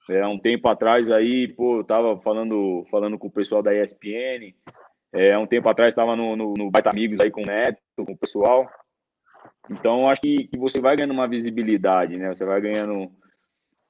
É, 0.10 0.26
um 0.26 0.40
tempo 0.40 0.68
atrás 0.68 1.12
aí, 1.12 1.48
pô, 1.48 1.78
eu 1.78 1.84
tava 1.84 2.20
falando, 2.20 2.84
falando 2.90 3.20
com 3.20 3.28
o 3.28 3.32
pessoal 3.32 3.62
da 3.62 3.76
ESPN, 3.76 4.56
é, 5.14 5.38
um 5.38 5.46
tempo 5.46 5.70
atrás 5.70 5.92
estava 5.92 6.16
no, 6.16 6.36
no, 6.36 6.54
no 6.56 6.72
Baita 6.72 6.90
Amigos 6.90 7.20
aí 7.22 7.30
com 7.30 7.44
o 7.44 7.46
Neto, 7.46 7.80
com 7.98 8.14
o 8.14 8.18
pessoal. 8.18 8.68
Então, 9.70 10.10
acho 10.10 10.22
que, 10.22 10.48
que 10.48 10.58
você 10.58 10.82
vai 10.82 10.96
ganhando 10.96 11.14
uma 11.14 11.28
visibilidade, 11.28 12.18
né? 12.18 12.30
Você 12.30 12.44
vai 12.44 12.60
ganhando 12.60 13.12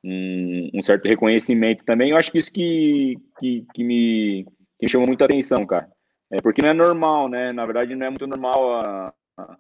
um, 0.04 0.70
um, 0.76 0.82
certo 0.82 1.08
reconhecimento 1.08 1.84
também. 1.84 2.12
Eu 2.12 2.18
acho 2.18 2.32
que 2.32 2.38
isso 2.38 2.52
que, 2.52 3.18
que, 3.39 3.66
que 3.74 3.84
me, 3.84 4.45
que 4.80 4.88
chamou 4.88 5.08
muita 5.08 5.26
atenção, 5.26 5.66
cara. 5.66 5.89
É 6.32 6.38
porque 6.41 6.62
não 6.62 6.70
é 6.70 6.74
normal, 6.74 7.28
né? 7.28 7.52
Na 7.52 7.66
verdade, 7.66 7.95
não 7.95 8.06
é 8.06 8.10
muito 8.10 8.28
normal 8.28 8.76
a, 8.76 9.14
a, 9.38 9.58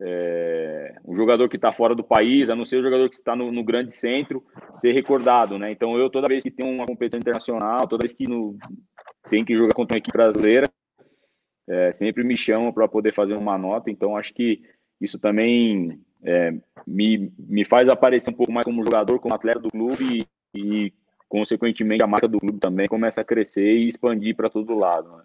é, 0.00 0.94
um 1.04 1.14
jogador 1.14 1.48
que 1.48 1.56
está 1.56 1.72
fora 1.72 1.94
do 1.94 2.02
país, 2.02 2.48
a 2.48 2.56
não 2.56 2.64
ser 2.64 2.78
o 2.78 2.82
jogador 2.82 3.08
que 3.08 3.16
está 3.16 3.36
no, 3.36 3.52
no, 3.52 3.62
grande 3.62 3.92
centro, 3.92 4.44
ser 4.76 4.92
recordado, 4.92 5.58
né? 5.58 5.70
Então 5.70 5.98
eu 5.98 6.08
toda 6.08 6.28
vez 6.28 6.42
que 6.42 6.50
tem 6.50 6.66
uma 6.66 6.86
competição 6.86 7.18
internacional, 7.18 7.86
toda 7.86 8.02
vez 8.02 8.12
que 8.12 8.26
no, 8.26 8.56
tem 9.28 9.44
que 9.44 9.54
jogar 9.54 9.74
contra 9.74 9.96
uma 9.96 9.98
equipe 9.98 10.16
brasileira, 10.16 10.68
é, 11.68 11.92
sempre 11.92 12.24
me 12.24 12.36
chamam 12.36 12.72
para 12.72 12.88
poder 12.88 13.12
fazer 13.12 13.34
uma 13.34 13.58
nota. 13.58 13.90
Então 13.90 14.16
acho 14.16 14.32
que 14.32 14.62
isso 15.00 15.18
também 15.18 16.00
é, 16.24 16.52
me, 16.86 17.32
me 17.38 17.64
faz 17.64 17.88
aparecer 17.88 18.30
um 18.30 18.34
pouco 18.34 18.52
mais 18.52 18.64
como 18.64 18.84
jogador, 18.84 19.18
como 19.18 19.34
atleta 19.34 19.60
do 19.60 19.70
clube 19.70 20.26
e, 20.54 20.58
e 20.58 20.92
consequentemente 21.28 22.02
a 22.02 22.06
marca 22.06 22.28
do 22.28 22.40
clube 22.40 22.58
também 22.58 22.88
começa 22.88 23.20
a 23.20 23.24
crescer 23.24 23.76
e 23.76 23.88
expandir 23.88 24.36
para 24.36 24.50
todo 24.50 24.78
lado. 24.78 25.08
Né? 25.16 25.22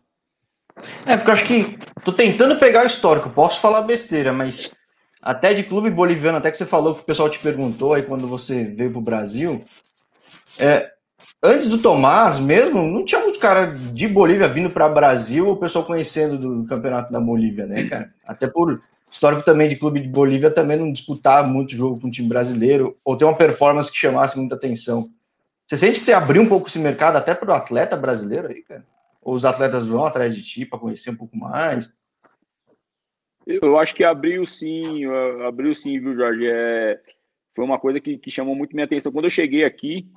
É, 1.05 1.17
porque 1.17 1.29
eu 1.29 1.33
acho 1.33 1.45
que 1.45 1.77
tô 2.03 2.11
tentando 2.13 2.57
pegar 2.57 2.83
o 2.83 2.87
histórico, 2.87 3.29
posso 3.29 3.61
falar 3.61 3.81
besteira, 3.81 4.31
mas 4.33 4.75
até 5.21 5.53
de 5.53 5.63
clube 5.63 5.89
boliviano, 5.89 6.37
até 6.37 6.51
que 6.51 6.57
você 6.57 6.65
falou 6.65 6.95
que 6.95 7.01
o 7.01 7.05
pessoal 7.05 7.29
te 7.29 7.39
perguntou 7.39 7.93
aí 7.93 8.03
quando 8.03 8.27
você 8.27 8.63
veio 8.65 8.91
pro 8.91 9.01
Brasil, 9.01 9.65
é, 10.59 10.91
antes 11.43 11.67
do 11.67 11.79
Tomás 11.79 12.39
mesmo, 12.39 12.83
não 12.83 13.03
tinha 13.03 13.21
muito 13.21 13.39
cara 13.39 13.65
de 13.65 14.07
Bolívia 14.07 14.47
vindo 14.47 14.69
para 14.69 14.89
Brasil, 14.89 15.47
o 15.47 15.57
pessoal 15.57 15.85
conhecendo 15.85 16.37
do 16.37 16.65
campeonato 16.65 17.11
da 17.11 17.19
Bolívia, 17.19 17.65
né, 17.65 17.87
cara? 17.89 18.13
Até 18.25 18.47
por 18.47 18.81
histórico 19.15 19.45
também 19.45 19.69
de 19.69 19.77
clube 19.77 20.01
de 20.01 20.09
Bolívia 20.09 20.51
também 20.51 20.77
não 20.77 20.91
disputar 20.91 21.47
muito 21.47 21.73
jogo 21.73 21.99
com 21.99 22.11
time 22.11 22.27
brasileiro, 22.27 22.97
ou 23.03 23.17
ter 23.17 23.23
uma 23.23 23.37
performance 23.37 23.89
que 23.89 23.97
chamasse 23.97 24.37
muita 24.37 24.55
atenção. 24.55 25.09
Você 25.65 25.77
sente 25.77 25.99
que 25.99 26.05
você 26.05 26.11
abriu 26.11 26.41
um 26.41 26.49
pouco 26.49 26.67
esse 26.67 26.77
mercado 26.77 27.15
até 27.15 27.33
para 27.33 27.49
o 27.49 27.55
atleta 27.55 27.95
brasileiro 27.95 28.49
aí, 28.49 28.61
cara? 28.61 28.85
Ou 29.21 29.33
os 29.33 29.45
atletas 29.45 29.87
vão 29.87 30.05
atrás 30.05 30.35
de 30.35 30.43
ti 30.43 30.65
para 30.65 30.77
conhecer 30.77 31.11
um 31.11 31.15
pouco 31.15 31.35
mais? 31.37 31.89
Eu 33.47 33.79
acho 33.79 33.95
que 33.95 34.03
abriu 34.03 34.45
sim, 34.45 35.05
abriu 35.47 35.73
sim, 35.73 35.97
viu, 35.97 36.13
Jorge? 36.13 36.45
É, 36.47 36.99
foi 37.55 37.63
uma 37.63 37.79
coisa 37.79 38.01
que, 38.01 38.17
que 38.17 38.29
chamou 38.29 38.53
muito 38.53 38.75
minha 38.75 38.85
atenção. 38.85 39.13
Quando 39.13 39.25
eu 39.25 39.31
cheguei 39.31 39.63
aqui, 39.63 40.07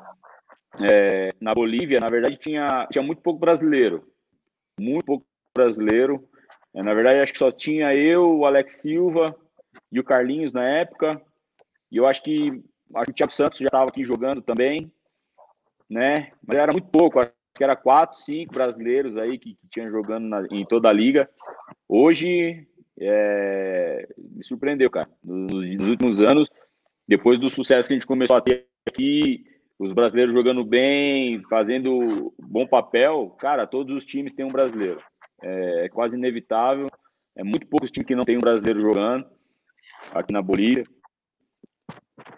é, 0.90 1.28
na 1.40 1.54
Bolívia, 1.54 2.00
na 2.00 2.08
verdade, 2.08 2.36
tinha, 2.36 2.88
tinha 2.90 3.02
muito 3.02 3.22
pouco 3.22 3.38
brasileiro. 3.38 4.04
Muito 4.78 5.04
pouco 5.04 5.24
brasileiro. 5.56 6.27
É, 6.78 6.82
na 6.82 6.94
verdade, 6.94 7.18
acho 7.18 7.32
que 7.32 7.40
só 7.40 7.50
tinha 7.50 7.92
eu, 7.92 8.38
o 8.38 8.46
Alex 8.46 8.76
Silva 8.76 9.34
e 9.90 9.98
o 9.98 10.04
Carlinhos 10.04 10.52
na 10.52 10.62
época. 10.62 11.20
E 11.90 11.96
eu 11.96 12.06
acho 12.06 12.22
que, 12.22 12.62
acho 12.94 13.06
que 13.06 13.10
o 13.10 13.14
Thiago 13.14 13.32
Santos 13.32 13.58
já 13.58 13.66
estava 13.66 13.90
aqui 13.90 14.04
jogando 14.04 14.40
também, 14.40 14.88
né? 15.90 16.30
Mas 16.46 16.56
era 16.56 16.70
muito 16.70 16.86
pouco 16.86 17.18
que 17.56 17.64
era 17.64 17.74
quatro, 17.74 18.16
cinco 18.20 18.54
brasileiros 18.54 19.16
aí 19.16 19.36
que, 19.36 19.56
que 19.56 19.68
tinham 19.68 19.90
jogando 19.90 20.28
na, 20.28 20.46
em 20.52 20.64
toda 20.64 20.88
a 20.88 20.92
liga. 20.92 21.28
Hoje 21.88 22.64
é, 23.00 24.08
me 24.16 24.44
surpreendeu, 24.44 24.88
cara. 24.88 25.08
Nos, 25.24 25.50
nos, 25.50 25.88
últimos 25.88 26.22
anos, 26.22 26.48
depois 27.08 27.40
do 27.40 27.50
sucesso 27.50 27.88
que 27.88 27.94
a 27.94 27.96
gente 27.96 28.06
começou 28.06 28.36
a 28.36 28.40
ter 28.40 28.68
aqui, 28.88 29.44
os 29.80 29.92
brasileiros 29.92 30.32
jogando 30.32 30.64
bem, 30.64 31.42
fazendo 31.50 32.32
bom 32.38 32.68
papel, 32.68 33.34
cara, 33.40 33.66
todos 33.66 33.96
os 33.96 34.04
times 34.04 34.32
têm 34.32 34.44
um 34.44 34.52
brasileiro. 34.52 35.02
É, 35.42 35.86
é 35.86 35.88
quase 35.88 36.16
inevitável. 36.16 36.88
É 37.36 37.44
muito 37.44 37.66
poucos 37.66 37.90
times 37.90 38.06
que 38.06 38.14
não 38.14 38.24
tem 38.24 38.36
um 38.36 38.40
brasileiro 38.40 38.80
jogando 38.80 39.26
aqui 40.12 40.32
na 40.32 40.42
Bolívia. 40.42 40.84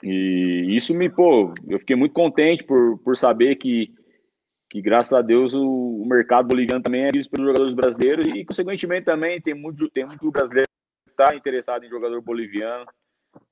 E 0.03 0.76
isso 0.76 0.94
me, 0.94 1.09
pô, 1.09 1.53
eu 1.68 1.78
fiquei 1.78 1.96
muito 1.96 2.12
contente 2.12 2.64
por, 2.64 2.98
por 2.98 3.16
saber 3.16 3.57
que 3.57 3.94
que 4.70 4.80
graças 4.80 5.12
a 5.12 5.20
Deus 5.20 5.53
o, 5.53 5.66
o, 5.68 6.07
mercado 6.07 6.46
boliviano 6.46 6.80
também 6.80 7.03
é 7.03 7.11
visto 7.11 7.28
pelos 7.28 7.48
jogadores 7.48 7.74
brasileiros 7.74 8.24
e 8.28 8.44
consequentemente 8.44 9.05
também 9.05 9.40
tem 9.40 9.53
muito 9.53 9.90
tem 9.90 10.07
muito 10.07 10.30
brasileiro 10.30 10.68
que 11.05 11.11
está 11.11 11.34
interessado 11.34 11.84
em 11.84 11.88
jogador 11.88 12.22
boliviano, 12.22 12.86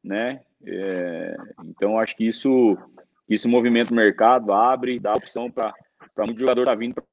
né? 0.03 0.41
É, 0.65 1.37
então 1.65 1.99
acho 1.99 2.17
que 2.17 2.25
isso 2.25 2.79
isso 3.29 3.49
movimenta 3.49 3.93
o 3.93 3.97
mercado, 3.97 4.53
abre, 4.53 5.01
dá 5.01 5.13
opção 5.13 5.51
para 5.51 5.75
muito 6.19 6.39
jogador 6.39 6.63
estar 6.63 6.73
tá 6.73 6.79
vindo 6.79 6.95
para 6.95 7.05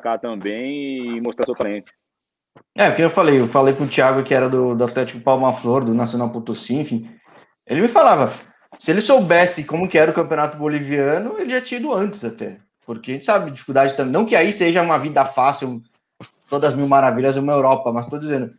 cá 0.00 0.18
também 0.18 1.16
e 1.16 1.20
mostrar 1.20 1.44
seu 1.44 1.54
talento. 1.54 1.92
É, 2.76 2.88
porque 2.88 3.02
eu 3.02 3.10
falei, 3.10 3.40
eu 3.40 3.48
falei 3.48 3.74
com 3.74 3.84
o 3.84 3.88
Thiago 3.88 4.22
que 4.22 4.34
era 4.34 4.48
do, 4.48 4.74
do 4.74 4.84
Atlético 4.84 5.20
Palma 5.20 5.52
Flor, 5.52 5.84
do 5.84 5.94
Nacional 5.94 6.30
Potosí, 6.30 6.74
enfim. 6.74 7.10
Ele 7.66 7.82
me 7.82 7.88
falava, 7.88 8.32
se 8.78 8.90
ele 8.90 9.00
soubesse 9.00 9.64
como 9.64 9.88
que 9.88 9.98
era 9.98 10.10
o 10.10 10.14
campeonato 10.14 10.56
boliviano, 10.56 11.38
ele 11.38 11.50
já 11.50 11.60
tinha 11.60 11.80
ido 11.80 11.92
antes 11.92 12.24
até. 12.24 12.60
Porque 12.84 13.12
a 13.12 13.14
gente 13.14 13.24
sabe 13.24 13.50
dificuldade 13.50 13.94
também. 13.94 14.12
Não 14.12 14.26
que 14.26 14.36
aí 14.36 14.52
seja 14.52 14.82
uma 14.82 14.98
vida 14.98 15.24
fácil, 15.24 15.82
todas 16.48 16.70
as 16.70 16.76
mil 16.76 16.86
maravilhas, 16.86 17.36
uma 17.36 17.52
Europa, 17.52 17.92
mas 17.92 18.04
estou 18.04 18.18
dizendo. 18.18 18.52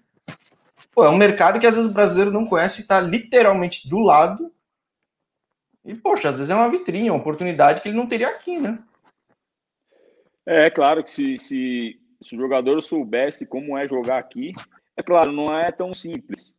Pô, 0.93 1.05
é 1.05 1.09
um 1.09 1.17
mercado 1.17 1.59
que 1.59 1.67
às 1.67 1.75
vezes 1.75 1.89
o 1.89 1.93
brasileiro 1.93 2.31
não 2.31 2.45
conhece, 2.45 2.81
está 2.81 2.99
literalmente 2.99 3.87
do 3.87 3.99
lado. 3.99 4.51
E, 5.83 5.93
poxa, 5.93 6.29
às 6.29 6.35
vezes 6.35 6.49
é 6.49 6.55
uma 6.55 6.69
vitrine, 6.69 7.11
uma 7.11 7.19
oportunidade 7.19 7.81
que 7.81 7.89
ele 7.89 7.97
não 7.97 8.07
teria 8.07 8.29
aqui, 8.29 8.59
né? 8.59 8.79
É, 10.45 10.69
claro 10.69 11.03
que 11.03 11.11
se, 11.11 11.37
se, 11.37 11.99
se 12.21 12.35
o 12.35 12.39
jogador 12.39 12.81
soubesse 12.81 13.45
como 13.45 13.77
é 13.77 13.87
jogar 13.87 14.19
aqui, 14.19 14.53
é 14.95 15.01
claro, 15.01 15.31
não 15.31 15.57
é 15.57 15.71
tão 15.71 15.93
simples. 15.93 16.55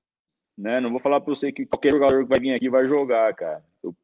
Né? 0.56 0.80
Não 0.80 0.90
vou 0.90 1.00
falar 1.00 1.20
para 1.20 1.34
você 1.34 1.52
que 1.52 1.66
qualquer 1.66 1.92
jogador 1.92 2.22
que 2.22 2.28
vai 2.28 2.40
vir 2.40 2.54
aqui 2.54 2.68
vai 2.68 2.86
jogar, 2.86 3.34
cara. 3.34 3.62
Eu 3.82 3.94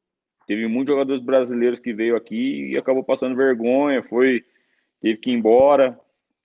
Teve 0.47 0.67
muitos 0.67 0.93
jogadores 0.93 1.23
brasileiros 1.23 1.79
que 1.79 1.93
veio 1.93 2.17
aqui 2.17 2.71
e 2.71 2.77
acabou 2.77 3.05
passando 3.05 3.37
vergonha, 3.37 4.03
foi 4.03 4.45
teve 5.01 5.19
que 5.19 5.31
ir 5.31 5.35
embora 5.35 5.99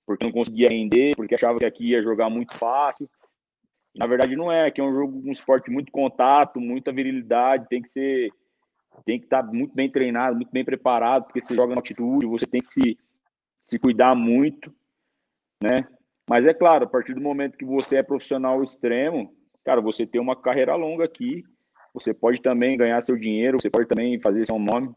porque 0.06 0.24
não 0.24 0.32
conseguia 0.32 0.70
render, 0.70 1.16
porque 1.16 1.36
achava 1.36 1.60
que 1.60 1.66
aqui 1.66 1.90
ia 1.90 2.02
jogar 2.02 2.30
muito 2.30 2.56
fácil. 2.56 3.10
Na 3.96 4.08
verdade 4.08 4.36
não 4.36 4.52
é, 4.52 4.70
que 4.72 4.80
é 4.80 4.84
um 4.84 4.94
jogo 4.94 5.22
um 5.26 5.32
esporte 5.32 5.70
muito 5.70 5.92
contato, 5.92 6.60
muita 6.60 6.92
virilidade, 6.92 7.68
tem 7.68 7.82
que 7.82 7.92
ser 7.92 8.32
tem 9.06 9.20
que 9.20 9.26
estar 9.26 9.44
muito 9.44 9.76
bem 9.76 9.90
treinado, 9.90 10.36
muito 10.36 10.52
bem 10.52 10.66
preparado, 10.66 11.26
porque 11.26 11.42
você 11.42 11.54
joga 11.54 11.76
na 11.76 11.80
altitude, 11.80 12.26
você 12.26 12.46
tem 12.46 12.62
que 12.62 12.68
se, 12.68 12.98
se 13.68 13.78
cuidar 13.78 14.16
muito, 14.16 14.74
né? 15.62 15.88
Mas 16.30 16.46
é 16.46 16.54
claro, 16.54 16.86
a 16.86 16.90
partir 16.90 17.14
do 17.14 17.22
momento 17.22 17.58
que 17.58 17.66
você 17.66 17.98
é 17.98 18.04
profissional 18.04 18.64
extremo, 18.64 19.34
cara, 19.64 19.82
você 19.82 20.06
tem 20.06 20.20
uma 20.20 20.36
carreira 20.36 20.76
longa 20.76 21.04
aqui, 21.04 21.44
você 21.94 22.14
pode 22.14 22.42
também 22.42 22.78
ganhar 22.78 23.02
seu 23.02 23.18
dinheiro, 23.18 23.60
você 23.60 23.70
pode 23.70 23.88
também 23.88 24.20
fazer 24.20 24.46
seu 24.46 24.58
nome, 24.58 24.92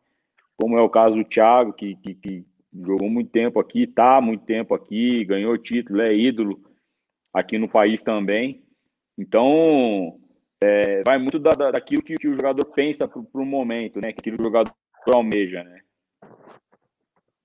como 0.57 0.79
é 0.79 0.83
o 0.83 0.89
caso 0.89 1.17
do 1.17 1.25
Thiago, 1.25 1.73
que, 1.73 1.97
que, 1.97 2.15
que 2.15 2.47
jogou 2.73 3.11
muito 3.11 3.31
tempo 3.31 3.59
aqui, 3.59 3.83
está 3.85 4.21
muito 4.21 4.45
tempo 4.45 4.75
aqui, 4.75 5.25
ganhou 5.25 5.57
título, 5.59 6.01
é 6.01 6.15
ídolo 6.15 6.61
aqui 7.33 7.59
no 7.59 7.69
país 7.69 8.03
também. 8.03 8.63
Então, 9.19 10.19
é, 10.63 11.03
vai 11.05 11.19
muito 11.19 11.39
da, 11.39 11.51
da, 11.51 11.71
daquilo 11.73 12.03
que, 12.03 12.15
que, 12.15 12.29
o 12.29 12.37
jogador 12.37 12.65
pensa 12.67 13.09
para 13.09 13.21
o 13.21 13.47
momento, 13.47 14.01
né? 14.01 14.11
Aquilo 14.11 14.37
que 14.37 14.43
o 14.43 14.47
jogador 14.47 14.73
almeja, 15.13 15.65
né? 15.65 15.81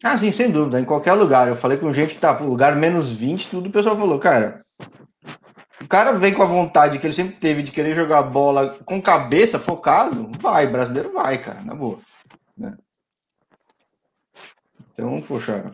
Ah, 0.08 0.16
sim, 0.20 0.32
sem 0.32 0.52
dúvida. 0.52 0.80
Em 0.80 0.86
qualquer 0.86 1.14
lugar. 1.14 1.48
Eu 1.48 1.56
falei 1.56 1.80
com 1.80 1.92
gente 1.92 2.14
que 2.14 2.20
tá 2.20 2.40
no 2.40 2.48
lugar 2.48 2.76
menos 2.76 3.12
20, 3.12 3.48
tudo 3.48 3.70
o 3.70 3.72
pessoal 3.72 3.98
falou, 3.98 4.20
cara, 4.20 4.64
o 5.82 5.88
cara 5.88 6.12
vem 6.12 6.32
com 6.32 6.44
a 6.44 6.46
vontade 6.46 7.00
que 7.00 7.08
ele 7.08 7.12
sempre 7.12 7.38
teve 7.38 7.64
de 7.64 7.72
querer 7.72 7.96
jogar 7.96 8.22
bola 8.22 8.78
com 8.86 9.02
cabeça, 9.02 9.58
focado, 9.58 10.30
vai, 10.40 10.68
brasileiro 10.68 11.12
vai, 11.12 11.40
cara, 11.40 11.60
na 11.64 11.74
boa. 11.74 11.98
Né? 12.56 12.78
Então, 14.92 15.20
poxa. 15.24 15.74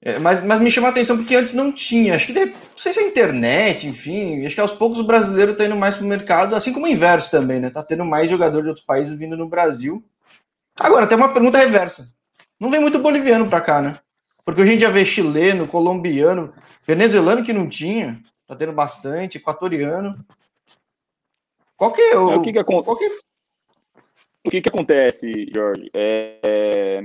É, 0.00 0.18
mas, 0.18 0.42
mas 0.42 0.62
me 0.62 0.70
chama 0.70 0.88
a 0.88 0.90
atenção 0.90 1.18
porque 1.18 1.36
antes 1.36 1.52
não 1.52 1.70
tinha. 1.70 2.14
Acho 2.14 2.28
que 2.28 2.32
não 2.32 2.54
sei 2.74 2.94
se 2.94 3.00
é 3.00 3.06
internet, 3.06 3.86
enfim. 3.86 4.46
Acho 4.46 4.54
que 4.54 4.60
aos 4.62 4.72
poucos 4.72 4.98
o 4.98 5.04
brasileiro 5.04 5.52
está 5.52 5.66
indo 5.66 5.76
mais 5.76 5.96
para 5.96 6.04
o 6.04 6.08
mercado, 6.08 6.56
assim 6.56 6.72
como 6.72 6.86
o 6.86 6.88
inverso 6.88 7.30
também, 7.30 7.60
né? 7.60 7.68
Tá 7.68 7.82
tendo 7.82 8.04
mais 8.06 8.30
jogador 8.30 8.62
de 8.62 8.68
outros 8.68 8.86
países 8.86 9.18
vindo 9.18 9.36
no 9.36 9.46
Brasil. 9.46 10.02
Agora, 10.80 11.06
tem 11.06 11.18
uma 11.18 11.34
pergunta 11.34 11.58
reversa. 11.58 12.15
Não 12.58 12.70
vem 12.70 12.80
muito 12.80 12.98
boliviano 12.98 13.48
para 13.48 13.60
cá, 13.60 13.82
né? 13.82 14.00
Porque 14.44 14.62
a 14.62 14.66
gente 14.66 14.80
já 14.80 14.90
vê 14.90 15.04
chileno, 15.04 15.66
colombiano, 15.66 16.54
venezuelano 16.86 17.44
que 17.44 17.52
não 17.52 17.68
tinha 17.68 18.22
tá 18.46 18.54
tendo 18.54 18.72
bastante, 18.72 19.38
equatoriano. 19.38 20.16
Qual 21.76 21.92
que 21.92 22.00
é 22.00 22.16
o. 22.16 22.30
É, 22.30 22.36
o 22.36 22.42
que 22.42 22.52
que, 22.52 22.64
qual 22.64 22.96
que... 22.96 23.06
O 24.44 24.48
que, 24.48 24.62
que 24.62 24.68
acontece, 24.68 25.50
Jorge? 25.52 25.90
É, 25.92 26.38
é, 26.44 27.00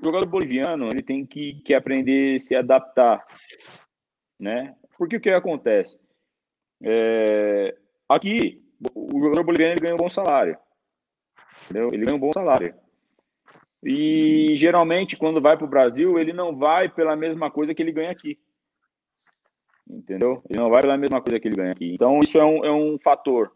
o 0.00 0.04
jogador 0.04 0.26
boliviano 0.26 0.88
ele 0.88 1.00
tem 1.00 1.24
que, 1.24 1.62
que 1.64 1.72
aprender 1.72 2.34
a 2.34 2.38
se 2.40 2.56
adaptar, 2.56 3.24
né? 4.38 4.74
Porque 4.98 5.16
o 5.16 5.20
que 5.20 5.30
acontece? 5.30 5.96
É, 6.82 7.76
aqui, 8.08 8.60
o 8.92 9.20
jogador 9.20 9.44
boliviano 9.44 9.74
ele 9.74 9.80
ganha 9.80 9.94
um 9.94 9.98
bom 9.98 10.10
salário. 10.10 10.58
Entendeu? 11.64 11.94
Ele 11.94 12.04
ganha 12.04 12.16
um 12.16 12.20
bom 12.20 12.32
salário. 12.32 12.74
E 13.82 14.54
geralmente, 14.56 15.16
quando 15.16 15.40
vai 15.40 15.56
para 15.56 15.66
o 15.66 15.70
Brasil, 15.70 16.18
ele 16.18 16.32
não 16.32 16.56
vai 16.56 16.88
pela 16.88 17.14
mesma 17.14 17.50
coisa 17.50 17.74
que 17.74 17.82
ele 17.82 17.92
ganha 17.92 18.10
aqui 18.10 18.38
entendeu? 19.90 20.42
Ele 20.48 20.58
não 20.58 20.68
vai 20.68 20.82
pela 20.82 20.96
mesma 20.96 21.20
coisa 21.20 21.40
que 21.40 21.48
ele 21.48 21.56
ganha 21.56 21.72
aqui. 21.72 21.94
Então, 21.94 22.20
isso 22.20 22.38
é 22.38 22.44
um, 22.44 22.64
é 22.64 22.70
um 22.70 22.98
fator. 22.98 23.50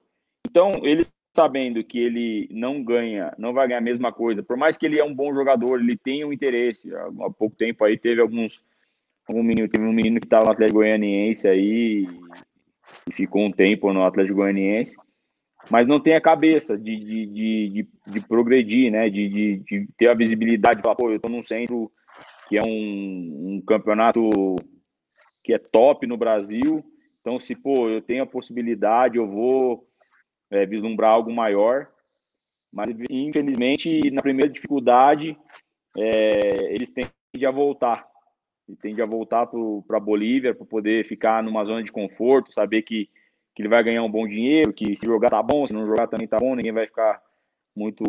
Então, 0.49 0.73
ele 0.83 1.03
sabendo 1.35 1.83
que 1.83 1.99
ele 1.99 2.49
não 2.51 2.83
ganha, 2.83 3.33
não 3.39 3.55
vai 3.55 3.67
ganhar 3.67 3.79
a 3.79 3.83
mesma 3.83 4.13
coisa, 4.13 4.43
por 4.43 4.57
mais 4.57 4.77
que 4.77 4.85
ele 4.85 4.99
é 4.99 5.05
um 5.05 5.15
bom 5.15 5.33
jogador, 5.33 5.81
ele 5.81 5.97
tenha 5.97 6.27
um 6.27 6.33
interesse. 6.33 6.95
Há 6.95 7.31
pouco 7.31 7.57
tempo 7.57 7.85
aí 7.85 7.97
teve 7.97 8.21
alguns. 8.21 8.61
Um 9.31 9.43
menino, 9.43 9.69
teve 9.69 9.85
um 9.85 9.93
menino 9.93 10.21
que 10.21 10.27
estava 10.27 10.47
no 10.47 10.51
Atlético 10.51 10.81
Goianiense 10.81 11.47
aí, 11.49 12.07
e 13.09 13.13
ficou 13.13 13.43
um 13.43 13.53
tempo 13.53 13.93
no 13.93 14.05
Atlético 14.05 14.37
Goianiense, 14.37 14.97
mas 15.71 15.87
não 15.87 16.01
tem 16.01 16.15
a 16.15 16.21
cabeça 16.21 16.77
de, 16.77 16.97
de, 16.97 17.27
de, 17.27 17.69
de, 17.69 17.89
de 18.07 18.21
progredir, 18.21 18.91
né? 18.91 19.09
De, 19.09 19.29
de, 19.29 19.57
de, 19.59 19.89
ter 19.97 20.09
a 20.09 20.15
visibilidade 20.15 20.77
de 20.77 20.83
falar, 20.83 20.97
pô, 20.97 21.11
eu 21.11 21.21
tô 21.21 21.29
num 21.29 21.43
centro 21.43 21.91
que 22.49 22.57
é 22.59 22.63
um, 22.63 23.55
um 23.55 23.63
campeonato 23.67 24.21
que 25.43 25.53
é 25.53 25.59
top 25.59 26.07
no 26.07 26.17
Brasil, 26.17 26.85
então 27.21 27.39
se, 27.39 27.55
pô, 27.55 27.89
eu 27.89 28.01
tenho 28.01 28.23
a 28.23 28.27
possibilidade, 28.27 29.17
eu 29.17 29.27
vou 29.27 29.89
é, 30.51 30.67
vislumbrar 30.67 31.11
algo 31.11 31.33
maior, 31.33 31.89
mas 32.73 32.95
infelizmente 33.11 34.11
na 34.11 34.23
primeira 34.23 34.51
dificuldade 34.51 35.37
é, 35.97 36.75
eles 36.75 36.91
tendem 36.91 37.13
a 37.47 37.51
voltar, 37.51 38.07
e 38.69 38.77
tendem 38.77 39.03
a 39.03 39.07
voltar 39.07 39.47
para 39.47 39.97
a 39.97 40.01
Bolívia 40.01 40.55
para 40.55 40.67
poder 40.67 41.07
ficar 41.07 41.43
numa 41.43 41.65
zona 41.65 41.83
de 41.83 41.91
conforto, 41.91 42.53
saber 42.53 42.83
que 42.83 43.09
ele 43.63 43.69
vai 43.69 43.83
ganhar 43.83 44.03
um 44.03 44.11
bom 44.11 44.27
dinheiro, 44.27 44.73
que 44.73 44.97
se 44.97 45.07
jogar 45.07 45.31
tá 45.31 45.43
bom, 45.43 45.67
se 45.67 45.73
não 45.73 45.87
jogar 45.87 46.09
também 46.09 46.27
tá 46.27 46.39
bom, 46.39 46.55
ninguém 46.55 46.73
vai 46.73 46.87
ficar 46.87 47.23
muito 47.77 48.05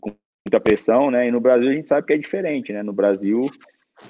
com 0.00 0.10
muita 0.44 0.60
pressão, 0.60 1.10
né? 1.10 1.28
E 1.28 1.30
no 1.30 1.40
Brasil 1.40 1.70
a 1.70 1.72
gente 1.72 1.88
sabe 1.88 2.06
que 2.06 2.12
é 2.12 2.18
diferente, 2.18 2.72
né? 2.72 2.82
No 2.82 2.92
Brasil 2.92 3.42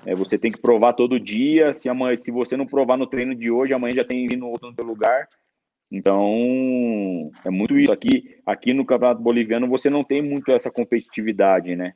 é, 0.06 0.14
você 0.14 0.38
tem 0.38 0.50
que 0.50 0.60
provar 0.60 0.94
todo 0.94 1.20
dia. 1.20 1.74
Se 1.74 1.88
amanhã, 1.88 2.16
se 2.16 2.30
você 2.30 2.56
não 2.56 2.66
provar 2.66 2.96
no 2.96 3.06
treino 3.06 3.34
de 3.34 3.50
hoje, 3.50 3.74
amanhã 3.74 3.94
já 3.96 4.04
tem 4.04 4.26
vindo 4.26 4.48
outro 4.48 4.68
no 4.68 4.74
teu 4.74 4.84
lugar. 4.84 5.28
Então 5.90 7.30
é 7.44 7.50
muito 7.50 7.78
isso 7.78 7.92
aqui. 7.92 8.40
Aqui 8.46 8.72
no 8.72 8.86
Campeonato 8.86 9.22
Boliviano 9.22 9.68
você 9.68 9.90
não 9.90 10.02
tem 10.02 10.22
muito 10.22 10.50
essa 10.50 10.70
competitividade, 10.70 11.76
né? 11.76 11.94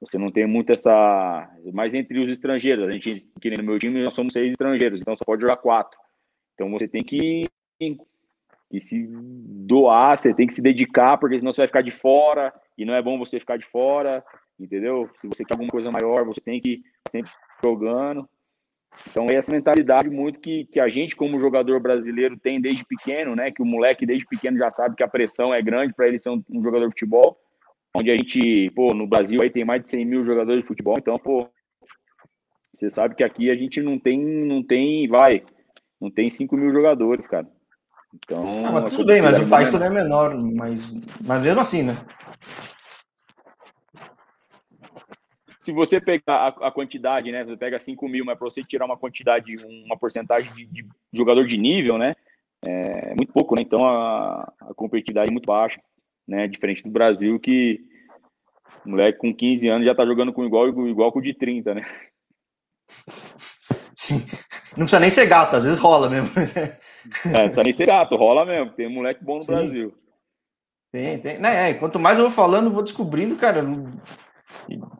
Você 0.00 0.18
não 0.18 0.32
tem 0.32 0.46
muito 0.46 0.72
essa. 0.72 1.50
Mas 1.72 1.94
entre 1.94 2.18
os 2.18 2.30
estrangeiros, 2.30 2.88
a 2.88 2.90
gente, 2.90 3.30
que 3.40 3.50
no 3.50 3.62
meu 3.62 3.78
time, 3.78 4.02
nós 4.02 4.14
somos 4.14 4.32
seis 4.32 4.50
estrangeiros, 4.50 5.00
então 5.00 5.14
só 5.14 5.24
pode 5.24 5.42
jogar 5.42 5.56
quatro. 5.58 5.98
Então 6.54 6.70
você 6.70 6.88
tem 6.88 7.02
que 7.02 7.44
que 8.72 8.80
se 8.80 9.06
doar, 9.06 10.16
você 10.16 10.32
tem 10.32 10.46
que 10.46 10.54
se 10.54 10.62
dedicar, 10.62 11.18
porque 11.18 11.38
senão 11.38 11.52
você 11.52 11.60
vai 11.60 11.66
ficar 11.66 11.82
de 11.82 11.90
fora, 11.90 12.52
e 12.78 12.86
não 12.86 12.94
é 12.94 13.02
bom 13.02 13.18
você 13.18 13.38
ficar 13.38 13.58
de 13.58 13.66
fora, 13.66 14.24
entendeu? 14.58 15.10
Se 15.14 15.28
você 15.28 15.44
quer 15.44 15.52
alguma 15.52 15.70
coisa 15.70 15.90
maior, 15.90 16.24
você 16.24 16.40
tem 16.40 16.58
que 16.58 16.82
sempre 17.10 17.30
jogando. 17.62 18.26
Então, 19.10 19.26
é 19.28 19.34
essa 19.34 19.52
mentalidade 19.52 20.08
muito 20.08 20.40
que, 20.40 20.64
que 20.66 20.80
a 20.80 20.88
gente, 20.88 21.14
como 21.14 21.38
jogador 21.38 21.80
brasileiro, 21.80 22.38
tem 22.38 22.60
desde 22.60 22.82
pequeno, 22.84 23.36
né? 23.36 23.50
Que 23.50 23.60
o 23.60 23.66
moleque 23.66 24.06
desde 24.06 24.24
pequeno 24.26 24.56
já 24.56 24.70
sabe 24.70 24.96
que 24.96 25.02
a 25.02 25.08
pressão 25.08 25.52
é 25.52 25.60
grande 25.60 25.92
para 25.92 26.08
ele 26.08 26.18
ser 26.18 26.30
um, 26.30 26.42
um, 26.50 26.62
jogador 26.62 26.86
de 26.86 26.92
futebol. 26.92 27.36
Onde 27.94 28.10
a 28.10 28.16
gente, 28.16 28.70
pô, 28.70 28.94
no 28.94 29.06
Brasil 29.06 29.38
aí 29.42 29.50
tem 29.50 29.66
mais 29.66 29.82
de 29.82 29.90
100 29.90 30.06
mil 30.06 30.24
jogadores 30.24 30.62
de 30.62 30.66
futebol, 30.66 30.94
então, 30.96 31.14
pô, 31.16 31.46
você 32.72 32.88
sabe 32.88 33.14
que 33.14 33.22
aqui 33.22 33.50
a 33.50 33.54
gente 33.54 33.82
não 33.82 33.98
tem, 33.98 34.18
não 34.18 34.62
tem, 34.62 35.06
vai, 35.08 35.42
não 36.00 36.10
tem 36.10 36.30
5 36.30 36.56
mil 36.56 36.72
jogadores, 36.72 37.26
cara. 37.26 37.46
Então, 38.14 38.44
ah, 38.66 38.72
mas 38.72 38.94
tudo 38.94 39.06
bem, 39.06 39.22
mas 39.22 39.40
o 39.40 39.48
país 39.48 39.70
também 39.70 39.88
é 39.88 39.90
menor, 39.90 40.36
mas, 40.36 40.92
mas 41.24 41.42
mesmo 41.42 41.60
assim, 41.60 41.82
né? 41.82 41.96
Se 45.58 45.72
você 45.72 46.00
pegar 46.00 46.34
a, 46.34 46.48
a 46.68 46.72
quantidade, 46.72 47.30
né? 47.32 47.44
Você 47.44 47.56
pega 47.56 47.78
5 47.78 48.06
mil, 48.08 48.24
mas 48.24 48.36
para 48.36 48.44
você 48.44 48.62
tirar 48.62 48.84
uma 48.84 48.98
quantidade, 48.98 49.56
uma 49.86 49.96
porcentagem 49.96 50.52
de, 50.52 50.66
de, 50.66 50.86
jogador 51.12 51.46
de 51.46 51.56
nível, 51.56 51.96
né? 51.96 52.14
É 52.64 53.14
muito 53.14 53.32
pouco, 53.32 53.54
né? 53.54 53.62
Então 53.62 53.86
a, 53.86 54.52
a 54.60 54.74
competitividade 54.74 55.30
é 55.30 55.32
muito 55.32 55.46
baixa, 55.46 55.80
né? 56.28 56.46
Diferente 56.48 56.82
do 56.82 56.90
Brasil, 56.90 57.38
que 57.40 57.80
o 58.84 58.90
moleque 58.90 59.18
com 59.18 59.34
15 59.34 59.68
anos 59.68 59.86
já 59.86 59.94
tá 59.94 60.04
jogando 60.04 60.32
com 60.32 60.44
igual, 60.44 60.68
igual 60.68 61.12
com 61.12 61.20
o 61.20 61.22
de 61.22 61.32
30, 61.32 61.74
né? 61.74 61.86
Sim. 63.96 64.18
Não 64.76 64.84
precisa 64.84 65.00
nem 65.00 65.10
ser 65.10 65.26
gato, 65.26 65.56
às 65.56 65.64
vezes 65.64 65.78
rola 65.78 66.10
mesmo. 66.10 66.28
É, 67.26 67.42
precisa 67.42 67.62
nem 67.62 67.72
ser 67.72 67.86
gato, 67.86 68.16
rola 68.16 68.44
mesmo. 68.44 68.72
Tem 68.72 68.86
um 68.86 68.92
moleque 68.92 69.24
bom 69.24 69.36
no 69.36 69.42
Sim. 69.42 69.52
Brasil. 69.52 69.94
Tem, 70.92 71.18
tem. 71.18 71.38
Né, 71.38 71.74
quanto 71.74 71.98
mais 71.98 72.18
eu 72.18 72.24
vou 72.24 72.32
falando, 72.32 72.70
vou 72.70 72.82
descobrindo, 72.82 73.34
cara. 73.36 73.64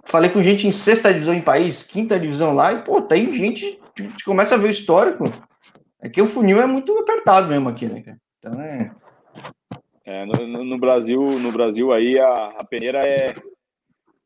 Falei 0.06 0.30
com 0.30 0.42
gente 0.42 0.66
em 0.66 0.72
sexta 0.72 1.12
divisão 1.12 1.34
em 1.34 1.42
país, 1.42 1.86
quinta 1.86 2.18
divisão 2.18 2.54
lá, 2.54 2.72
e, 2.72 2.82
pô, 2.82 3.02
tem 3.02 3.30
gente 3.32 3.78
que 3.94 4.24
começa 4.24 4.54
a 4.54 4.58
ver 4.58 4.68
o 4.68 4.70
histórico. 4.70 5.24
É 6.00 6.08
que 6.08 6.20
o 6.20 6.26
funil 6.26 6.60
é 6.60 6.66
muito 6.66 6.98
apertado 6.98 7.48
mesmo 7.48 7.68
aqui, 7.68 7.86
né, 7.86 8.02
cara? 8.02 8.18
Então 8.38 8.60
é. 8.60 8.90
É, 10.04 10.26
no, 10.26 10.64
no, 10.64 10.78
Brasil, 10.78 11.20
no 11.38 11.52
Brasil 11.52 11.92
aí 11.92 12.18
a, 12.18 12.32
a 12.58 12.64
peneira 12.64 13.00
é. 13.06 13.34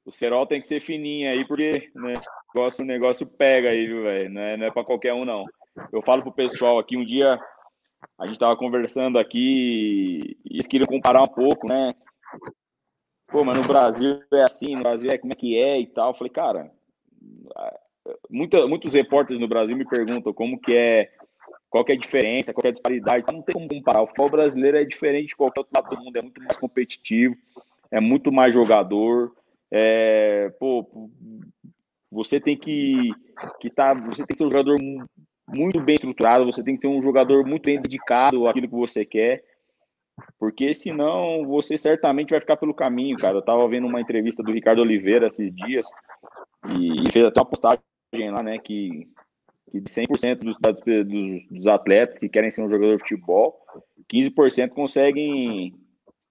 O 0.04 0.12
cerol 0.12 0.46
tem 0.46 0.60
que 0.60 0.68
ser 0.68 0.80
fininho 0.80 1.28
aí, 1.28 1.44
porque 1.44 1.90
né, 1.96 2.14
o, 2.14 2.54
negócio, 2.54 2.84
o 2.84 2.86
negócio 2.86 3.26
pega 3.26 3.70
aí, 3.70 3.86
viu, 3.88 4.04
velho? 4.04 4.30
Não 4.30 4.40
é, 4.40 4.56
não 4.56 4.66
é 4.66 4.70
pra 4.70 4.84
qualquer 4.84 5.12
um, 5.12 5.24
não. 5.24 5.44
Eu 5.92 6.00
falo 6.00 6.22
pro 6.22 6.32
pessoal 6.32 6.78
aqui, 6.78 6.96
um 6.96 7.04
dia 7.04 7.38
a 8.18 8.26
gente 8.26 8.38
tava 8.38 8.56
conversando 8.56 9.18
aqui 9.18 10.36
e 10.44 10.56
eles 10.56 10.66
queriam 10.66 10.86
comparar 10.86 11.22
um 11.22 11.28
pouco, 11.28 11.68
né? 11.68 11.94
Pô, 13.28 13.44
mas 13.44 13.58
no 13.58 13.66
Brasil 13.66 14.22
é 14.32 14.42
assim, 14.42 14.74
no 14.74 14.82
Brasil 14.82 15.10
é 15.10 15.18
como 15.18 15.32
é 15.32 15.36
que 15.36 15.56
é 15.56 15.80
e 15.80 15.86
tal. 15.86 16.10
Eu 16.10 16.14
falei, 16.14 16.32
cara, 16.32 16.70
muita, 18.30 18.66
muitos 18.66 18.94
repórteres 18.94 19.40
no 19.40 19.48
Brasil 19.48 19.76
me 19.76 19.84
perguntam 19.84 20.32
como 20.32 20.58
que 20.58 20.72
é, 20.72 21.10
qual 21.68 21.84
que 21.84 21.92
é 21.92 21.94
a 21.94 21.98
diferença, 21.98 22.52
qual 22.52 22.62
que 22.62 22.68
é 22.68 22.70
a 22.70 22.72
disparidade. 22.72 23.24
Não 23.32 23.42
tem 23.42 23.52
como 23.52 23.68
comparar. 23.68 24.02
O 24.02 24.06
futebol 24.06 24.30
brasileiro 24.30 24.76
é 24.76 24.84
diferente 24.84 25.28
de 25.28 25.36
qualquer 25.36 25.60
outro 25.60 25.72
lado 25.76 25.94
do 25.94 26.02
mundo, 26.02 26.16
é 26.16 26.22
muito 26.22 26.40
mais 26.40 26.56
competitivo, 26.56 27.36
é 27.90 28.00
muito 28.00 28.30
mais 28.32 28.54
jogador. 28.54 29.34
É, 29.70 30.50
pô, 30.60 31.10
você 32.10 32.40
tem 32.40 32.56
que, 32.56 33.12
que 33.60 33.68
tá, 33.68 33.92
você 33.92 34.24
tem 34.24 34.28
que 34.28 34.36
ser 34.36 34.46
um 34.46 34.50
jogador 34.50 34.78
muito 35.48 35.80
bem 35.80 35.94
estruturado, 35.94 36.44
você 36.44 36.62
tem 36.62 36.74
que 36.74 36.82
ter 36.82 36.88
um 36.88 37.02
jogador 37.02 37.46
muito 37.46 37.64
bem 37.64 37.80
dedicado 37.80 38.48
àquilo 38.48 38.68
que 38.68 38.74
você 38.74 39.04
quer, 39.04 39.44
porque 40.38 40.74
senão 40.74 41.46
você 41.46 41.76
certamente 41.76 42.30
vai 42.30 42.40
ficar 42.40 42.56
pelo 42.56 42.74
caminho, 42.74 43.18
cara. 43.18 43.36
Eu 43.36 43.42
tava 43.42 43.68
vendo 43.68 43.86
uma 43.86 44.00
entrevista 44.00 44.42
do 44.42 44.52
Ricardo 44.52 44.80
Oliveira 44.80 45.26
esses 45.26 45.54
dias 45.54 45.86
e 46.78 47.12
fez 47.12 47.24
até 47.24 47.40
uma 47.40 47.46
postagem 47.46 47.80
lá, 48.30 48.42
né, 48.42 48.58
que, 48.58 49.06
que 49.70 49.80
de 49.80 49.90
100% 49.90 50.38
dos, 50.38 50.56
dos, 51.06 51.48
dos 51.48 51.68
atletas 51.68 52.18
que 52.18 52.28
querem 52.28 52.50
ser 52.50 52.62
um 52.62 52.70
jogador 52.70 52.96
de 52.96 53.02
futebol, 53.02 53.58
15% 54.12 54.70
conseguem 54.70 55.74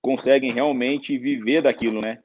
conseguem 0.02 0.52
realmente 0.52 1.18
viver 1.18 1.64
daquilo, 1.64 2.00
né? 2.00 2.20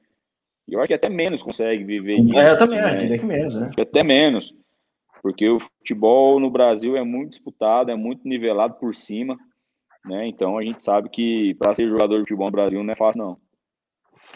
Eu 0.69 0.79
acho 0.79 0.89
que 0.89 0.93
até 0.93 1.09
menos 1.09 1.41
consegue 1.41 1.83
viver 1.83 2.21
disso. 2.21 2.37
É, 2.37 2.51
eu 2.51 2.59
também, 2.59 2.79
né? 2.79 3.17
que 3.17 3.25
menos, 3.25 3.55
né? 3.55 3.71
Até 3.79 4.03
menos 4.03 4.53
porque 5.21 5.47
o 5.47 5.59
futebol 5.59 6.39
no 6.39 6.49
Brasil 6.49 6.97
é 6.97 7.03
muito 7.03 7.31
disputado, 7.31 7.91
é 7.91 7.95
muito 7.95 8.27
nivelado 8.27 8.73
por 8.75 8.95
cima, 8.95 9.37
né? 10.05 10.27
Então 10.27 10.57
a 10.57 10.63
gente 10.63 10.83
sabe 10.83 11.09
que 11.09 11.53
para 11.55 11.75
ser 11.75 11.87
jogador 11.87 12.15
de 12.15 12.21
futebol 12.21 12.47
no 12.47 12.51
Brasil 12.51 12.83
não 12.83 12.91
é 12.91 12.95
fácil, 12.95 13.21
não. 13.21 13.37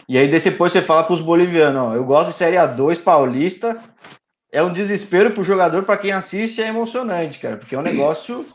E 0.08 0.18
aí 0.18 0.28
depois 0.28 0.72
você 0.72 0.82
fala 0.82 1.04
para 1.04 1.14
os 1.14 1.22
bolivianos, 1.22 1.82
ó, 1.82 1.96
eu 1.96 2.06
gosto 2.06 2.28
de 2.28 2.34
Série 2.34 2.58
A2 2.58 3.02
paulista, 3.02 3.82
é 4.52 4.62
um 4.62 4.72
desespero 4.72 5.32
para 5.32 5.42
o 5.42 5.46
jogador, 5.46 5.84
para 5.84 5.98
quem 5.98 6.12
assiste 6.12 6.62
é 6.62 6.68
emocionante, 6.68 7.40
cara, 7.40 7.58
porque 7.58 7.76
é 7.76 7.80
um 7.80 7.84
negócio. 7.84 8.46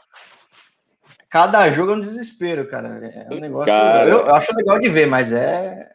Cada 1.28 1.70
jogo 1.70 1.93
é 1.93 1.97
um 1.97 2.01
desespero, 2.01 2.66
cara. 2.68 2.89
É 3.07 3.33
um 3.33 3.39
negócio. 3.39 3.72
Cara... 3.72 4.05
Eu, 4.05 4.26
eu 4.26 4.35
acho 4.35 4.55
legal 4.57 4.81
de 4.81 4.89
ver, 4.89 5.07
mas 5.07 5.31
é. 5.31 5.91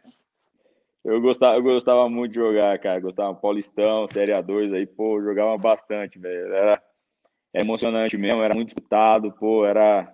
Eu 1.06 1.20
gostava, 1.20 1.56
eu 1.56 1.62
gostava 1.62 2.08
muito 2.10 2.32
de 2.32 2.40
jogar, 2.40 2.76
cara. 2.80 2.98
Gostava 2.98 3.32
Paulistão, 3.32 4.08
Série 4.08 4.32
A2 4.32 4.74
aí, 4.74 4.86
pô, 4.86 5.22
jogava 5.22 5.56
bastante, 5.56 6.18
velho. 6.18 6.52
Era, 6.52 6.82
era 7.52 7.62
emocionante 7.62 8.18
mesmo, 8.18 8.42
era 8.42 8.52
muito 8.52 8.74
disputado, 8.74 9.30
pô, 9.30 9.64
era. 9.64 10.12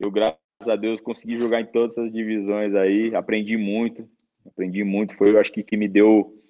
Eu, 0.00 0.10
graças 0.10 0.40
a 0.68 0.74
Deus, 0.74 1.00
consegui 1.00 1.38
jogar 1.38 1.60
em 1.60 1.66
todas 1.66 1.96
as 1.96 2.12
divisões 2.12 2.74
aí, 2.74 3.14
aprendi 3.14 3.56
muito, 3.56 4.08
aprendi 4.44 4.82
muito. 4.82 5.16
Foi, 5.16 5.30
eu 5.30 5.38
acho 5.38 5.52
que, 5.52 5.62
que 5.62 5.76
me 5.76 5.86
deu 5.86 6.42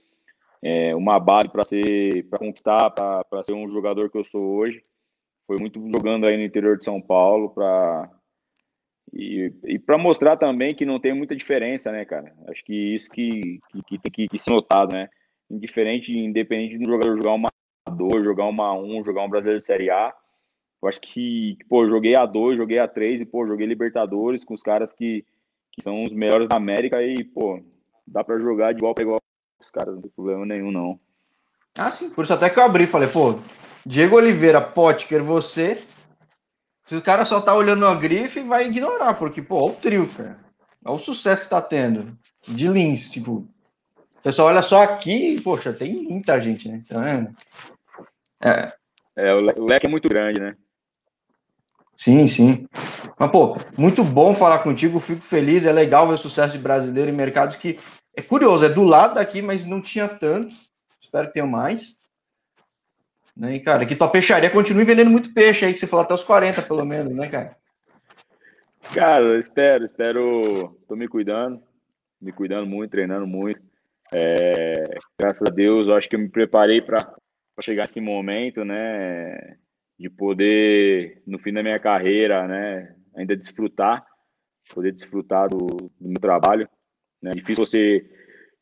é, 0.62 0.96
uma 0.96 1.20
base 1.20 1.50
para 1.50 1.62
ser, 1.62 2.26
para 2.30 2.38
conquistar, 2.38 2.90
para 2.90 3.44
ser 3.44 3.52
um 3.52 3.68
jogador 3.68 4.10
que 4.10 4.16
eu 4.16 4.24
sou 4.24 4.56
hoje. 4.56 4.80
Foi 5.46 5.58
muito 5.60 5.78
jogando 5.92 6.24
aí 6.24 6.38
no 6.38 6.44
interior 6.44 6.78
de 6.78 6.84
São 6.84 6.98
Paulo 6.98 7.50
para 7.50 8.10
e, 9.12 9.52
e 9.64 9.78
para 9.78 9.96
mostrar 9.96 10.36
também 10.36 10.74
que 10.74 10.84
não 10.84 10.98
tem 10.98 11.14
muita 11.14 11.36
diferença, 11.36 11.92
né, 11.92 12.04
cara? 12.04 12.32
Acho 12.48 12.64
que 12.64 12.94
isso 12.94 13.10
que, 13.10 13.60
que, 13.70 13.82
que 13.82 13.98
tem 13.98 14.28
que, 14.28 14.38
ser 14.38 14.50
notado, 14.50 14.92
né? 14.92 15.08
Indiferente, 15.50 16.12
independente 16.12 16.78
do 16.78 16.90
jogador 16.90 17.16
jogar 17.16 17.32
uma 17.32 17.48
A2, 17.88 18.24
jogar 18.24 18.46
uma 18.46 18.74
A1, 18.74 19.04
jogar 19.04 19.22
um 19.24 19.28
brasileiro 19.28 19.60
de 19.60 19.64
Série 19.64 19.90
A. 19.90 20.12
Eu 20.82 20.88
acho 20.88 21.00
que, 21.00 21.56
pô, 21.68 21.88
joguei 21.88 22.12
A2, 22.12 22.56
joguei 22.56 22.78
A3 22.78 23.20
e, 23.20 23.24
pô, 23.24 23.46
joguei 23.46 23.66
Libertadores 23.66 24.44
com 24.44 24.54
os 24.54 24.62
caras 24.62 24.92
que, 24.92 25.24
que 25.72 25.82
são 25.82 26.02
os 26.02 26.12
melhores 26.12 26.48
da 26.48 26.56
América 26.56 27.02
e, 27.02 27.24
pô, 27.24 27.62
dá 28.06 28.22
para 28.22 28.38
jogar 28.38 28.72
de 28.72 28.78
igual 28.78 28.94
para 28.94 29.04
igual 29.04 29.20
com 29.58 29.64
os 29.64 29.70
caras, 29.70 29.94
não 29.94 30.02
tem 30.02 30.10
problema 30.10 30.44
nenhum, 30.44 30.70
não. 30.70 31.00
Ah, 31.78 31.90
sim. 31.90 32.10
Por 32.10 32.24
isso 32.24 32.34
até 32.34 32.50
que 32.50 32.58
eu 32.58 32.64
abri 32.64 32.86
falei, 32.86 33.08
pô, 33.08 33.38
Diego 33.84 34.16
Oliveira, 34.16 34.60
Potker, 34.60 35.22
você, 35.22 35.82
se 36.86 36.94
o 36.94 37.02
cara 37.02 37.24
só 37.24 37.40
tá 37.40 37.54
olhando 37.54 37.86
a 37.86 37.94
grife, 37.94 38.42
vai 38.42 38.66
ignorar, 38.66 39.14
porque, 39.14 39.42
pô, 39.42 39.56
olha 39.64 39.72
o 39.72 39.76
trio, 39.76 40.08
cara. 40.08 40.38
Olha 40.84 40.94
o 40.94 40.98
sucesso 40.98 41.44
que 41.44 41.50
tá 41.50 41.60
tendo. 41.60 42.16
De 42.46 42.68
Lins, 42.68 43.10
tipo. 43.10 43.48
O 44.18 44.22
pessoal 44.22 44.48
olha 44.48 44.62
só 44.62 44.82
aqui, 44.82 45.40
poxa, 45.40 45.72
tem 45.72 46.02
muita 46.02 46.40
gente, 46.40 46.68
né? 46.68 46.84
Tá 46.88 47.00
vendo? 47.00 47.34
É. 48.42 48.72
É, 49.16 49.32
o 49.32 49.66
leque 49.66 49.86
é 49.86 49.88
muito 49.88 50.08
grande, 50.08 50.40
né? 50.40 50.56
Sim, 51.96 52.28
sim. 52.28 52.68
Mas, 53.18 53.30
pô, 53.30 53.58
muito 53.76 54.04
bom 54.04 54.34
falar 54.34 54.58
contigo, 54.60 55.00
fico 55.00 55.22
feliz, 55.22 55.64
é 55.64 55.72
legal 55.72 56.06
ver 56.06 56.14
o 56.14 56.18
sucesso 56.18 56.56
de 56.56 56.62
brasileiro 56.62 57.10
em 57.10 57.14
mercados 57.14 57.56
que 57.56 57.80
é 58.14 58.22
curioso, 58.22 58.64
é 58.64 58.68
do 58.68 58.82
lado 58.82 59.14
daqui, 59.14 59.42
mas 59.42 59.64
não 59.64 59.80
tinha 59.80 60.06
tanto. 60.08 60.52
Espero 61.00 61.28
que 61.28 61.34
tenha 61.34 61.46
mais. 61.46 61.95
Né? 63.36 63.56
E, 63.56 63.60
cara, 63.60 63.84
que 63.84 63.94
tua 63.94 64.08
peixaria 64.08 64.50
continue 64.50 64.84
vendendo 64.84 65.10
muito 65.10 65.34
peixe 65.34 65.66
aí, 65.66 65.72
que 65.72 65.78
você 65.78 65.86
falou 65.86 66.04
até 66.04 66.14
os 66.14 66.24
40, 66.24 66.62
pelo 66.62 66.84
menos, 66.86 67.14
né, 67.14 67.28
cara? 67.28 67.56
Cara, 68.94 69.38
espero, 69.38 69.84
espero. 69.84 70.78
Tô 70.88 70.96
me 70.96 71.06
cuidando, 71.06 71.60
me 72.20 72.32
cuidando 72.32 72.66
muito, 72.66 72.92
treinando 72.92 73.26
muito. 73.26 73.60
É, 74.14 74.84
graças 75.18 75.46
a 75.46 75.50
Deus, 75.50 75.88
eu 75.88 75.94
acho 75.94 76.08
que 76.08 76.16
eu 76.16 76.20
me 76.20 76.28
preparei 76.28 76.80
para 76.80 77.14
chegar 77.60 77.82
nesse 77.82 78.00
momento, 78.00 78.64
né? 78.64 79.56
De 79.98 80.08
poder, 80.08 81.20
no 81.26 81.38
fim 81.38 81.52
da 81.52 81.62
minha 81.62 81.80
carreira, 81.80 82.46
né? 82.46 82.94
Ainda 83.16 83.36
desfrutar, 83.36 84.06
poder 84.72 84.92
desfrutar 84.92 85.48
do, 85.48 85.66
do 85.66 86.08
meu 86.08 86.20
trabalho. 86.20 86.68
Né? 87.20 87.32
É 87.32 87.34
difícil 87.34 87.66
você. 87.66 88.08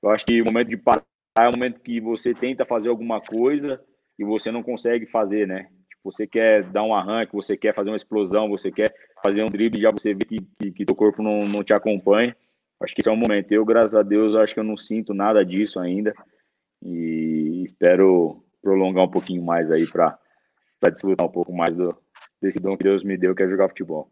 Eu 0.03 0.11
acho 0.11 0.25
que 0.25 0.41
o 0.41 0.45
momento 0.45 0.69
de 0.69 0.77
parar 0.77 1.05
é 1.39 1.49
o 1.49 1.53
momento 1.53 1.81
que 1.81 2.01
você 2.01 2.33
tenta 2.35 2.65
fazer 2.65 2.89
alguma 2.89 3.21
coisa 3.21 3.81
e 4.19 4.25
você 4.25 4.51
não 4.51 4.63
consegue 4.63 5.07
fazer, 5.07 5.47
né? 5.47 5.69
Tipo, 5.89 6.13
você 6.13 6.27
quer 6.27 6.65
dar 6.65 6.83
um 6.83 6.95
arranque, 6.95 7.33
você 7.33 7.57
quer 7.57 7.75
fazer 7.75 7.91
uma 7.91 7.97
explosão, 7.97 8.49
você 8.49 8.71
quer 8.71 8.95
fazer 9.23 9.43
um 9.43 9.47
drible, 9.47 9.81
já 9.81 9.91
você 9.91 10.15
vê 10.15 10.25
que, 10.25 10.37
que, 10.59 10.71
que 10.71 10.85
teu 10.85 10.95
corpo 10.95 11.23
não, 11.23 11.41
não 11.43 11.65
te 11.65 11.73
acompanha. 11.73 12.37
Acho 12.83 12.95
que 12.95 13.01
esse 13.01 13.09
é 13.09 13.13
o 13.13 13.17
momento. 13.17 13.51
Eu, 13.53 13.65
graças 13.65 13.95
a 13.95 14.03
Deus, 14.03 14.35
acho 14.37 14.53
que 14.53 14.61
eu 14.61 14.65
não 14.65 14.77
sinto 14.77 15.15
nada 15.15 15.45
disso 15.45 15.81
ainda. 15.81 16.15
E 16.83 17.65
espero 17.65 18.45
prolongar 18.63 19.05
um 19.05 19.11
pouquinho 19.11 19.43
mais 19.43 19.71
aí 19.71 19.87
para 19.87 20.19
desfrutar 20.91 21.27
um 21.27 21.31
pouco 21.33 21.53
mais 21.53 21.75
do, 21.75 21.97
desse 22.41 22.61
dom 22.61 22.77
que 22.77 22.85
Deus 22.85 23.03
me 23.03 23.17
deu, 23.17 23.35
que 23.35 23.43
é 23.43 23.49
jogar 23.49 23.69
futebol. 23.69 24.11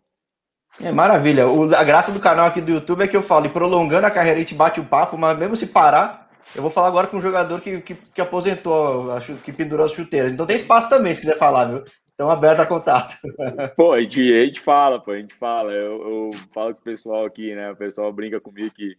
É 0.81 0.91
maravilha. 0.91 1.47
O, 1.47 1.65
a 1.75 1.85
graça 1.85 2.13
do 2.13 2.21
canal 2.21 2.47
aqui 2.47 2.61
do 2.61 2.73
YouTube 2.73 3.03
é 3.03 3.09
que 3.09 3.17
eu 3.17 3.23
falo, 3.23 3.47
e 3.47 3.51
prolongando 3.51 4.07
a 4.07 4.11
carreira, 4.11 4.39
a 4.39 4.41
gente 4.41 4.55
bate 4.55 4.81
o 4.81 4.85
papo, 4.85 5.19
mas 5.19 5.39
mesmo 5.39 5.55
se 5.55 5.67
parar, 5.67 6.22
eu 6.55 6.63
vou 6.63 6.71
falar 6.71 6.89
agora 6.89 7.07
com 7.07 7.17
um 7.17 7.21
jogador 7.21 7.61
que, 7.61 7.81
que, 7.81 7.95
que 7.95 8.21
aposentou, 8.21 9.09
que 9.45 9.53
pendurou 9.53 9.87
as 9.87 9.93
chuteiras. 9.93 10.33
Então 10.33 10.47
tem 10.47 10.57
espaço 10.57 10.89
também, 10.89 11.15
se 11.15 11.21
quiser 11.21 11.39
falar, 11.39 11.65
viu? 11.67 11.85
Então 12.15 12.31
aberto 12.31 12.61
a 12.61 12.67
contato. 12.67 13.17
Pô, 13.77 13.93
a 13.93 14.01
gente, 14.01 14.21
a 14.21 14.45
gente 14.45 14.61
fala, 14.61 15.01
pô, 15.01 15.13
a 15.13 15.19
gente 15.19 15.35
fala. 15.35 15.73
Eu, 15.73 16.03
eu, 16.03 16.31
falo 16.53 16.75
com 16.75 16.81
o 16.81 16.85
pessoal 16.85 17.25
aqui, 17.25 17.55
né? 17.55 17.73
O 17.73 17.77
pessoal 17.77 18.13
brinca 18.13 18.41
comigo 18.41 18.71
que. 18.75 18.97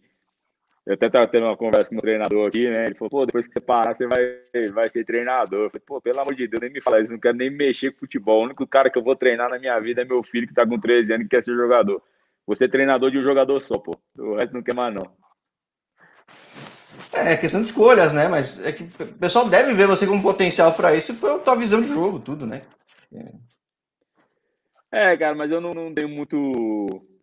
Eu 0.86 0.92
até 0.94 1.08
tava 1.08 1.26
tendo 1.26 1.46
uma 1.46 1.56
conversa 1.56 1.88
com 1.88 1.96
o 1.96 2.02
treinador 2.02 2.46
aqui, 2.46 2.68
né? 2.68 2.84
Ele 2.84 2.94
falou, 2.94 3.08
pô, 3.08 3.24
depois 3.24 3.46
que 3.46 3.54
você 3.54 3.60
parar, 3.60 3.94
você 3.94 4.06
vai, 4.06 4.66
vai 4.70 4.90
ser 4.90 5.06
treinador. 5.06 5.64
Eu 5.64 5.70
falei, 5.70 5.82
pô, 5.86 5.98
pelo 6.02 6.20
amor 6.20 6.34
de 6.34 6.46
Deus, 6.46 6.60
nem 6.60 6.70
me 6.70 6.82
fala 6.82 7.00
isso, 7.00 7.10
não 7.10 7.18
quero 7.18 7.38
nem 7.38 7.48
mexer 7.50 7.92
com 7.92 8.00
futebol. 8.00 8.42
O 8.42 8.44
único 8.44 8.66
cara 8.66 8.90
que 8.90 8.98
eu 8.98 9.02
vou 9.02 9.16
treinar 9.16 9.48
na 9.48 9.58
minha 9.58 9.80
vida 9.80 10.02
é 10.02 10.04
meu 10.04 10.22
filho 10.22 10.46
que 10.46 10.52
tá 10.52 10.66
com 10.66 10.78
13 10.78 11.14
anos 11.14 11.24
e 11.24 11.28
quer 11.30 11.42
ser 11.42 11.54
jogador. 11.54 12.02
Você 12.46 12.66
é 12.66 12.68
treinador 12.68 13.10
de 13.10 13.16
um 13.16 13.22
jogador 13.22 13.58
só, 13.60 13.78
pô. 13.78 13.98
O 14.18 14.34
resto 14.34 14.52
não 14.52 14.62
quer 14.62 14.74
mais, 14.74 14.94
não. 14.94 15.10
É, 17.14 17.32
é 17.32 17.36
questão 17.36 17.60
de 17.60 17.66
escolhas, 17.66 18.12
né? 18.12 18.28
Mas 18.28 18.64
é 18.64 18.72
que 18.72 18.82
o 18.82 19.18
pessoal 19.18 19.48
deve 19.48 19.72
ver 19.72 19.86
você 19.86 20.06
como 20.06 20.22
potencial 20.22 20.74
para 20.74 20.94
isso 20.94 21.14
foi 21.14 21.34
a 21.34 21.38
tua 21.38 21.56
visão 21.56 21.80
de 21.80 21.88
jogo, 21.88 22.18
tudo, 22.18 22.46
né? 22.46 22.62
É, 24.90 25.12
é 25.12 25.16
cara, 25.16 25.34
mas 25.34 25.50
eu 25.50 25.60
não, 25.60 25.72
não 25.72 25.94
tenho 25.94 26.08
muito. 26.08 26.36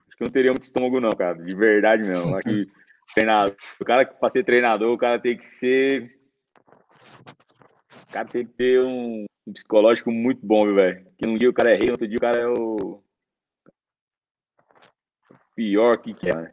Acho 0.07 0.17
que 0.17 0.23
eu 0.23 0.25
não 0.25 0.31
teria 0.31 0.51
muito 0.51 0.63
estômago, 0.63 0.99
não, 0.99 1.11
cara. 1.11 1.37
De 1.37 1.55
verdade 1.55 2.03
mesmo. 2.07 2.35
Aqui, 2.35 2.69
treinador. 3.13 3.55
O 3.79 3.85
cara 3.85 4.05
que 4.05 4.29
ser 4.29 4.43
treinador, 4.43 4.93
o 4.93 4.97
cara 4.97 5.19
tem 5.19 5.37
que 5.37 5.45
ser. 5.45 6.17
O 8.09 8.13
cara 8.13 8.27
tem 8.27 8.45
que 8.45 8.53
ter 8.53 8.81
um, 8.81 9.25
um 9.47 9.53
psicológico 9.53 10.11
muito 10.11 10.45
bom, 10.45 10.73
velho? 10.73 11.05
Que 11.17 11.27
um 11.27 11.37
dia 11.37 11.49
o 11.49 11.53
cara 11.53 11.71
é 11.71 11.75
rei, 11.75 11.91
outro 11.91 12.07
dia 12.07 12.17
o 12.17 12.21
cara 12.21 12.39
é 12.39 12.47
o. 12.47 13.01
Pior 15.55 15.97
que 15.97 16.13
que 16.13 16.29
é, 16.29 16.35
né? 16.35 16.51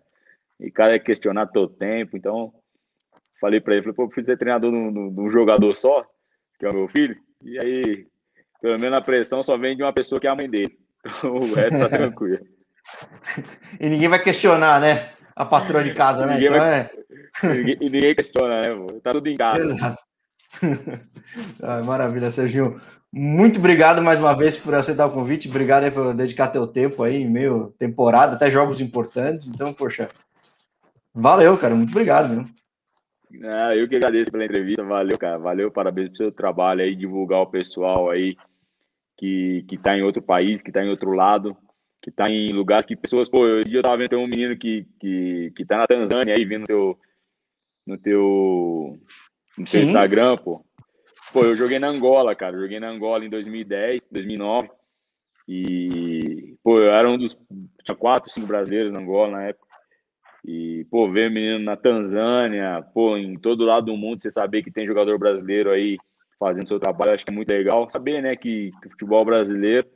E 0.61 0.69
o 0.69 0.73
cara 0.73 0.95
é 0.95 0.99
questionar 0.99 1.47
todo 1.47 1.73
tempo, 1.75 2.17
então 2.17 2.53
falei 3.41 3.61
para 3.61 3.75
ele, 3.75 3.83
falei, 3.83 3.95
pô, 3.95 4.03
eu 4.05 4.09
preciso 4.09 4.27
ser 4.27 4.39
treinador 4.39 4.71
de 4.71 4.77
um 5.21 5.31
jogador 5.31 5.75
só, 5.77 6.05
que 6.59 6.67
é 6.67 6.71
o 6.71 6.75
meu 6.75 6.89
filho, 6.89 7.17
e 7.43 7.59
aí, 7.59 8.07
pelo 8.61 8.79
menos 8.79 8.99
a 8.99 9.01
pressão 9.01 9.43
só 9.43 9.57
vem 9.57 9.77
de 9.77 9.83
uma 9.83 9.93
pessoa 9.93 10.21
que 10.21 10.27
é 10.27 10.31
a 10.31 10.37
mãe 10.37 10.49
dele. 10.49 10.77
Então, 11.07 11.37
o 11.37 11.55
resto 11.55 11.79
tá 11.79 11.89
tranquilo. 11.89 12.45
e 13.81 13.89
ninguém 13.89 14.09
vai 14.09 14.23
questionar, 14.23 14.81
né? 14.81 15.13
A 15.35 15.45
patroa 15.45 15.83
de 15.83 15.95
casa, 15.95 16.27
né? 16.27 16.35
Ninguém 16.35 16.49
então 16.49 16.61
vai... 16.61 16.81
é... 16.81 17.57
ninguém, 17.57 17.77
ninguém 17.81 18.15
questiona, 18.15 18.63
né? 18.63 18.75
Pô? 18.75 19.01
Tá 19.01 19.13
tudo 19.13 19.29
em 19.29 19.37
casa. 19.37 19.63
Exato. 19.63 20.03
ah, 21.63 21.83
maravilha, 21.85 22.31
Serginho. 22.31 22.81
Muito 23.13 23.59
obrigado 23.59 24.03
mais 24.03 24.19
uma 24.19 24.37
vez 24.37 24.57
por 24.57 24.75
aceitar 24.75 25.07
o 25.07 25.13
convite. 25.13 25.49
Obrigado 25.49 25.85
aí 25.85 25.91
por 25.91 26.13
dedicar 26.13 26.49
teu 26.49 26.67
tempo 26.67 27.03
aí, 27.03 27.25
meio 27.25 27.75
temporada, 27.79 28.35
até 28.35 28.51
jogos 28.51 28.81
importantes. 28.81 29.47
Então, 29.47 29.73
poxa, 29.73 30.11
valeu, 31.15 31.57
cara. 31.57 31.75
Muito 31.75 31.91
obrigado, 31.91 32.35
viu? 32.35 32.58
Ah, 33.45 33.77
eu 33.77 33.89
que 33.89 33.97
agradeço 33.97 34.31
pela 34.31 34.45
entrevista. 34.45 34.83
Valeu, 34.83 35.19
cara. 35.19 35.39
Valeu, 35.39 35.71
parabéns 35.71 36.09
pelo 36.09 36.17
seu 36.17 36.33
trabalho 36.33 36.83
aí, 36.83 36.95
divulgar 36.95 37.41
o 37.41 37.47
pessoal 37.47 38.11
aí 38.11 38.37
que, 39.17 39.65
que 39.69 39.77
tá 39.77 39.97
em 39.97 40.03
outro 40.03 40.23
país, 40.23 40.63
que 40.63 40.73
tá 40.73 40.83
em 40.83 40.89
outro 40.89 41.13
lado, 41.13 41.57
que 42.01 42.11
tá 42.11 42.27
em 42.29 42.53
lugares 42.53 42.87
que 42.87 42.97
pessoas, 42.97 43.29
pô, 43.29 43.41
hoje 43.41 43.75
eu 43.75 43.83
tava 43.83 43.99
vendo 43.99 44.19
um 44.19 44.27
menino 44.27 44.57
que, 44.57 44.87
que, 45.01 45.53
que 45.57 45.65
tá 45.65 45.77
na 45.77 45.87
Tanzânia 45.87 46.35
aí, 46.35 46.45
vendo 46.45 46.61
no 46.61 46.67
teu, 46.67 46.99
no 47.87 47.99
teu, 47.99 48.99
no 49.59 49.65
teu 49.65 49.83
Instagram, 49.83 50.37
pô. 50.37 50.65
Pô, 51.33 51.45
eu 51.45 51.57
joguei 51.57 51.79
na 51.79 51.89
Angola, 51.89 52.35
cara. 52.35 52.57
Eu 52.57 52.63
joguei 52.63 52.81
na 52.81 52.89
Angola 52.89 53.25
em 53.25 53.29
2010, 53.29 54.09
2009. 54.11 54.71
E, 55.47 56.57
pô, 56.63 56.79
eu 56.79 56.91
era 56.93 57.09
um 57.09 57.19
dos. 57.19 57.37
Tinha 57.85 57.97
quatro, 57.97 58.31
cinco 58.31 58.47
brasileiros 58.47 58.93
na 58.93 59.01
Angola 59.01 59.33
na 59.33 59.45
época. 59.45 59.67
E, 60.51 60.87
pô, 60.91 61.11
ver 61.11 61.31
menino 61.31 61.59
na 61.59 61.77
Tanzânia, 61.77 62.83
pô, 62.95 63.19
em 63.19 63.39
todo 63.39 63.67
lado 63.67 63.85
do 63.85 63.97
mundo, 63.99 64.23
você 64.23 64.31
saber 64.31 64.63
que 64.63 64.71
tem 64.71 64.87
jogador 64.87 65.19
brasileiro 65.19 65.71
aí 65.71 65.99
fazendo 66.41 66.67
seu 66.67 66.81
trabalho, 66.81 67.13
acho 67.13 67.23
que 67.23 67.31
é 67.31 67.35
muito 67.35 67.51
legal. 67.51 67.91
Saber, 67.91 68.23
né, 68.23 68.35
que, 68.35 68.71
que 68.81 68.87
o 68.87 68.91
futebol 68.93 69.27
brasileiro, 69.27 69.87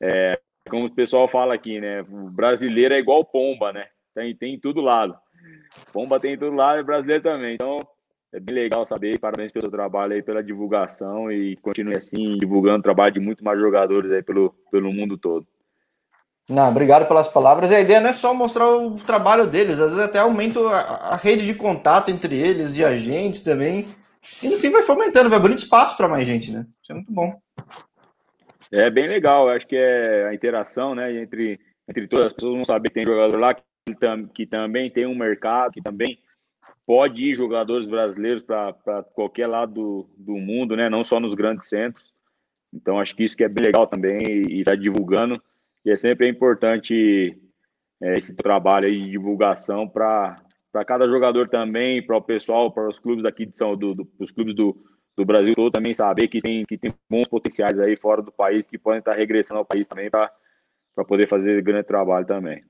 é, 0.00 0.38
como 0.70 0.86
o 0.86 0.94
pessoal 0.94 1.26
fala 1.26 1.54
aqui, 1.54 1.80
né, 1.80 2.02
o 2.02 2.30
brasileiro 2.30 2.94
é 2.94 3.00
igual 3.00 3.24
pomba, 3.24 3.72
né, 3.72 3.88
tem, 4.14 4.32
tem 4.36 4.54
em 4.54 4.60
todo 4.60 4.80
lado. 4.80 5.16
Pomba 5.92 6.20
tem 6.20 6.34
em 6.34 6.38
todo 6.38 6.54
lado, 6.54 6.78
é 6.78 6.84
brasileiro 6.84 7.24
também. 7.24 7.54
Então, 7.54 7.80
é 8.32 8.38
bem 8.38 8.54
legal 8.54 8.86
saber. 8.86 9.18
Parabéns 9.18 9.50
pelo 9.50 9.68
trabalho 9.68 10.12
aí, 10.12 10.22
pela 10.22 10.40
divulgação 10.40 11.32
e 11.32 11.56
continue 11.56 11.96
assim, 11.96 12.36
divulgando 12.36 12.78
o 12.78 12.82
trabalho 12.82 13.14
de 13.14 13.20
muito 13.20 13.42
mais 13.42 13.58
jogadores 13.58 14.12
aí 14.12 14.22
pelo, 14.22 14.54
pelo 14.70 14.92
mundo 14.92 15.18
todo. 15.18 15.44
Não, 16.48 16.68
obrigado 16.68 17.08
pelas 17.08 17.26
palavras. 17.26 17.72
A 17.72 17.80
ideia 17.80 18.00
não 18.00 18.10
é 18.10 18.12
só 18.12 18.32
mostrar 18.32 18.68
o 18.68 18.94
trabalho 18.94 19.46
deles, 19.46 19.80
às 19.80 19.90
vezes 19.90 20.04
até 20.04 20.20
aumenta 20.20 20.60
a, 20.60 21.16
rede 21.16 21.44
de 21.44 21.54
contato 21.54 22.10
entre 22.10 22.36
eles, 22.36 22.72
de 22.72 22.84
agentes 22.84 23.40
também. 23.40 23.88
E 24.42 24.48
no 24.48 24.56
fim 24.56 24.70
vai 24.70 24.82
fomentando, 24.82 25.28
vai 25.28 25.38
abrindo 25.38 25.58
espaço 25.58 25.96
para 25.96 26.08
mais 26.08 26.24
gente, 26.24 26.52
né? 26.52 26.64
Isso 26.82 26.92
é 26.92 26.94
muito 26.94 27.12
bom. 27.12 27.34
É 28.70 28.88
bem 28.90 29.08
legal, 29.08 29.48
acho 29.48 29.66
que 29.66 29.76
é 29.76 30.28
a 30.28 30.34
interação, 30.34 30.94
né, 30.94 31.22
entre, 31.22 31.58
entre 31.88 32.08
todas 32.08 32.26
as 32.26 32.32
pessoas 32.32 32.54
vão 32.54 32.64
saber 32.64 32.88
que 32.88 32.94
tem 32.94 33.06
jogador 33.06 33.38
lá 33.38 33.54
que, 33.54 33.62
que 34.34 34.46
também 34.46 34.90
tem 34.90 35.06
um 35.06 35.14
mercado, 35.14 35.72
que 35.72 35.80
também 35.80 36.18
pode 36.84 37.22
ir 37.22 37.36
jogadores 37.36 37.86
brasileiros 37.86 38.42
para 38.42 39.04
qualquer 39.14 39.46
lado 39.46 39.72
do, 39.72 40.10
do 40.16 40.32
mundo, 40.36 40.76
né, 40.76 40.88
não 40.88 41.04
só 41.04 41.20
nos 41.20 41.34
grandes 41.34 41.68
centros. 41.68 42.12
Então 42.72 42.98
acho 42.98 43.14
que 43.14 43.24
isso 43.24 43.36
que 43.36 43.44
é 43.44 43.48
bem 43.48 43.64
legal 43.64 43.86
também 43.86 44.18
e 44.20 44.58
está 44.58 44.74
divulgando 44.74 45.40
e 45.86 45.92
é 45.92 45.96
sempre 45.96 46.28
importante 46.28 47.40
é, 48.02 48.18
esse 48.18 48.34
trabalho 48.34 48.90
de 48.90 49.08
divulgação 49.08 49.88
para 49.88 50.42
cada 50.84 51.06
jogador 51.06 51.48
também, 51.48 52.04
para 52.04 52.16
o 52.16 52.20
pessoal, 52.20 52.72
para 52.72 52.88
os 52.88 52.98
clubes 52.98 53.24
aqui 53.24 53.46
de 53.46 53.56
São 53.56 53.76
do, 53.76 53.94
do 53.94 54.08
os 54.18 54.32
clubes 54.32 54.52
do, 54.52 54.76
do 55.16 55.24
Brasil 55.24 55.54
todo 55.54 55.70
também 55.70 55.94
saber 55.94 56.26
que 56.26 56.40
tem, 56.40 56.66
que 56.66 56.76
tem 56.76 56.90
bons 57.08 57.28
potenciais 57.28 57.78
aí 57.78 57.96
fora 57.96 58.20
do 58.20 58.32
país 58.32 58.66
que 58.66 58.76
podem 58.76 58.98
estar 58.98 59.14
regressando 59.14 59.60
ao 59.60 59.64
país 59.64 59.86
também 59.86 60.10
para 60.10 60.28
poder 61.06 61.28
fazer 61.28 61.62
grande 61.62 61.86
trabalho 61.86 62.26
também. 62.26 62.64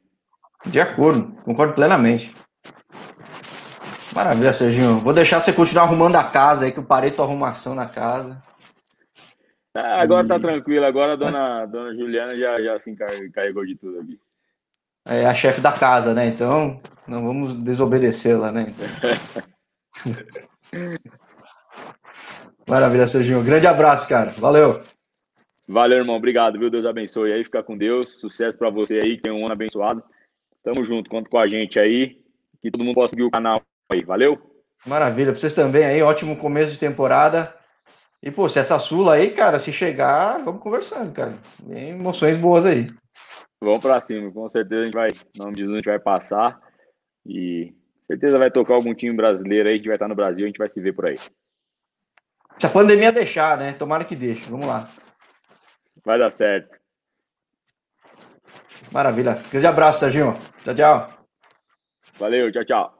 De 0.66 0.78
acordo, 0.78 1.32
concordo 1.42 1.72
plenamente. 1.72 2.34
Maravilha, 4.14 4.52
Serginho. 4.52 4.98
Vou 4.98 5.14
deixar 5.14 5.40
você 5.40 5.54
continuar 5.54 5.84
arrumando 5.84 6.16
a 6.16 6.24
casa 6.24 6.66
aí, 6.66 6.72
que 6.72 6.78
eu 6.78 6.84
parei 6.84 7.10
tua 7.10 7.24
arrumação 7.24 7.74
na 7.74 7.86
casa. 7.86 8.42
Ah, 9.76 10.00
agora 10.00 10.26
tá 10.26 10.40
tranquilo, 10.40 10.86
agora 10.86 11.12
a 11.12 11.16
dona, 11.16 11.66
dona 11.66 11.94
Juliana 11.94 12.34
já, 12.34 12.60
já 12.62 12.80
se 12.80 12.90
encarregou 12.90 13.66
de 13.66 13.76
tudo 13.76 14.00
aqui. 14.00 14.18
É 15.04 15.26
a 15.26 15.34
chefe 15.34 15.60
da 15.60 15.70
casa, 15.70 16.14
né? 16.14 16.26
Então, 16.26 16.80
não 17.06 17.24
vamos 17.24 17.54
desobedecê-la, 17.54 18.50
né? 18.50 18.66
Então... 18.68 18.86
Maravilha, 22.66 23.06
Serginho. 23.06 23.44
Grande 23.44 23.68
abraço, 23.68 24.08
cara. 24.08 24.32
Valeu. 24.38 24.82
Valeu, 25.68 25.98
irmão. 25.98 26.16
Obrigado, 26.16 26.58
viu? 26.58 26.68
Deus 26.68 26.84
abençoe 26.84 27.32
aí. 27.32 27.44
Fica 27.44 27.62
com 27.62 27.78
Deus. 27.78 28.18
Sucesso 28.18 28.58
para 28.58 28.70
você 28.70 28.94
aí, 28.94 29.20
tem 29.20 29.32
um 29.32 29.44
ano 29.44 29.52
abençoado. 29.52 30.02
Tamo 30.64 30.84
junto. 30.84 31.08
Conta 31.08 31.30
com 31.30 31.38
a 31.38 31.46
gente 31.46 31.78
aí. 31.78 32.20
Que 32.60 32.70
todo 32.70 32.82
mundo 32.82 32.96
possa 32.96 33.10
seguir 33.10 33.22
o 33.22 33.30
canal 33.30 33.62
aí. 33.92 34.02
Valeu? 34.04 34.36
Maravilha. 34.84 35.30
Pra 35.30 35.38
vocês 35.38 35.52
também 35.52 35.84
aí. 35.84 36.02
Ótimo 36.02 36.36
começo 36.36 36.72
de 36.72 36.78
temporada. 36.78 37.54
E, 38.22 38.30
pô, 38.30 38.48
se 38.48 38.58
essa 38.58 38.78
Sula 38.78 39.14
aí, 39.14 39.30
cara, 39.30 39.58
se 39.58 39.72
chegar, 39.72 40.42
vamos 40.44 40.60
conversando, 40.60 41.12
cara. 41.12 41.34
Tem 41.68 41.90
emoções 41.90 42.36
boas 42.36 42.64
aí. 42.66 42.90
vamos 43.60 43.80
para 43.80 44.00
cima. 44.00 44.32
Com 44.32 44.48
certeza 44.48 44.82
a 44.82 44.84
gente 44.84 44.94
vai, 44.94 45.10
de 45.12 45.58
Jesus, 45.58 45.74
a 45.74 45.76
gente 45.76 45.88
vai 45.88 45.98
passar. 45.98 46.60
E 47.24 47.74
certeza 48.06 48.38
vai 48.38 48.50
tocar 48.50 48.74
algum 48.74 48.94
time 48.94 49.14
brasileiro 49.14 49.68
aí, 49.68 49.74
a 49.74 49.76
gente 49.76 49.86
vai 49.86 49.96
estar 49.96 50.08
no 50.08 50.14
Brasil, 50.14 50.44
a 50.44 50.46
gente 50.46 50.58
vai 50.58 50.68
se 50.68 50.80
ver 50.80 50.92
por 50.92 51.06
aí. 51.06 51.16
Se 52.58 52.66
a 52.66 52.70
pandemia 52.70 53.12
deixar, 53.12 53.58
né? 53.58 53.72
Tomara 53.72 54.04
que 54.04 54.16
deixe. 54.16 54.48
Vamos 54.50 54.66
lá. 54.66 54.90
Vai 56.04 56.18
dar 56.18 56.30
certo. 56.30 56.76
Maravilha. 58.92 59.34
Grande 59.50 59.66
abraço, 59.66 60.00
Serginho. 60.00 60.34
Tchau, 60.64 60.74
tchau. 60.74 61.16
Valeu, 62.18 62.50
tchau, 62.50 62.64
tchau. 62.64 62.95